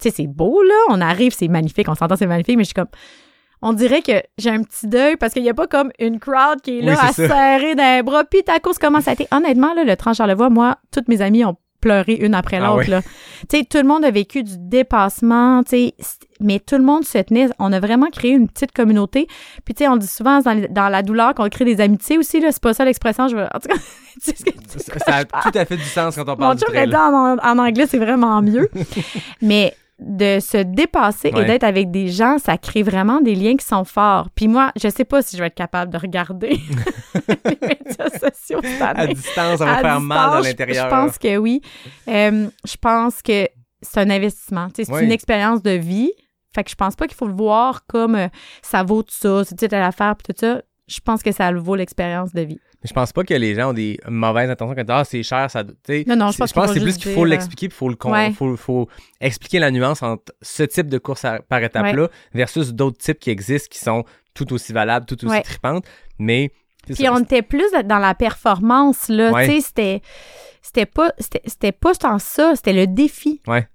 [0.00, 2.74] sais, c'est beau là, on arrive, c'est magnifique, on s'entend, c'est magnifique, mais je suis
[2.74, 2.88] comme.
[3.62, 6.60] On dirait que j'ai un petit deuil parce qu'il n'y a pas comme une crowd
[6.62, 7.26] qui est là Oui, à ça.
[7.28, 8.24] serrer les bras.
[8.24, 9.26] Puis ta course, comment ça a été?
[9.32, 12.78] Honnêtement, là, le trans Charlevoix, moi, toutes mes amies ont pleuré une après Ah l'autre.
[12.78, 12.86] ouais.
[12.88, 13.02] là.
[13.48, 16.82] Tu sais, tout le monde a vécu du dépassement, tu sais, c- mais tout le
[16.82, 17.48] monde se tenait.
[17.60, 19.28] On a vraiment créé une petite communauté.
[19.64, 22.18] Puis, tu sais, on dit souvent dans, les- dans la douleur qu'on crée des amitiés
[22.18, 22.50] aussi, là.
[22.50, 23.44] C'est pas ça l'expression, je veux.
[23.44, 23.76] En tout cas,
[24.14, 26.36] tu sais ce que- tu sais Ça, a tout à fait du sens quand on
[26.36, 28.68] parle du chum en, en anglais, c'est vraiment mieux.
[29.42, 31.42] Mais de se dépasser Ouais.
[31.42, 34.28] et d'être avec des gens, ça crée vraiment des liens qui sont forts.
[34.34, 36.50] Puis moi, je sais pas si je vais être capable de regarder
[37.44, 40.84] les médias sociaux cette À distance, ça va À faire mal dans je- l'intérieur.
[40.86, 41.60] Je pense que oui.
[42.08, 43.48] Euh, je pense que
[43.82, 44.68] c'est un investissement.
[44.74, 45.04] C'est Oui.
[45.04, 46.12] une expérience de vie.
[46.54, 48.28] Fait que je pense pas qu'il faut le voir comme euh,
[48.62, 50.62] ça vaut tout ça, c'est telle affaire puis tout ça.
[50.86, 52.60] Je pense que ça le vaut l'expérience de vie.
[52.82, 55.50] Mais je pense pas que les gens ont des mauvaises intentions quand ah c'est cher
[55.50, 57.76] ça Non, non, je pense je pense que c'est plus qu'il faut dire, l'expliquer puis
[57.76, 58.30] faut le con- Ouais.
[58.32, 58.88] faut, faut
[59.20, 63.18] expliquer la nuance entre ce type de course à- par étape là versus d'autres types
[63.18, 64.04] qui existent qui sont
[64.34, 65.42] tout aussi valables tout aussi Ouais.
[65.42, 65.84] tripantes
[66.20, 66.50] mais
[66.86, 70.00] Puis ça, on était plus dans la performance là, tu sais, c'était
[70.62, 73.40] c'était pas c'était pas tant ça, c'était le défi.
[73.48, 73.66] Ouais.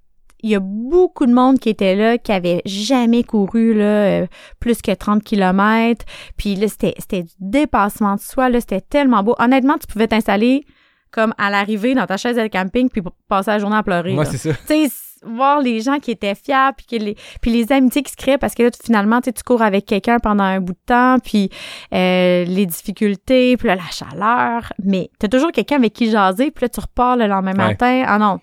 [0.43, 4.27] Il y a beaucoup de monde qui était là qui avait jamais couru là euh,
[4.59, 6.05] plus que 30 km,
[6.37, 9.35] puis là c'était c'était du dépassement de soi là, c'était tellement beau.
[9.39, 10.65] Honnêtement, tu pouvais t'installer
[11.11, 14.13] comme à l'arrivée dans ta chaise de camping puis passer la journée à pleurer.
[14.13, 17.15] Moi c'est ça tu sais, s- voir les gens qui étaient fiers, puis, que les,
[17.41, 20.19] puis les amitiés qui se créent, parce que là, tu- finalement, tu cours avec quelqu'un
[20.19, 21.49] pendant un bout de temps, puis
[21.93, 26.51] euh, les difficultés, puis là, la chaleur, mais tu as toujours quelqu'un avec qui jaser,
[26.51, 27.67] puis là, tu repars le lendemain Ouais.
[27.69, 28.03] matin.
[28.05, 28.39] Ah non,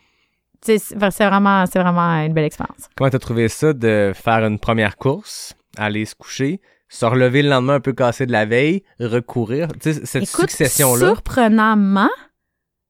[0.62, 2.88] c'est vraiment, c'est vraiment une belle expérience.
[2.96, 7.48] comment t'as trouvé ça de faire une première course aller se coucher se relever le
[7.48, 9.68] lendemain un peu cassé de la veille recourir?
[9.80, 12.10] Tu sais cette Écoute, succession là surprenamment,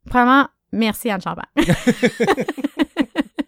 [0.06, 1.44] vraiment, merci Anne Champagne.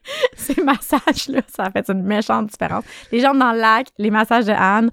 [0.37, 2.85] Ces massages-là, ça a fait une méchante différence.
[3.11, 4.91] Les jambes dans le lac, les massages de Anne,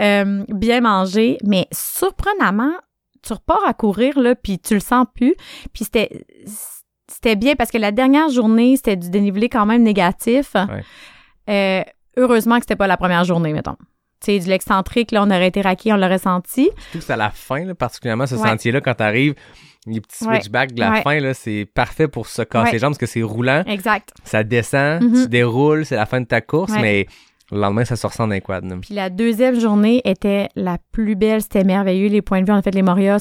[0.00, 2.74] euh, bien manger, mais surprenamment,
[3.22, 5.34] tu repars à courir, là, puis tu le sens plus.
[5.72, 6.24] Puis c'était
[7.22, 10.54] c'était bien parce que la dernière journée, c'était du dénivelé quand même négatif.
[10.54, 10.82] Ouais.
[11.48, 11.82] Euh,
[12.16, 13.76] heureusement que c'était pas la première journée, mettons.
[14.22, 16.64] tu sais, de l'excentrique, là, on aurait été raqué, on l'aurait senti.
[16.64, 18.48] Surtout que c'est à la fin, là, particulièrement ce Ouais.
[18.48, 19.34] sentier-là, quand t'arrives,
[19.86, 20.34] les petits Ouais.
[20.34, 23.22] switchbacks de la fin, là, c'est parfait pour se casser les jambes parce que c'est
[23.22, 24.12] roulant, Exact.
[24.24, 25.22] ça descend, Mhm.
[25.22, 27.06] tu déroules, c'est la fin de ta course, mais
[27.50, 28.60] le lendemain, ça se ressent quads.
[28.60, 28.76] là.
[28.82, 32.08] Puis la deuxième journée était la plus belle, c'était merveilleux.
[32.08, 33.20] Les points de vue, on a fait les Morios.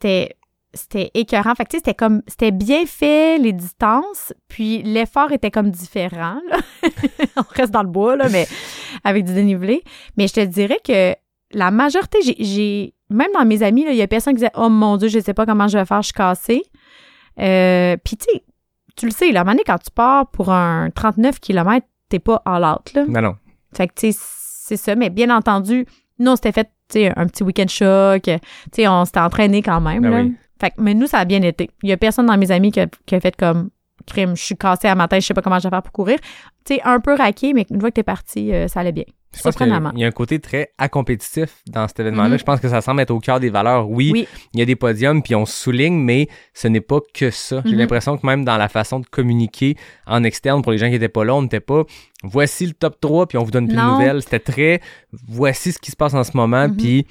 [0.00, 0.36] C'était
[0.74, 1.54] c'était écœurant.
[1.54, 5.70] Fait que tu sais, c'était comme c'était bien fait les distances, puis l'effort était comme
[5.70, 6.38] différent.
[6.48, 6.58] là.
[7.36, 8.46] on reste dans le bois là, mais
[9.04, 9.82] avec du dénivelé.
[10.16, 11.14] Mais je te dirais que
[11.52, 14.50] la majorité, j'ai- j'ai même dans mes amis, là, il y a personne qui disait
[14.56, 16.62] oh mon dieu, je sais pas comment je vais faire, je suis cassée.
[17.40, 18.44] Euh, puis tu sais,
[18.96, 22.64] tu le sais, moment donné, quand tu pars pour un 39 km, t'es pas all
[22.64, 23.04] out là.
[23.08, 23.36] Non, non.
[23.76, 24.94] Fait que, tu sais, c'est ça.
[24.94, 25.84] Mais bien entendu,
[26.20, 28.22] nous, on s'était fait, tu sais, un petit week-end choc.
[28.22, 28.38] Tu
[28.72, 30.22] sais, on s'était entraîné quand même, Ben là.
[30.22, 30.34] oui.
[30.60, 31.70] Fait que, mais nous, ça a bien été.
[31.82, 33.70] Il y a personne dans mes amis qui a, qui a fait comme
[34.06, 35.92] crime, je suis cassée à ma tête, je sais pas comment je vais faire pour
[35.92, 36.18] courir.
[36.64, 39.04] Tu sais, un peu raqué, mais une fois que t'es parti, euh, ça allait bien.
[39.36, 42.28] Je pense il y a un côté très acompétitif dans cet événement-là.
[42.28, 42.38] Mhm.
[42.38, 43.90] Je pense que ça semble être au cœur des valeurs.
[43.90, 44.28] Oui, Oui.
[44.52, 47.60] il y a des podiums, puis on souligne, mais ce n'est pas que ça.
[47.64, 47.78] J'ai Mhm.
[47.78, 49.76] l'impression que même dans la façon de communiquer
[50.06, 51.82] en externe, pour les gens qui n'étaient pas là, on n'était pas
[52.22, 54.22] voici le top 3, puis on vous donne plus de nouvelles.
[54.22, 54.80] C'était très
[55.26, 56.76] voici ce qui se passe en ce moment, Mhm.
[56.76, 57.06] puis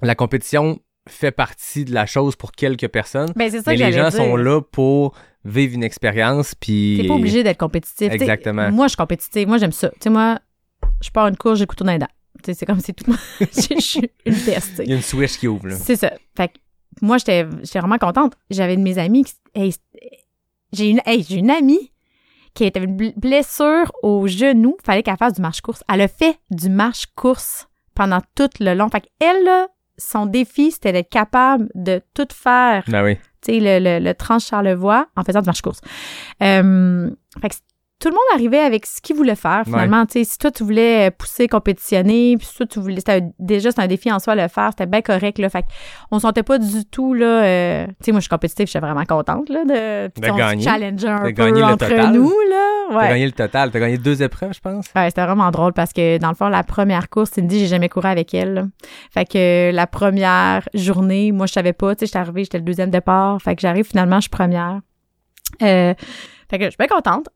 [0.00, 0.78] la compétition
[1.08, 3.32] fait partie de la chose pour quelques personnes.
[3.36, 6.98] Ben, c'est ça Mais que les gens sont là pour vivre une expérience, puis...
[7.00, 8.12] T'es pas obligé d'être compétitif.
[8.12, 8.70] Exactement.
[8.70, 9.48] moi, je suis compétitive.
[9.48, 9.88] Moi, j'aime ça.
[9.90, 10.38] Tu sais, moi,
[11.02, 12.06] je pars une course, j'ai le couteau dans les dents.
[12.42, 13.14] Tu sais, c'est comme c'est tout.
[13.40, 14.80] Je je suis une peste.
[14.84, 15.76] Il y a une switch qui ouvre, là.
[15.76, 16.12] C'est ça.
[16.36, 16.54] Fait que
[17.02, 18.34] moi, j'étais j'étais vraiment contente.
[18.50, 19.34] J'avais de mes amis qui.
[19.54, 19.74] hey,
[20.72, 21.92] j'ai une, hey, j'ai une amie
[22.54, 24.76] qui avait une bl- blessure au genou.
[24.84, 25.82] Fallait qu'elle fasse du marche-course.
[25.92, 28.88] Elle a fait du marche-course pendant tout le long.
[28.88, 29.68] Fait qu'elle, là,
[30.00, 33.16] son défi, c'était d'être capable de tout faire Ben oui.
[33.42, 35.80] tu sais, le, le, le Trans-Charlevoix en faisant du marche-course.
[36.42, 37.54] Euh, fait que
[38.00, 40.06] tout le monde arrivait avec ce qu'il voulait faire, finalement.
[40.06, 43.00] Tu sais, si toi, tu voulais pousser, compétitionner, puis si toi, tu voulais...
[43.38, 44.70] Déjà, c'est un défi en soi le faire.
[44.70, 45.50] C'était bien correct, là.
[45.50, 45.64] Fait
[46.10, 47.44] on sentait pas du tout, là...
[47.44, 50.20] euh, tu sais, moi, je suis compétitive, j'étais vraiment contente, là, de...
[50.20, 50.62] De on gagner.
[50.62, 52.12] se challengeait un De peu gagner le entre total.
[52.12, 52.66] nous, là.
[52.90, 53.08] T'as Ouais.
[53.08, 53.70] gagné le total.
[53.70, 54.86] T'as gagné deux épreuves, je pense.
[54.96, 57.88] Ouais, c'était vraiment drôle parce que dans le fond, la première course, Cindy, j'ai jamais
[57.88, 58.54] couru avec elle.
[58.54, 58.64] là.
[59.12, 61.94] Fait que la première journée, moi, je savais pas.
[61.94, 63.40] Tu sais, j'étais arrivée, j'étais le deuxième départ.
[63.42, 64.80] Fait que j'arrive finalement, je suis première.
[65.62, 65.94] Euh,
[66.50, 67.28] fait que je suis bien contente.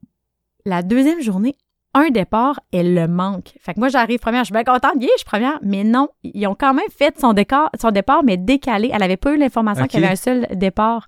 [0.66, 1.56] La deuxième journée,
[1.92, 3.52] un départ, elle le manque.
[3.60, 5.58] Fait que moi, j'arrive première, je suis bien contente, yeah, je suis première.
[5.62, 8.90] Mais non, ils ont quand même fait son, décor, son départ, mais décalé.
[8.92, 11.06] Elle avait pas eu l'information qu'il y avait un seul départ.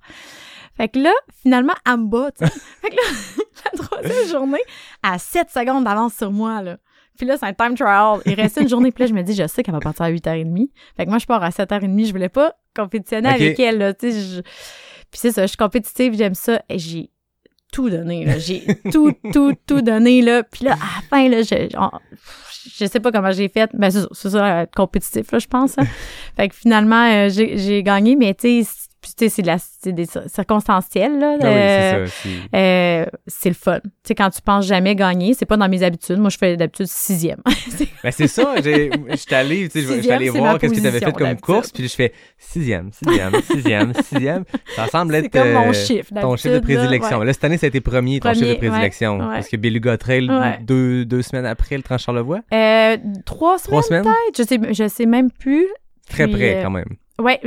[0.75, 3.01] Fait que là, finalement, elle me bat, fait que là,
[3.73, 4.61] la troisième journée,
[5.01, 6.77] à 7 secondes d'avance sur moi, là.
[7.17, 8.19] Puis là, c'est un time trial.
[8.27, 8.91] Il restait une journée.
[8.91, 10.69] Puis là, je me dis, je sais qu'elle va partir à 8h30.
[10.95, 12.05] Fait que moi, je pars à 7h30.
[12.05, 13.93] Je voulais pas compétitionner avec elle, là.
[13.95, 16.61] Tu sais, je- Puis c'est ça, je suis compétitive, j'aime ça.
[16.69, 17.09] Et j'ai
[17.71, 18.37] tout donné, là.
[18.39, 20.43] J'ai tout, tout, tout donné, là.
[20.43, 21.67] Puis là, à la fin, là, je,
[22.79, 23.69] je sais pas comment j'ai fait.
[23.73, 25.77] Ben, c'est c'est ça, être compétitif, là, je pense.
[25.77, 25.85] hein.
[26.35, 29.47] fait que finalement, euh, j'ai j'ai gagné, mais tu sais, puis, tu sais, c'est de
[29.47, 31.35] la- c'est des cir- circonstanciels, là.
[31.39, 32.13] Ah oui, Euh, c'est ça.
[32.51, 33.79] c'est- euh, c'est le fun.
[33.83, 36.17] Tu sais, quand tu penses jamais gagner, c'est pas dans mes habitudes.
[36.17, 37.41] Moi, je fais d'habitude sixième.
[37.69, 40.87] C'est- Ben c'est ça, j'ai- j'étais allé, tu sais, j'étais allé voir qu'est-ce que tu
[40.87, 44.43] avais fait comme course, puis je fais sixième, sixième, sixième, sixième.
[44.75, 46.11] Ça semble c'est être comme mon euh, chiffre.
[46.21, 47.19] ton chiffre de là, prédilection.
[47.19, 47.25] ouais.
[47.25, 49.19] Là, cette année, ça a été premier, ton Premier, chiffre de prédilection.
[49.19, 49.25] ouais.
[49.35, 50.59] Parce que Beluga Trail, Ouais.
[50.61, 52.39] deux, deux semaines après le Trans-Charlevoix.
[52.53, 54.13] Euh, trois Trois semaines, semaines?
[54.33, 54.37] peut-être?
[54.37, 55.67] Je sais, je sais même plus.
[56.09, 56.89] Très Puis, près, euh, quand même.
[57.19, 57.39] Ouais.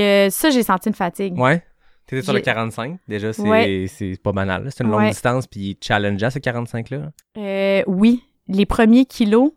[0.00, 1.38] Euh, Puis ça, ça, j'ai senti une fatigue.
[1.38, 1.62] Ouais.
[2.06, 3.88] T'étais sur le J'ai- 45, déjà, c'est Ouais.
[4.22, 4.66] pas banal.
[4.70, 5.10] C'est une longue Ouais.
[5.10, 7.10] distance, puis challengeant, ce 45-là.
[7.38, 8.22] Euh, oui.
[8.48, 9.52] Les premiers kilos,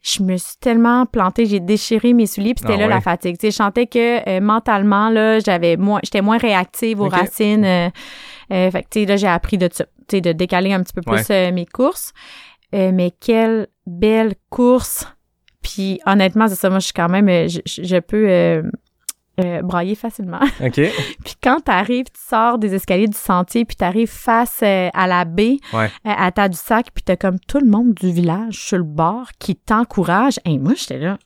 [0.00, 2.94] je me suis tellement plantée, j'ai déchiré mes souliers, puis c'était Ah là ouais?
[2.94, 3.36] la fatigue.
[3.38, 7.64] Tu sais, je sentais que euh, mentalement, là, j'avais moins, j'étais moins réactive aux racines.
[7.64, 7.88] euh,
[8.50, 9.84] euh, fait que, tu sais, là, j'ai appris de ça.
[10.08, 12.12] Tu sais, de décaler un petit peu plus euh, mes courses.
[12.74, 15.06] Euh, mais quelle belle course!
[15.62, 18.26] Puis honnêtement, c'est ça, moi, je suis quand même, euh, je, je- je peux
[19.40, 20.40] euh, brailler facilement.
[20.60, 20.74] OK.
[20.74, 25.24] Puis quand t'arrives, tu sors des escaliers du sentier, puis t'arrives face euh, à la
[25.24, 25.86] baie, Ouais.
[26.06, 28.84] euh, à ta du sac, puis t'as comme tout le monde du village sur le
[28.84, 30.38] bord qui t'encourage.
[30.44, 31.18] Et moi, j'étais là.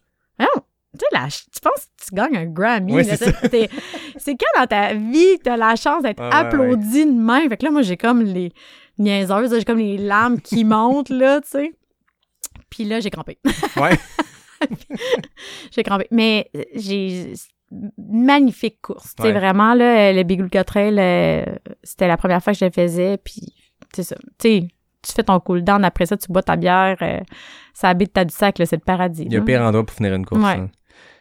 [0.94, 3.04] Tu sais, la ch- tu penses que tu gagnes un Grammy.
[3.04, 7.48] C'est quand dans ta vie t'as la chance d'être Ouais, ouais, applaudi de même?
[7.50, 8.52] Fait que là, moi, j'ai comme les
[8.98, 11.72] niaiseuses, j'ai comme les larmes qui montent, là, tu sais.
[12.70, 13.38] Puis là, j'ai crampé.
[13.76, 13.98] Ouais.
[15.70, 16.06] j'ai crampé.
[16.10, 17.34] Mais euh, j'ai
[17.98, 19.14] magnifique course.
[19.16, 19.38] Tu sais, Ouais.
[19.38, 21.44] vraiment, là, le Big Luca Trail, euh,
[21.82, 23.18] c'était la première fois que je le faisais.
[23.18, 23.52] Puis,
[23.94, 24.16] c'est ça.
[24.38, 24.62] Tu
[25.00, 25.84] tu fais ton cool down.
[25.84, 26.96] Après ça, tu bois ta bière.
[27.02, 27.20] Euh,
[27.72, 29.22] ça habite ta du sac, là, c'est le paradis.
[29.26, 30.42] Il y a pire endroit pour finir une course.
[30.42, 30.58] Ouais.
[30.58, 30.70] hein.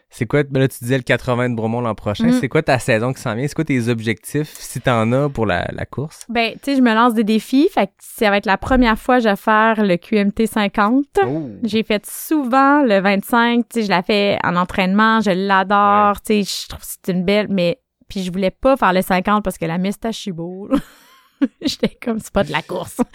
[0.10, 2.28] C'est quoi, ben là, tu disais le 80 de Bromont l'an prochain.
[2.28, 2.40] Mm.
[2.40, 3.48] C'est quoi ta saison qui s'en vient?
[3.48, 6.26] C'est quoi tes objectifs, si t'en as, pour la, la course?
[6.30, 7.70] Ben, tu sais, je me lance des défis.
[7.72, 11.06] Fait que ça va être la première fois que je vais faire le QMT 50.
[11.26, 11.50] Oh!
[11.64, 16.44] J'ai fait souvent le 25, tu sais, je la fais en entraînement, je l'adore, tu
[16.44, 19.44] sais, je trouve que c'est une belle, mais puis je voulais pas faire le 50
[19.44, 20.70] parce que la moustache est beau.
[21.62, 22.98] J'étais comme c'est pas de la course.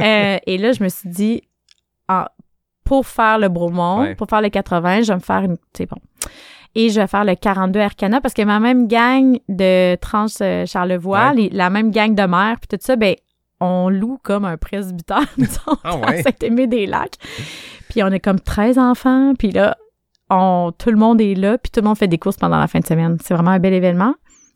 [0.00, 1.42] Euh, et là, je me suis dit
[2.08, 2.32] ah,
[2.84, 4.14] pour faire le Bromont, Ouais.
[4.14, 5.96] pour faire le 80, je vais me faire une c'est bon.
[6.74, 10.64] Et je vais faire le 42 Arcana parce que ma même gang de trans euh,
[10.66, 11.34] Charlevoix, Ouais.
[11.34, 13.14] les- la même gang de mères puis tout ça, ben
[13.60, 16.18] on loue comme un presbytère, disons, Ah ouais?
[16.20, 17.14] à Saint-Aimé-des-Lacs.
[17.88, 19.76] Puis on a comme 13 enfants, puis là,
[20.30, 22.66] on, tout le monde est là, puis tout le monde fait des courses pendant la
[22.66, 23.18] fin de semaine.
[23.22, 24.14] C'est vraiment un bel événement.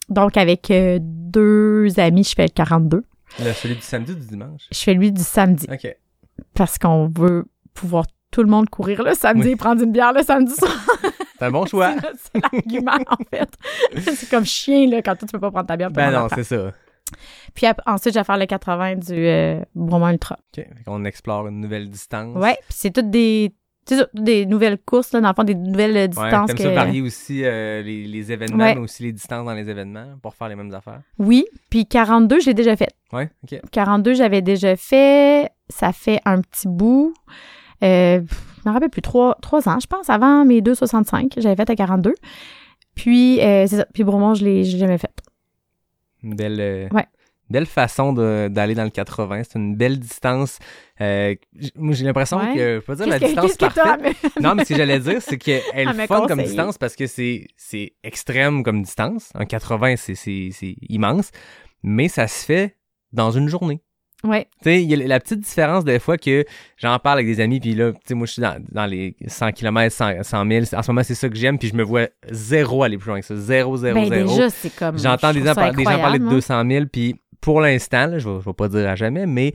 [0.08, 3.04] Donc, avec euh, deux amis, je fais le 42.
[3.44, 4.62] Le, celui du samedi ou du dimanche?
[4.72, 5.94] Je fais lui du samedi, OK.
[6.54, 7.44] parce qu'on veut
[7.74, 9.52] pouvoir tout le monde courir le samedi Oui.
[9.52, 10.70] et prendre une bière le samedi soir.
[11.38, 11.94] C'est un bon choix.
[12.34, 13.48] c'est l'argument, en fait.
[14.14, 15.90] c'est comme chien, là, quand toi, tu peux pas prendre ta bière.
[15.90, 16.70] ben non, c'est ça.
[17.54, 20.36] Puis ensuite, je vais faire le 80 du euh, Bromont Ultra.
[20.58, 20.66] OK.
[20.84, 22.36] Qu'on explore une nouvelle distance.
[22.36, 23.54] Ouais, puis c'est toutes des,
[24.12, 26.46] des nouvelles courses, là, dans le fond, des nouvelles euh, Ouais, distances.
[26.48, 26.62] t'aimes que...
[26.64, 28.74] ça varier aussi euh, les, les événements, Ouais.
[28.74, 31.00] mais aussi les distances dans les événements pour faire les mêmes affaires.
[31.18, 32.90] Oui, puis 42, je l'ai déjà fait.
[33.14, 33.60] Ouais, OK.
[33.70, 35.48] 42, j'avais déjà fait.
[35.70, 37.14] Ça fait un petit bout.
[37.84, 38.20] Euh,
[38.64, 41.34] je me rappelle plus, trois, trois ans, je pense, avant mes 2,65.
[41.40, 42.14] J'avais fait à 42.
[42.94, 43.86] Puis, euh, c'est ça.
[43.92, 45.12] Puis Bromont, je l'ai jamais fait.
[46.22, 47.06] Une belle, euh, Ouais.
[47.50, 49.42] belle façon d'aller dans le 80.
[49.44, 50.58] C'est une belle distance.
[51.00, 52.54] Euh, j'ai l'impression Ouais.
[52.54, 54.16] que, je peux pas dire la que- distance parfaite.
[54.40, 57.46] Non, mais ce que j'allais dire, c'est qu'elle est fun comme distance parce que c'est
[58.02, 59.30] extrême comme distance.
[59.34, 61.30] Un 80, c'est- c'est c'est immense.
[61.82, 62.76] Mais ça se fait
[63.12, 63.80] dans une journée.
[64.26, 66.44] Ouais, Tu sais, il y a la petite différence des fois que
[66.76, 69.16] j'en parle avec des amis, puis là, tu sais, moi, je suis dans, dans les
[69.26, 70.64] 100 km, 100, 100 000.
[70.74, 73.20] En ce moment, c'est ça que j'aime, puis je me vois zéro aller plus loin
[73.20, 73.36] que ça.
[73.36, 74.28] Zéro, zéro, ben zéro.
[74.36, 74.98] déjà, c'est comme.
[74.98, 76.32] J'entends je des, gens des parler de incroyable, moi.
[76.32, 79.54] 200 000, puis pour l'instant, je vais, je vais pas dire à jamais, mais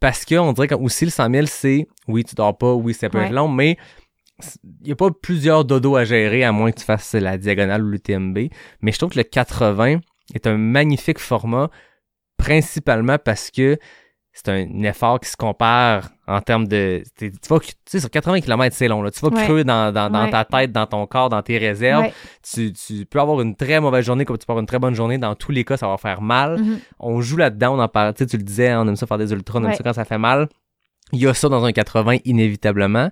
[0.00, 3.08] parce qu'on dirait que aussi le 100 000, c'est, oui, tu dors pas, oui, ça
[3.08, 3.34] peut être Ouais.
[3.34, 3.76] long, mais
[4.80, 7.82] il n'y a pas plusieurs dodos à gérer à moins que tu fasses la diagonale
[7.82, 8.38] ou l'UTMB.
[8.82, 9.98] Mais je trouve que le 80
[10.34, 11.70] est un magnifique format,
[12.38, 13.76] principalement parce que
[14.32, 17.02] c'est un effort qui se compare en termes de.
[17.18, 19.02] Tu vas, tu sais, sur 80 km, c'est long.
[19.02, 19.10] Là.
[19.10, 19.44] Tu vas Ouais.
[19.44, 20.30] creux dans, dans, dans Ouais.
[20.30, 22.04] ta tête, dans ton corps, dans tes réserves.
[22.04, 22.12] Ouais.
[22.48, 24.94] Tu, tu peux avoir une très mauvaise journée comme tu peux avoir une très bonne
[24.94, 25.18] journée.
[25.18, 26.60] Dans tous les cas, ça va faire mal.
[26.60, 26.78] Mhm.
[27.00, 28.14] On joue là-dedans, on en parle.
[28.14, 29.92] Tu sais, tu le disais, on aime ça faire des ultras, on aime ça quand
[29.94, 30.48] ça fait mal.
[31.12, 33.10] Il y a ça dans un 80, inévitablement.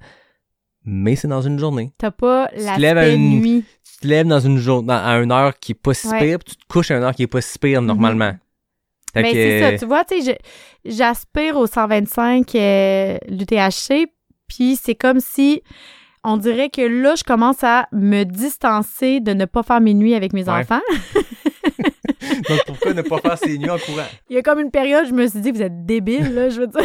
[0.84, 1.90] Mais c'est dans une journée.
[1.98, 3.64] T'as pas te lèves à une- nuit.
[3.84, 6.54] Tu te lèves dans une journée, à une heure qui est pas si pire, puis
[6.54, 8.30] tu te couches à une heure qui est pas si pire normalement.
[8.30, 8.38] Fait
[9.22, 10.38] Mais c'est ça, tu vois, tu sais,
[10.84, 14.06] j'aspire au 125 euh, l'UTHC,
[14.48, 15.62] puis c'est comme si
[16.24, 20.14] on dirait que là, je commence à me distancer de ne pas faire mes nuits
[20.14, 20.50] avec mes Ouais.
[20.60, 20.80] enfants.
[22.48, 24.06] Donc pourquoi ne pas faire ses nuits en courant?
[24.28, 26.60] Il y a comme une période, je me suis dit, vous êtes débiles, là, je
[26.60, 26.80] veux dire.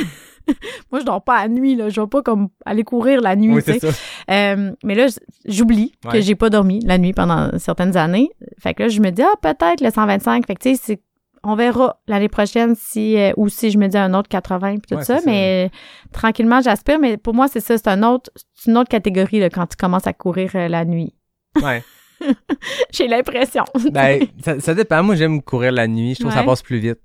[0.92, 1.90] Moi, je dors pas à nuit, là.
[1.90, 3.88] Je vais pas comme aller courir la nuit, Oui, tu sais.
[4.30, 5.08] Euh, mais là,
[5.46, 6.14] j'oublie Ouais.
[6.14, 8.30] que j'ai pas dormi la nuit pendant certaines années.
[8.60, 10.46] Fait que là, je me dis, ah, peut-être le 125.
[10.48, 11.02] Fait que, tu sais, c'est-
[11.44, 14.82] on verra l'année prochaine si, euh, ou si je me dis un autre 80 puis
[14.90, 15.20] tout Ouais, ça.
[15.26, 15.76] Mais euh,
[16.12, 17.00] tranquillement, j'aspire.
[17.00, 17.78] Mais pour moi, c'est ça.
[17.78, 20.86] C'est un autre, c'est une autre catégorie, là, quand tu commences à courir euh, la
[20.86, 21.14] nuit.
[21.62, 21.84] Ouais.
[22.92, 23.64] j'ai l'impression.
[23.92, 25.02] Ben, ça, ça dépend.
[25.04, 26.14] Moi, j'aime courir la nuit.
[26.14, 27.00] Je trouve que ça passe plus vite.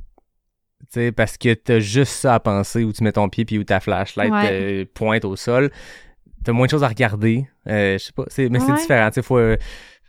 [0.92, 3.58] Tu sais, parce que t'as juste ça à penser où tu mets ton pied puis
[3.58, 4.48] où ta flashlight Ouais.
[4.52, 5.70] euh, pointe au sol.
[6.44, 7.48] T'as moins de choses à regarder.
[7.64, 8.24] Je sais pas.
[8.28, 9.08] c'est- Mais c'est différent.
[9.08, 9.40] Tu sais, faut.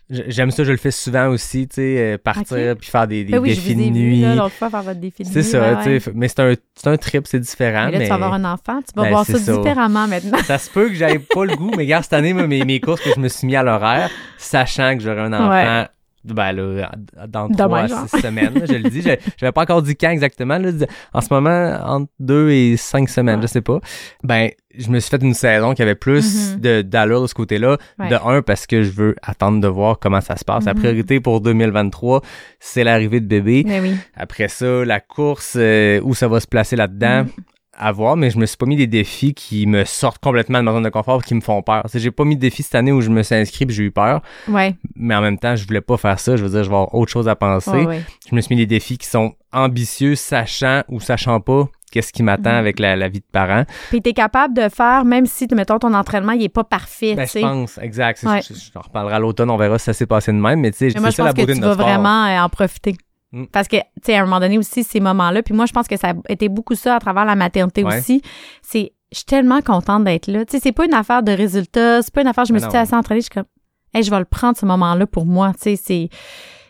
[0.10, 2.78] J'aime ça, je le fais souvent aussi, tu sais, euh, partir Ok.
[2.80, 4.22] puis faire des, des Ben oui, je défis vous ai de vu, nuit.
[4.22, 5.44] là, l'autre fois, faire votre défi de C'est nuit.
[5.44, 6.12] ça, ouais, tu sais.
[6.16, 7.88] Mais c'est un, c'est un trip, c'est différent.
[7.88, 9.58] Mais là, mais tu vas avoir un enfant, tu vas Ben, voir c'est ça, ça.
[9.58, 10.38] différemment maintenant.
[10.46, 13.02] Ça se peut que j'aille pas le goût, mais regarde, cette année, mes, mes courses
[13.02, 15.88] que je me suis mis à l'horaire, sachant que j'aurais un enfant, Ouais.
[16.34, 16.92] Ben là,
[17.28, 19.02] dans trois six semaines, je le dis.
[19.02, 19.10] Je
[19.42, 20.58] n'avais pas encore dit quand exactement.
[20.58, 20.70] Là,
[21.14, 23.80] en ce moment, entre deux et cinq semaines, je sais pas.
[24.24, 27.78] Ben, je me suis fait une saison qui avait plus de d'allure de ce côté-là.
[28.00, 28.10] Ouais.
[28.10, 30.66] De un, parce que je veux attendre de voir comment ça se passe.
[30.66, 30.80] La Mhm.
[30.80, 32.22] priorité pour 2023,
[32.60, 33.64] c'est l'arrivée de bébé.
[33.66, 33.96] Mais oui.
[34.16, 37.30] Après ça, la course, euh, où ça va se placer là-dedans, Mhm.
[37.78, 40.64] À voir, mais je me suis pas mis des défis qui me sortent complètement de
[40.64, 41.84] ma zone de confort, qui me font peur.
[41.92, 43.92] Tu j'ai pas mis de défis cette année où je me suis inscrit j'ai eu
[43.92, 44.76] peur, Ouais.
[44.96, 46.36] mais en même temps, je voulais pas faire ça.
[46.38, 47.70] Je veux dire, je vais avoir autre chose à penser.
[47.72, 48.02] ouais, ouais.
[48.30, 52.22] Je me suis mis des défis qui sont ambitieux, sachant ou sachant pas qu'est-ce qui
[52.22, 52.56] m'attend Mhm.
[52.58, 53.64] avec la, la vie de parent.
[53.90, 57.26] Puis t'es capable de faire, même si, mettons, ton entraînement, il est pas parfait, Ben,
[57.28, 58.20] tu je pense, exact.
[58.20, 58.42] C'est- Ouais.
[58.42, 60.86] Je, reparlerai à l'automne, on verra si ça s'est passé de même, mais tu sais,
[60.88, 61.88] Mais c'est moi, je la pense que beauté tu de vas sport.
[61.88, 62.96] vraiment euh, en profiter.
[63.32, 63.46] Mm.
[63.52, 65.88] Parce que, tu sais, à un moment donné aussi, ces moments-là, puis moi, je pense
[65.88, 67.98] que ça a été beaucoup ça à travers la maternité Ouais.
[67.98, 68.22] aussi.
[68.62, 70.46] C'est, je suis tellement contente d'être là.
[70.46, 72.68] Tu sais, c'est pas une affaire de résultats, c'est pas une affaire, je me suis
[72.76, 73.46] assez entraînée, je suis comme,
[73.94, 75.52] hey, je vais le prendre ce moment-là pour moi.
[75.54, 76.10] Tu sais, c'est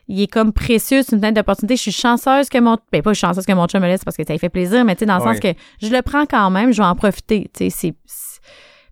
[0.09, 1.75] il est comme précieux, c'est une fenêtre d'opportunité.
[1.75, 4.23] Je suis chanceuse que mon ben pas chanceuse que mon chum me laisse parce que
[4.25, 5.49] ça lui fait plaisir, mais tu sais dans le sens que
[5.81, 7.49] je le prends quand même, je vais en profiter.
[7.53, 8.39] Tu sais, c'est c'est-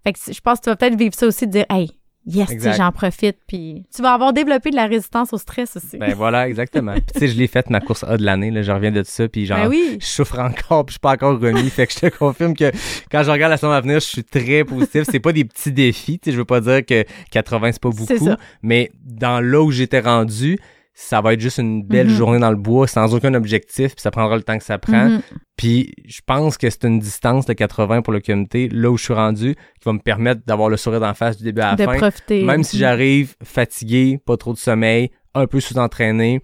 [0.04, 1.90] fait que je pense que tu vas peut-être vivre ça aussi de dire hey
[2.26, 5.98] yes, j'en profite puis tu vas avoir développé de la résistance au stress aussi.
[5.98, 6.94] Ben voilà, exactement.
[6.94, 9.04] Puis tu sais, je l'ai faite ma course A de l'année, là, je reviens de
[9.04, 9.98] ça, puis genre, Ben oui.
[10.00, 11.70] je souffre encore, puis je suis pas encore remis.
[11.70, 12.72] fait que je te confirme que
[13.12, 15.04] quand je regarde la semaine à venir, je suis très positif.
[15.10, 17.90] C'est pas des petits défis, tu sais, je veux pas dire que 80 c'est pas
[17.90, 18.38] beaucoup, ça.
[18.62, 20.58] mais dans là où j'étais rendu,
[20.98, 22.14] ça va être juste une belle Mhm.
[22.16, 25.10] journée dans le bois sans aucun objectif, puis ça prendra le temps que ça prend.
[25.10, 25.22] Mhm.
[25.58, 29.04] Puis je pense que c'est une distance de 80 pour le comité, là où je
[29.04, 31.76] suis rendu, qui va me permettre d'avoir le sourire d'en face du début à la
[31.76, 31.98] de fin.
[31.98, 32.44] profiter.
[32.44, 36.42] Même si j'arrive fatigué, pas trop de sommeil, un peu sous-entraîné,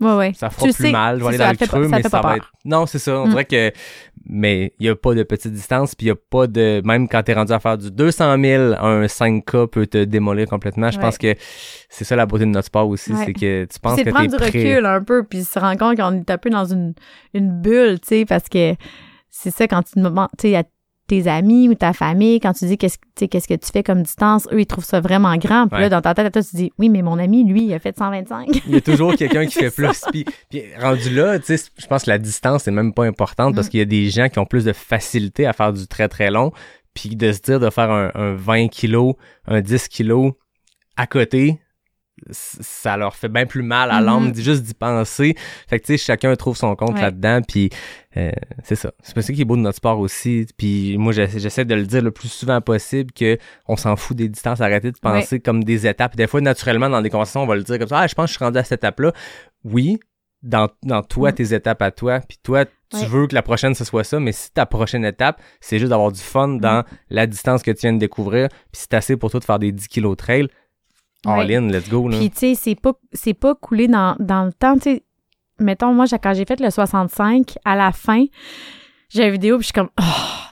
[0.00, 0.32] Ouais ouais.
[0.34, 1.18] ça fera Tu plus sais, mal.
[1.20, 2.36] Je vais c'est aller ça, dans ça le fait creux, ça mais ça pas va
[2.36, 2.50] être.
[2.64, 3.20] Non, c'est ça.
[3.20, 3.30] On Mm.
[3.30, 3.72] dirait que.
[4.26, 6.80] Mais il n'y a pas de petite distance, puis il n'y a pas de.
[6.84, 10.48] Même quand tu es rendu à faire du 200 000, un 5K peut te démolir
[10.48, 10.90] complètement.
[10.90, 11.02] Je Ouais.
[11.04, 11.34] pense que
[11.88, 13.22] c'est ça la beauté de notre sport aussi, Ouais.
[13.26, 14.46] c'est que tu penses c'est que de es prendre du prêt.
[14.46, 16.94] recul un peu, puis se rendre compte qu'on est un peu dans une,
[17.34, 18.74] une bulle, tu sais, parce que
[19.30, 20.64] c'est ça quand tu demandes, tu sais,
[21.06, 23.70] tes amis ou ta famille, quand tu dis qu'est-ce, que- tu sais, qu'est-ce que tu
[23.70, 25.68] fais comme distance, eux, ils trouvent ça vraiment grand.
[25.68, 25.82] Puis Ouais.
[25.82, 27.78] là, dans ta tête, à toi, tu dis, oui, mais mon ami, lui, il a
[27.78, 28.48] fait 125.
[28.66, 30.02] Il y a toujours quelqu'un qui fait plus.
[30.10, 33.54] Puis, puis rendu là, tu sais, je pense que la distance n'est même pas importante
[33.54, 33.70] parce Mm.
[33.70, 36.30] qu'il y a des gens qui ont plus de facilité à faire du très très
[36.30, 36.52] long.
[36.94, 39.14] Puis de se dire de faire un, un 20 kilos,
[39.46, 40.32] un 10 kilos
[40.96, 41.58] à côté,
[42.30, 44.06] ça leur fait bien plus mal à Mhm.
[44.06, 45.34] l'âme juste d'y penser.
[45.68, 47.00] Fait que tu sais, chacun trouve son compte Ouais.
[47.02, 47.40] là-dedans.
[47.46, 47.70] Puis
[48.16, 48.30] euh,
[48.62, 48.92] c'est ça.
[49.02, 50.46] C'est pas ça qui est beau de notre sport aussi.
[50.56, 53.38] Puis moi, j'essa- j'essaie de le dire le plus souvent possible que
[53.68, 56.16] on s'en fout des distances, arrêter de penser comme des étapes.
[56.16, 58.00] Des fois, naturellement, dans des conversations, on va le dire comme ça.
[58.00, 59.12] Ah, je pense que je suis rendu à cette étape-là.
[59.64, 59.98] Oui,
[60.42, 61.34] dans, dans toi, Mm.
[61.34, 62.20] tes étapes à toi.
[62.20, 63.06] Puis toi, tu Ouais.
[63.06, 64.20] veux que la prochaine, ce soit ça.
[64.20, 66.84] Mais si ta prochaine étape, c'est juste d'avoir du fun dans Mm.
[67.10, 69.72] la distance que tu viens de découvrir, puis c'est assez pour toi de faire des
[69.72, 70.48] 10 kilos trail,
[71.26, 71.56] all Ouais.
[71.56, 72.08] in, let's go.
[72.08, 72.18] Là.
[72.18, 75.02] Puis, tu sais, c'est pas, c'est pas coulé dans, dans le temps, tu sais.
[75.60, 78.24] Mettons, moi, quand j'ai fait le 65, à la fin,
[79.08, 80.04] j'ai une vidéo, puis je suis comme, oh,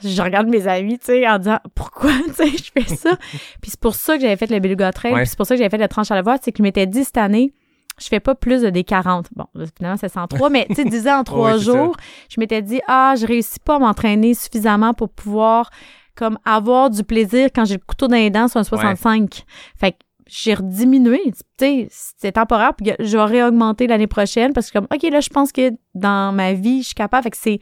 [0.05, 3.17] je regarde mes amis, tu sais, en disant, pourquoi, tu sais, je fais ça?
[3.61, 5.21] puis c'est pour ça que j'avais fait le Beluga Trail, Ouais.
[5.23, 6.63] puis c'est pour ça que j'avais fait le tranche à la voix, c'est que je
[6.63, 7.53] m'étais dit cette année,
[8.01, 9.27] je fais pas plus de des 40.
[9.35, 9.47] Bon,
[9.77, 11.73] finalement, c'est 103, mais tu sais, disais en trois Ouais, c'est ça.
[11.73, 11.97] jours,
[12.31, 15.71] je m'étais dit, ah, je réussis pas à m'entraîner suffisamment pour pouvoir,
[16.15, 19.43] comme, avoir du plaisir quand j'ai le couteau dans les dents sur un 65.
[19.77, 19.97] Fait que
[20.27, 21.21] j'ai rediminué,
[21.59, 25.53] c'est temporaire, puis je vais réaugmenter l'année prochaine parce que comme, OK, là, je pense
[25.53, 27.25] que dans ma vie, je suis capable.
[27.25, 27.59] Fait que c'est,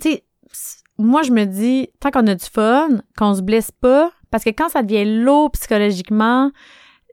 [0.00, 0.24] tu sais,
[0.98, 4.50] moi, je me dis, tant qu'on a du fun, qu'on se blesse pas, parce que
[4.50, 6.50] quand ça devient lourd psychologiquement,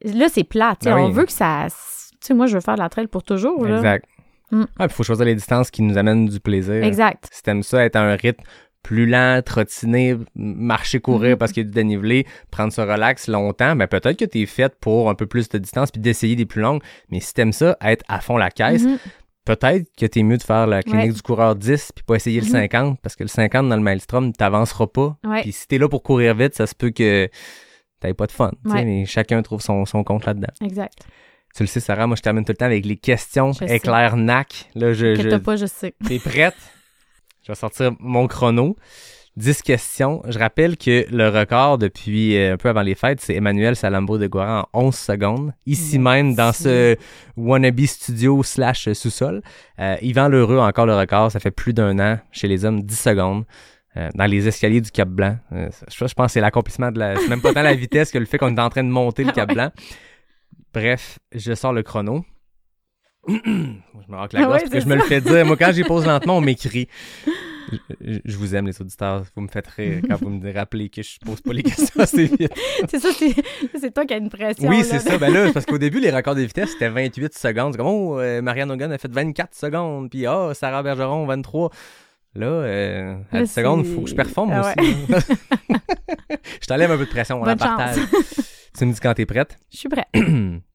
[0.03, 1.75] là, c'est sais, Ben on veut que ça, tu
[2.19, 3.77] sais, moi, je veux faire de la trail pour toujours, là.
[3.77, 4.05] Exact.
[4.51, 4.61] Mm.
[4.61, 6.83] Ouais, puis faut choisir les distances qui nous amènent du plaisir.
[6.83, 7.27] Exact.
[7.31, 8.43] Si t'aimes ça, être à un rythme
[8.87, 11.37] plus lent, trottiner, marcher, courir Mhm.
[11.37, 14.75] parce qu'il y a du dénivelé, prendre ça relax longtemps, ben peut-être que t'es faite
[14.79, 16.81] pour un peu plus de distance puis d'essayer des plus longues.
[17.09, 18.97] Mais si t'aimes ça, être à fond la caisse, Mhm.
[19.43, 21.11] peut-être que t'es mieux de faire la clinique Ouais.
[21.13, 22.51] du coureur 10 puis pas essayer le Mhm.
[22.53, 25.17] 50 parce que le 50 dans le maelstrom, t'avanceras pas.
[25.25, 25.41] Ouais.
[25.41, 27.27] Puis si t'es là pour courir vite, ça se peut que
[27.99, 28.51] t'aies pas de fun.
[28.65, 28.85] tu Ouais.
[28.85, 30.53] Mais chacun trouve son, son compte là-dedans.
[30.63, 30.93] Exact.
[31.55, 33.75] Tu le sais, Sarah, moi je termine tout le temps avec les questions Je sais.
[33.75, 34.69] éclair NAC.
[34.75, 35.93] Là, je, pas, je sais.
[36.07, 36.55] T'es prête?
[37.47, 38.75] Je vais sortir mon chrono.
[39.37, 40.21] 10 questions.
[40.27, 44.17] Je rappelle que le record depuis euh, un peu avant les fêtes, c'est Emmanuel Salambo
[44.17, 45.53] de Guaran en 11 secondes.
[45.65, 46.97] Ici même, dans ce
[47.37, 49.41] wannabe studio slash sous-sol.
[49.79, 51.31] Euh, Yvan Lheureux a encore le record.
[51.31, 53.45] Ça fait plus d'un an chez les hommes, 10 secondes.
[53.95, 55.37] euh, dans les escaliers du Cap Blanc.
[55.53, 57.15] Euh, je, je pense que c'est l'accomplissement de la...
[57.15, 59.23] C'est même pas tant la vitesse que le fait qu'on est en train de monter
[59.23, 59.47] le Cap.
[59.53, 59.71] Blanc.
[60.73, 62.25] Bref, je sors le chrono.
[63.27, 65.45] Je me racle la Ah gorge ouais, parce que je me le fais dire.
[65.45, 66.87] Moi, quand j'y pose lentement, on m'écrit.
[67.99, 69.23] Je, vous aime, les auditeurs.
[69.35, 72.25] Vous me faites rire quand vous me rappelez que je pose pas les questions assez
[72.25, 72.53] vite.
[72.89, 74.69] c'est ça, c'est, toi qui as une pression.
[74.69, 75.17] Oui, c'est ça.
[75.17, 77.73] Ben là, parce qu'au début, les records de vitesse, c'était 28 secondes.
[77.73, 80.09] C'est comme, oh, euh, Marianne Hogan a fait 24 secondes.
[80.09, 81.71] Puis, oh, Sarah Bergeron, 23.
[82.35, 84.95] Là, euh, à Là, 10 secondes, il faut que je performe Ah aussi.
[86.61, 87.97] je t'enlève un peu de pression, on la Bonne partage.
[88.77, 89.57] tu me dis quand t'es prête?
[89.71, 90.07] Je suis prête.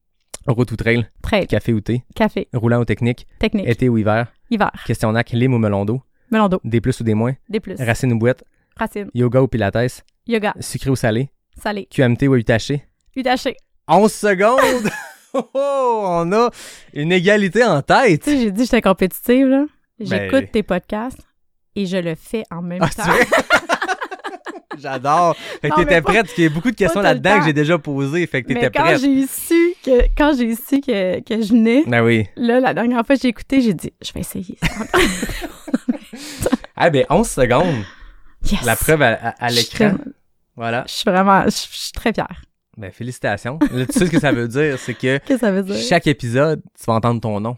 [0.47, 4.27] Route ou trail, Trail, café ou thé, café, roulant ou technique, technique, été ou hiver,
[4.49, 6.01] hiver, questionnaire, lime ou melon d'eau,
[6.31, 8.43] melon d'eau, des plus ou des moins, des plus, racine ou boîte,
[8.77, 12.73] racine, yoga ou pilates, yoga, sucré ou salé, salé, QMT ou UTH.
[13.15, 13.47] UTH.
[13.87, 14.89] 11 secondes!
[15.35, 16.51] Oh, oh, on a
[16.93, 18.21] une égalité en tête!
[18.21, 19.65] Tu sais, j'ai dit que j'étais compétitive, là.
[19.99, 21.17] J'écoute Ben- tes podcasts
[21.75, 23.11] et je le fais en même Ah, temps.
[24.77, 25.35] J'adore!
[25.59, 27.79] Fait que t'étais prête, parce qu'il y a beaucoup de questions là-dedans que j'ai déjà
[27.79, 28.99] posées, fait que t'étais quand prête.
[29.01, 32.25] j'ai su que quand j'ai su que, que je venais, Ben oui.
[32.35, 34.57] là, la dernière fois que j'ai écouté, j'ai dit, je vais essayer.
[36.75, 37.83] Ah ben 11 secondes.
[38.51, 38.63] Yes!
[38.65, 39.91] La preuve à, l'écran.
[39.95, 40.03] très-
[40.55, 40.83] Voilà.
[40.87, 42.41] Je suis vraiment, je, je suis très fière.
[42.75, 43.59] Ben, félicitations.
[43.71, 45.75] Là, tu sais ce que ça veut dire, c'est que Qu'est-ce que ça veut dire?
[45.77, 47.55] chaque épisode, tu vas entendre ton nom.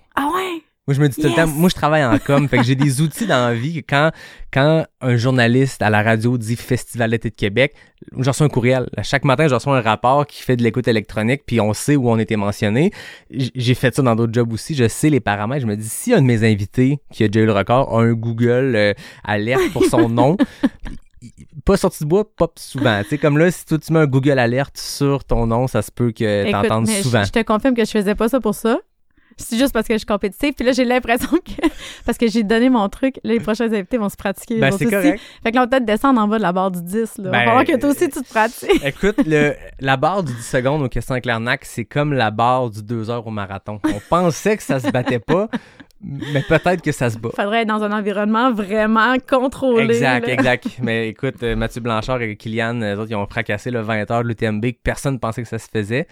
[0.88, 2.76] Moi, je me dis tout le temps, moi, je travaille en com, fait que j'ai
[2.76, 4.12] des outils dans la vie quand,
[4.54, 7.74] quand un journaliste à la radio dit Festival d'été de Québec,
[8.16, 8.88] je reçois un courriel.
[9.02, 12.08] Chaque matin, je reçois un rapport qui fait de l'écoute électronique, puis on sait où
[12.08, 12.92] on était mentionné.
[13.32, 14.76] J'ai fait ça dans d'autres jobs aussi.
[14.76, 15.64] Je sais les paramètres.
[15.64, 18.04] Je me dis, si un de mes invités qui a déjà eu le record a
[18.04, 18.94] un Google euh,
[19.24, 20.38] alerte pour son nom,
[21.66, 23.02] pas sorti du bois, pas souvent.
[23.02, 25.82] Tu sais, comme là, si toi, tu mets un Google alerte sur ton nom, ça
[25.82, 27.22] se peut que t'entendes souvent.
[27.22, 28.80] Je, je te confirme que je faisais pas ça pour ça.
[29.38, 30.54] C'est juste parce que je suis compétitive.
[30.54, 31.68] Puis là, j'ai l'impression que.
[32.06, 33.20] Parce que j'ai donné mon truc.
[33.24, 34.60] Là, les prochains invités vont se pratiquer.
[34.60, 34.96] Ben, c'est aussi.
[34.96, 35.22] correct.
[35.44, 36.94] Fait que là, on va peut-être descendre en bas de la barre du 10.
[36.94, 37.08] Là.
[37.18, 38.70] Ben, va falloir que toi aussi, tu te pratiques.
[38.86, 42.70] Écoute, le, la barre du 10 secondes aux questions avec l'arnaque, c'est comme la barre
[42.70, 43.80] du 2 heures au marathon.
[43.84, 45.50] On pensait que ça se battait pas,
[46.02, 47.30] mais peut-être que ça se bat.
[47.36, 49.96] faudrait être dans un environnement vraiment contrôlé.
[49.96, 50.34] Exact, là.
[50.34, 50.68] exact.
[50.82, 54.24] Mais écoute, euh, Mathieu Blanchard et Kylian, eux autres, ils ont fracassé le 20 heures
[54.24, 56.08] de l'UTMB que personne pensait que ça se faisait.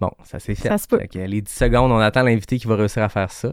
[0.00, 0.68] Bon, ça s'est fait.
[0.68, 0.98] Ça se peut.
[0.98, 3.52] Fait que les 10 secondes, on attend l'invité qui va réussir à faire ça.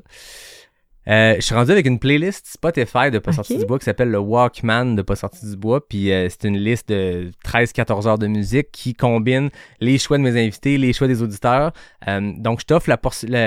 [1.07, 4.11] Euh, je suis rendu avec une playlist Spotify de Pas sorti du bois qui s'appelle
[4.11, 5.85] le Walkman de Pas sorti du bois.
[5.87, 9.49] Puis euh, c'est une liste de 13-14 heures de musique qui combine
[9.79, 11.71] les choix de mes invités, les choix des auditeurs.
[12.07, 12.87] Euh, donc je t'offre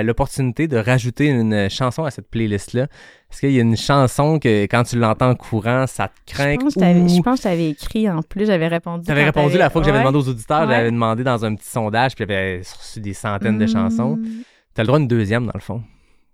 [0.02, 2.88] l'opportunité de rajouter une chanson à cette playlist-là.
[3.30, 6.54] Est-ce qu'il y a une chanson que quand tu l'entends en courant, ça te craint
[6.54, 9.06] Je pense, que je pense que je t'avais écrit en plus, j'avais répondu.
[9.06, 10.04] T'avais répondu la fois que j'avais Ouais.
[10.04, 10.74] demandé aux auditeurs, Ouais.
[10.74, 13.68] j'avais demandé dans un petit sondage, puis j'avais reçu des centaines de Hmm.
[13.68, 14.18] chansons.
[14.74, 15.82] T'as le droit d'une deuxième, dans le fond.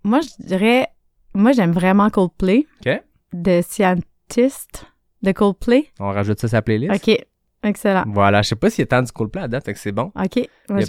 [0.03, 0.87] Moi, je dirais.
[1.33, 2.65] Moi, j'aime vraiment Coldplay.
[2.85, 3.01] OK.
[3.33, 4.85] De Scientist
[5.21, 5.87] de Coldplay.
[5.99, 7.07] On rajoute ça sur la playlist.
[7.07, 7.25] OK.
[7.63, 8.03] Excellent.
[8.07, 9.91] Voilà, je sais pas s'il y a tant du Coldplay à date, fait que c'est
[9.91, 10.11] bon.
[10.19, 10.47] OK.
[10.69, 10.79] Moi,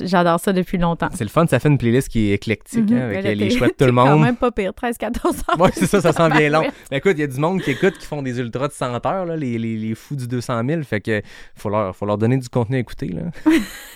[0.00, 1.08] j'adore ça depuis longtemps.
[1.14, 3.50] C'est le fun, ça fait une playlist qui est éclectique, hein, avec Mais là, les
[3.50, 4.22] choix de tout le t'es quand monde.
[4.22, 4.72] même pas pire.
[4.72, 5.62] 13-14 ans.
[5.62, 6.62] Ouais, c'est ça, ça sent bien long.
[6.90, 9.04] Mais écoute, il y a du monde qui écoute, qui font des ultras de 100
[9.06, 11.20] heures, là, les, les, les fous du 200 000, fait que
[11.54, 13.22] faut leur, faut leur donner du contenu à écouter, là.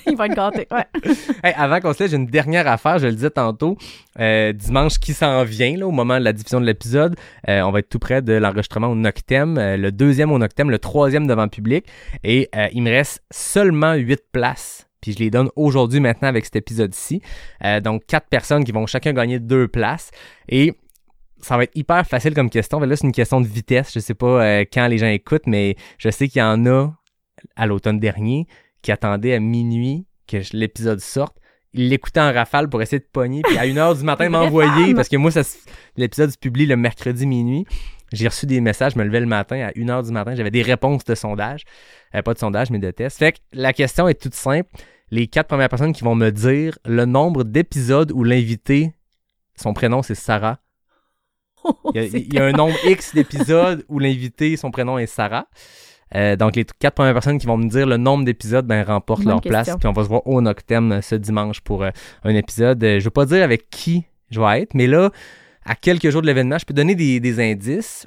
[0.06, 0.66] Il va être gâté.
[0.72, 0.84] Ouais.
[1.44, 3.78] Hey, avant qu'on se laisse, j'ai une dernière affaire, je le disais tantôt.
[4.18, 7.14] Euh, dimanche qui s'en vient, là, au moment de la diffusion de l'épisode,
[7.48, 10.70] euh, on va être tout près de l'enregistrement au Noctem, euh, le deuxième au Noctem,
[10.70, 11.61] le troisième devant le public.
[12.24, 14.88] Et euh, il me reste seulement huit places.
[15.00, 17.20] Puis je les donne aujourd'hui maintenant avec cet épisode-ci.
[17.64, 20.10] Euh, donc quatre personnes qui vont chacun gagner deux places.
[20.48, 20.74] Et
[21.40, 22.80] ça va être hyper facile comme question.
[22.80, 23.92] Là, c'est une question de vitesse.
[23.92, 26.94] Je sais pas euh, quand les gens écoutent, mais je sais qu'il y en a
[27.56, 28.46] à l'automne dernier
[28.80, 31.36] qui attendaient à minuit que l'épisode sorte.
[31.74, 35.08] Ils l'écoutaient en rafale pour essayer de pogner, puis à 1h du matin, m'envoyer, parce
[35.08, 35.30] que moi,
[35.96, 37.66] l'épisode se publie le mercredi minuit.
[38.12, 40.62] J'ai reçu des messages, je me levais le matin, à 1h du matin, j'avais des
[40.62, 41.64] réponses de sondage.
[42.14, 43.18] Euh, pas de sondage, mais de tests.
[43.18, 44.68] Fait que la question est toute simple.
[45.10, 48.94] Les quatre premières personnes qui vont me dire le nombre d'épisodes où l'invité,
[49.56, 50.58] son prénom c'est Sarah,
[51.94, 54.98] il y a, C'est il y a un nombre X d'épisodes où l'invité, son prénom
[54.98, 55.46] est Sarah.
[56.14, 59.22] Euh, donc, les quatre premières personnes qui vont me dire le nombre d'épisodes, ben, remportent
[59.22, 59.70] Bonne leur place.
[59.78, 61.90] Puis on va se voir au Noctem euh, ce dimanche pour euh,
[62.24, 62.82] un épisode.
[62.84, 65.10] Euh, je veux pas dire avec qui je vais être, mais là,
[65.64, 68.06] à quelques jours de l'événement, je peux donner des, des indices.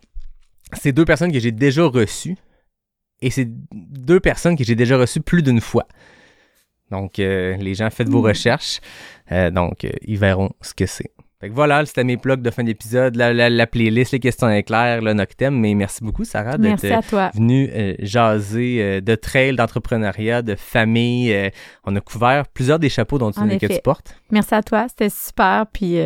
[0.74, 2.36] C'est deux personnes que j'ai déjà reçues.
[3.22, 5.88] Et c'est deux personnes que j'ai déjà reçues plus d'une fois.
[6.92, 8.26] Donc, euh, les gens, faites vos Hmm.
[8.28, 8.80] recherches.
[9.32, 11.12] Euh, donc, euh, ils verront ce que c'est.
[11.40, 14.50] Fait que voilà, c'était mes plugs de fin d'épisode, la, la, la playlist, les questions
[14.50, 15.58] éclairs, le Noctem.
[15.60, 16.86] Mais merci beaucoup, Sarah, d'être
[17.36, 17.70] venue
[18.00, 21.52] jaser de trail, d'entrepreneuriat, de famille.
[21.84, 24.16] on a couvert plusieurs des chapeaux dont tu, que tu portes.
[24.32, 24.88] Merci à toi.
[24.88, 25.66] C'était super.
[25.74, 25.98] Puis,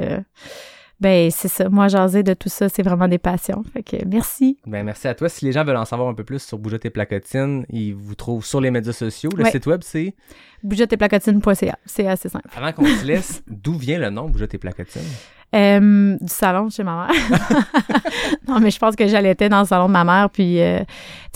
[0.99, 1.69] ben, c'est ça.
[1.69, 3.63] Moi, jaser de tout ça, c'est vraiment des passions.
[3.73, 4.57] Fait que merci.
[4.65, 5.29] Ben, merci à toi.
[5.29, 8.15] Si les gens veulent en savoir un peu plus sur Bougeot et Placotine, ils vous
[8.15, 9.29] trouvent sur les médias sociaux.
[9.37, 9.51] Le Ouais.
[9.51, 10.13] site web, c'est...
[10.63, 11.77] Bougetteplacotine.ca.
[11.85, 12.47] C'est assez simple.
[12.55, 15.01] Avant qu'on se laisse, d'où vient le nom Bougeot et Placotine?
[15.55, 17.15] Euh, du salon chez ma mère.
[18.47, 20.29] non, mais je pense que j'allaitais dans le salon de ma mère.
[20.29, 20.81] Puis, euh,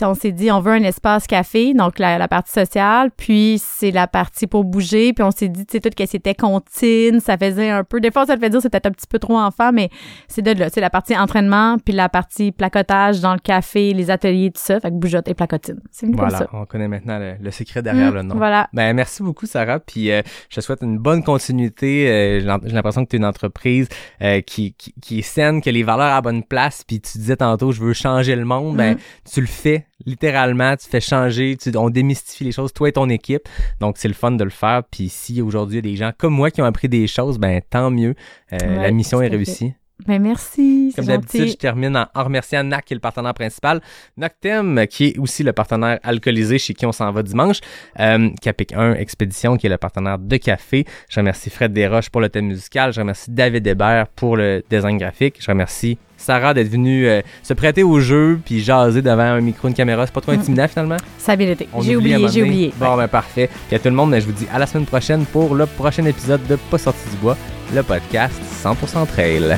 [0.04, 3.10] on s'est dit, on veut un espace café, donc la, la partie sociale.
[3.16, 5.14] Puis, c'est la partie pour bouger.
[5.14, 8.00] Puis, on s'est dit, tu sais, tout que c'était comptine, ça faisait un peu.
[8.02, 9.90] Des fois, ça te fait dire que c'était un petit peu trop enfant, mais
[10.28, 10.70] c'est de là.
[10.72, 14.80] C'est la partie entraînement, puis la partie placotage dans le café, les ateliers, tout ça.
[14.80, 15.80] Fait que bougeotte et placotine.
[15.92, 16.50] C'est Voilà, ça.
[16.54, 18.36] on connaît maintenant le, le secret derrière Mm, le nom.
[18.36, 18.68] Voilà.
[18.74, 19.80] Ben, merci beaucoup, Sarah.
[19.80, 22.10] Puis euh, je te souhaite une bonne continuité.
[22.10, 23.88] Euh, j'ai l'im- j'ai l'impression que tu es une entreprise
[24.22, 26.84] euh, qui, qui, qui est saine, qui a les valeurs à la bonne place.
[26.88, 28.78] Puis tu disais tantôt, je veux changer le monde.
[28.78, 28.98] Ben, Mm.
[29.34, 30.76] tu le fais littéralement.
[30.78, 31.58] Tu fais changer.
[31.62, 33.48] Tu, on démystifie les choses, toi et ton équipe.
[33.82, 34.84] Donc, c'est le fun de le faire.
[34.90, 37.38] Puis si aujourd'hui, il y a des gens comme moi qui ont appris des choses,
[37.38, 38.16] ben tant mieux.
[38.54, 39.76] Euh, Ouais, la mission est fait.
[40.06, 40.08] Réussie.
[40.08, 43.82] Ben merci, Comme d'habitude, je termine en, en remerciant NAC, qui est le partenaire principal.
[44.18, 47.60] Noctem, qui est aussi le partenaire alcoolisé chez qui on s'en va dimanche.
[48.00, 50.86] Euh, Capic 1 Expédition, qui est le partenaire de café.
[51.10, 52.94] Je remercie Fred Desroches pour le thème musical.
[52.94, 55.38] Je remercie David Hébert pour le design graphique.
[55.40, 59.68] Je remercie Sarah d'être venue euh, se prêter au jeu puis jaser devant un micro,
[59.68, 60.06] une caméra.
[60.06, 60.98] C'est pas trop intimidant finalement?
[61.18, 61.68] Ça a bien été.
[61.82, 62.74] J'ai oublié, j'ai oublié.
[62.78, 63.50] Bon, ben parfait.
[63.68, 65.66] Puis à tout le monde, ben, je vous dis à la semaine prochaine pour le
[65.66, 67.38] prochain épisode de Pas sorti du bois,
[67.74, 69.58] le podcast 100% trail.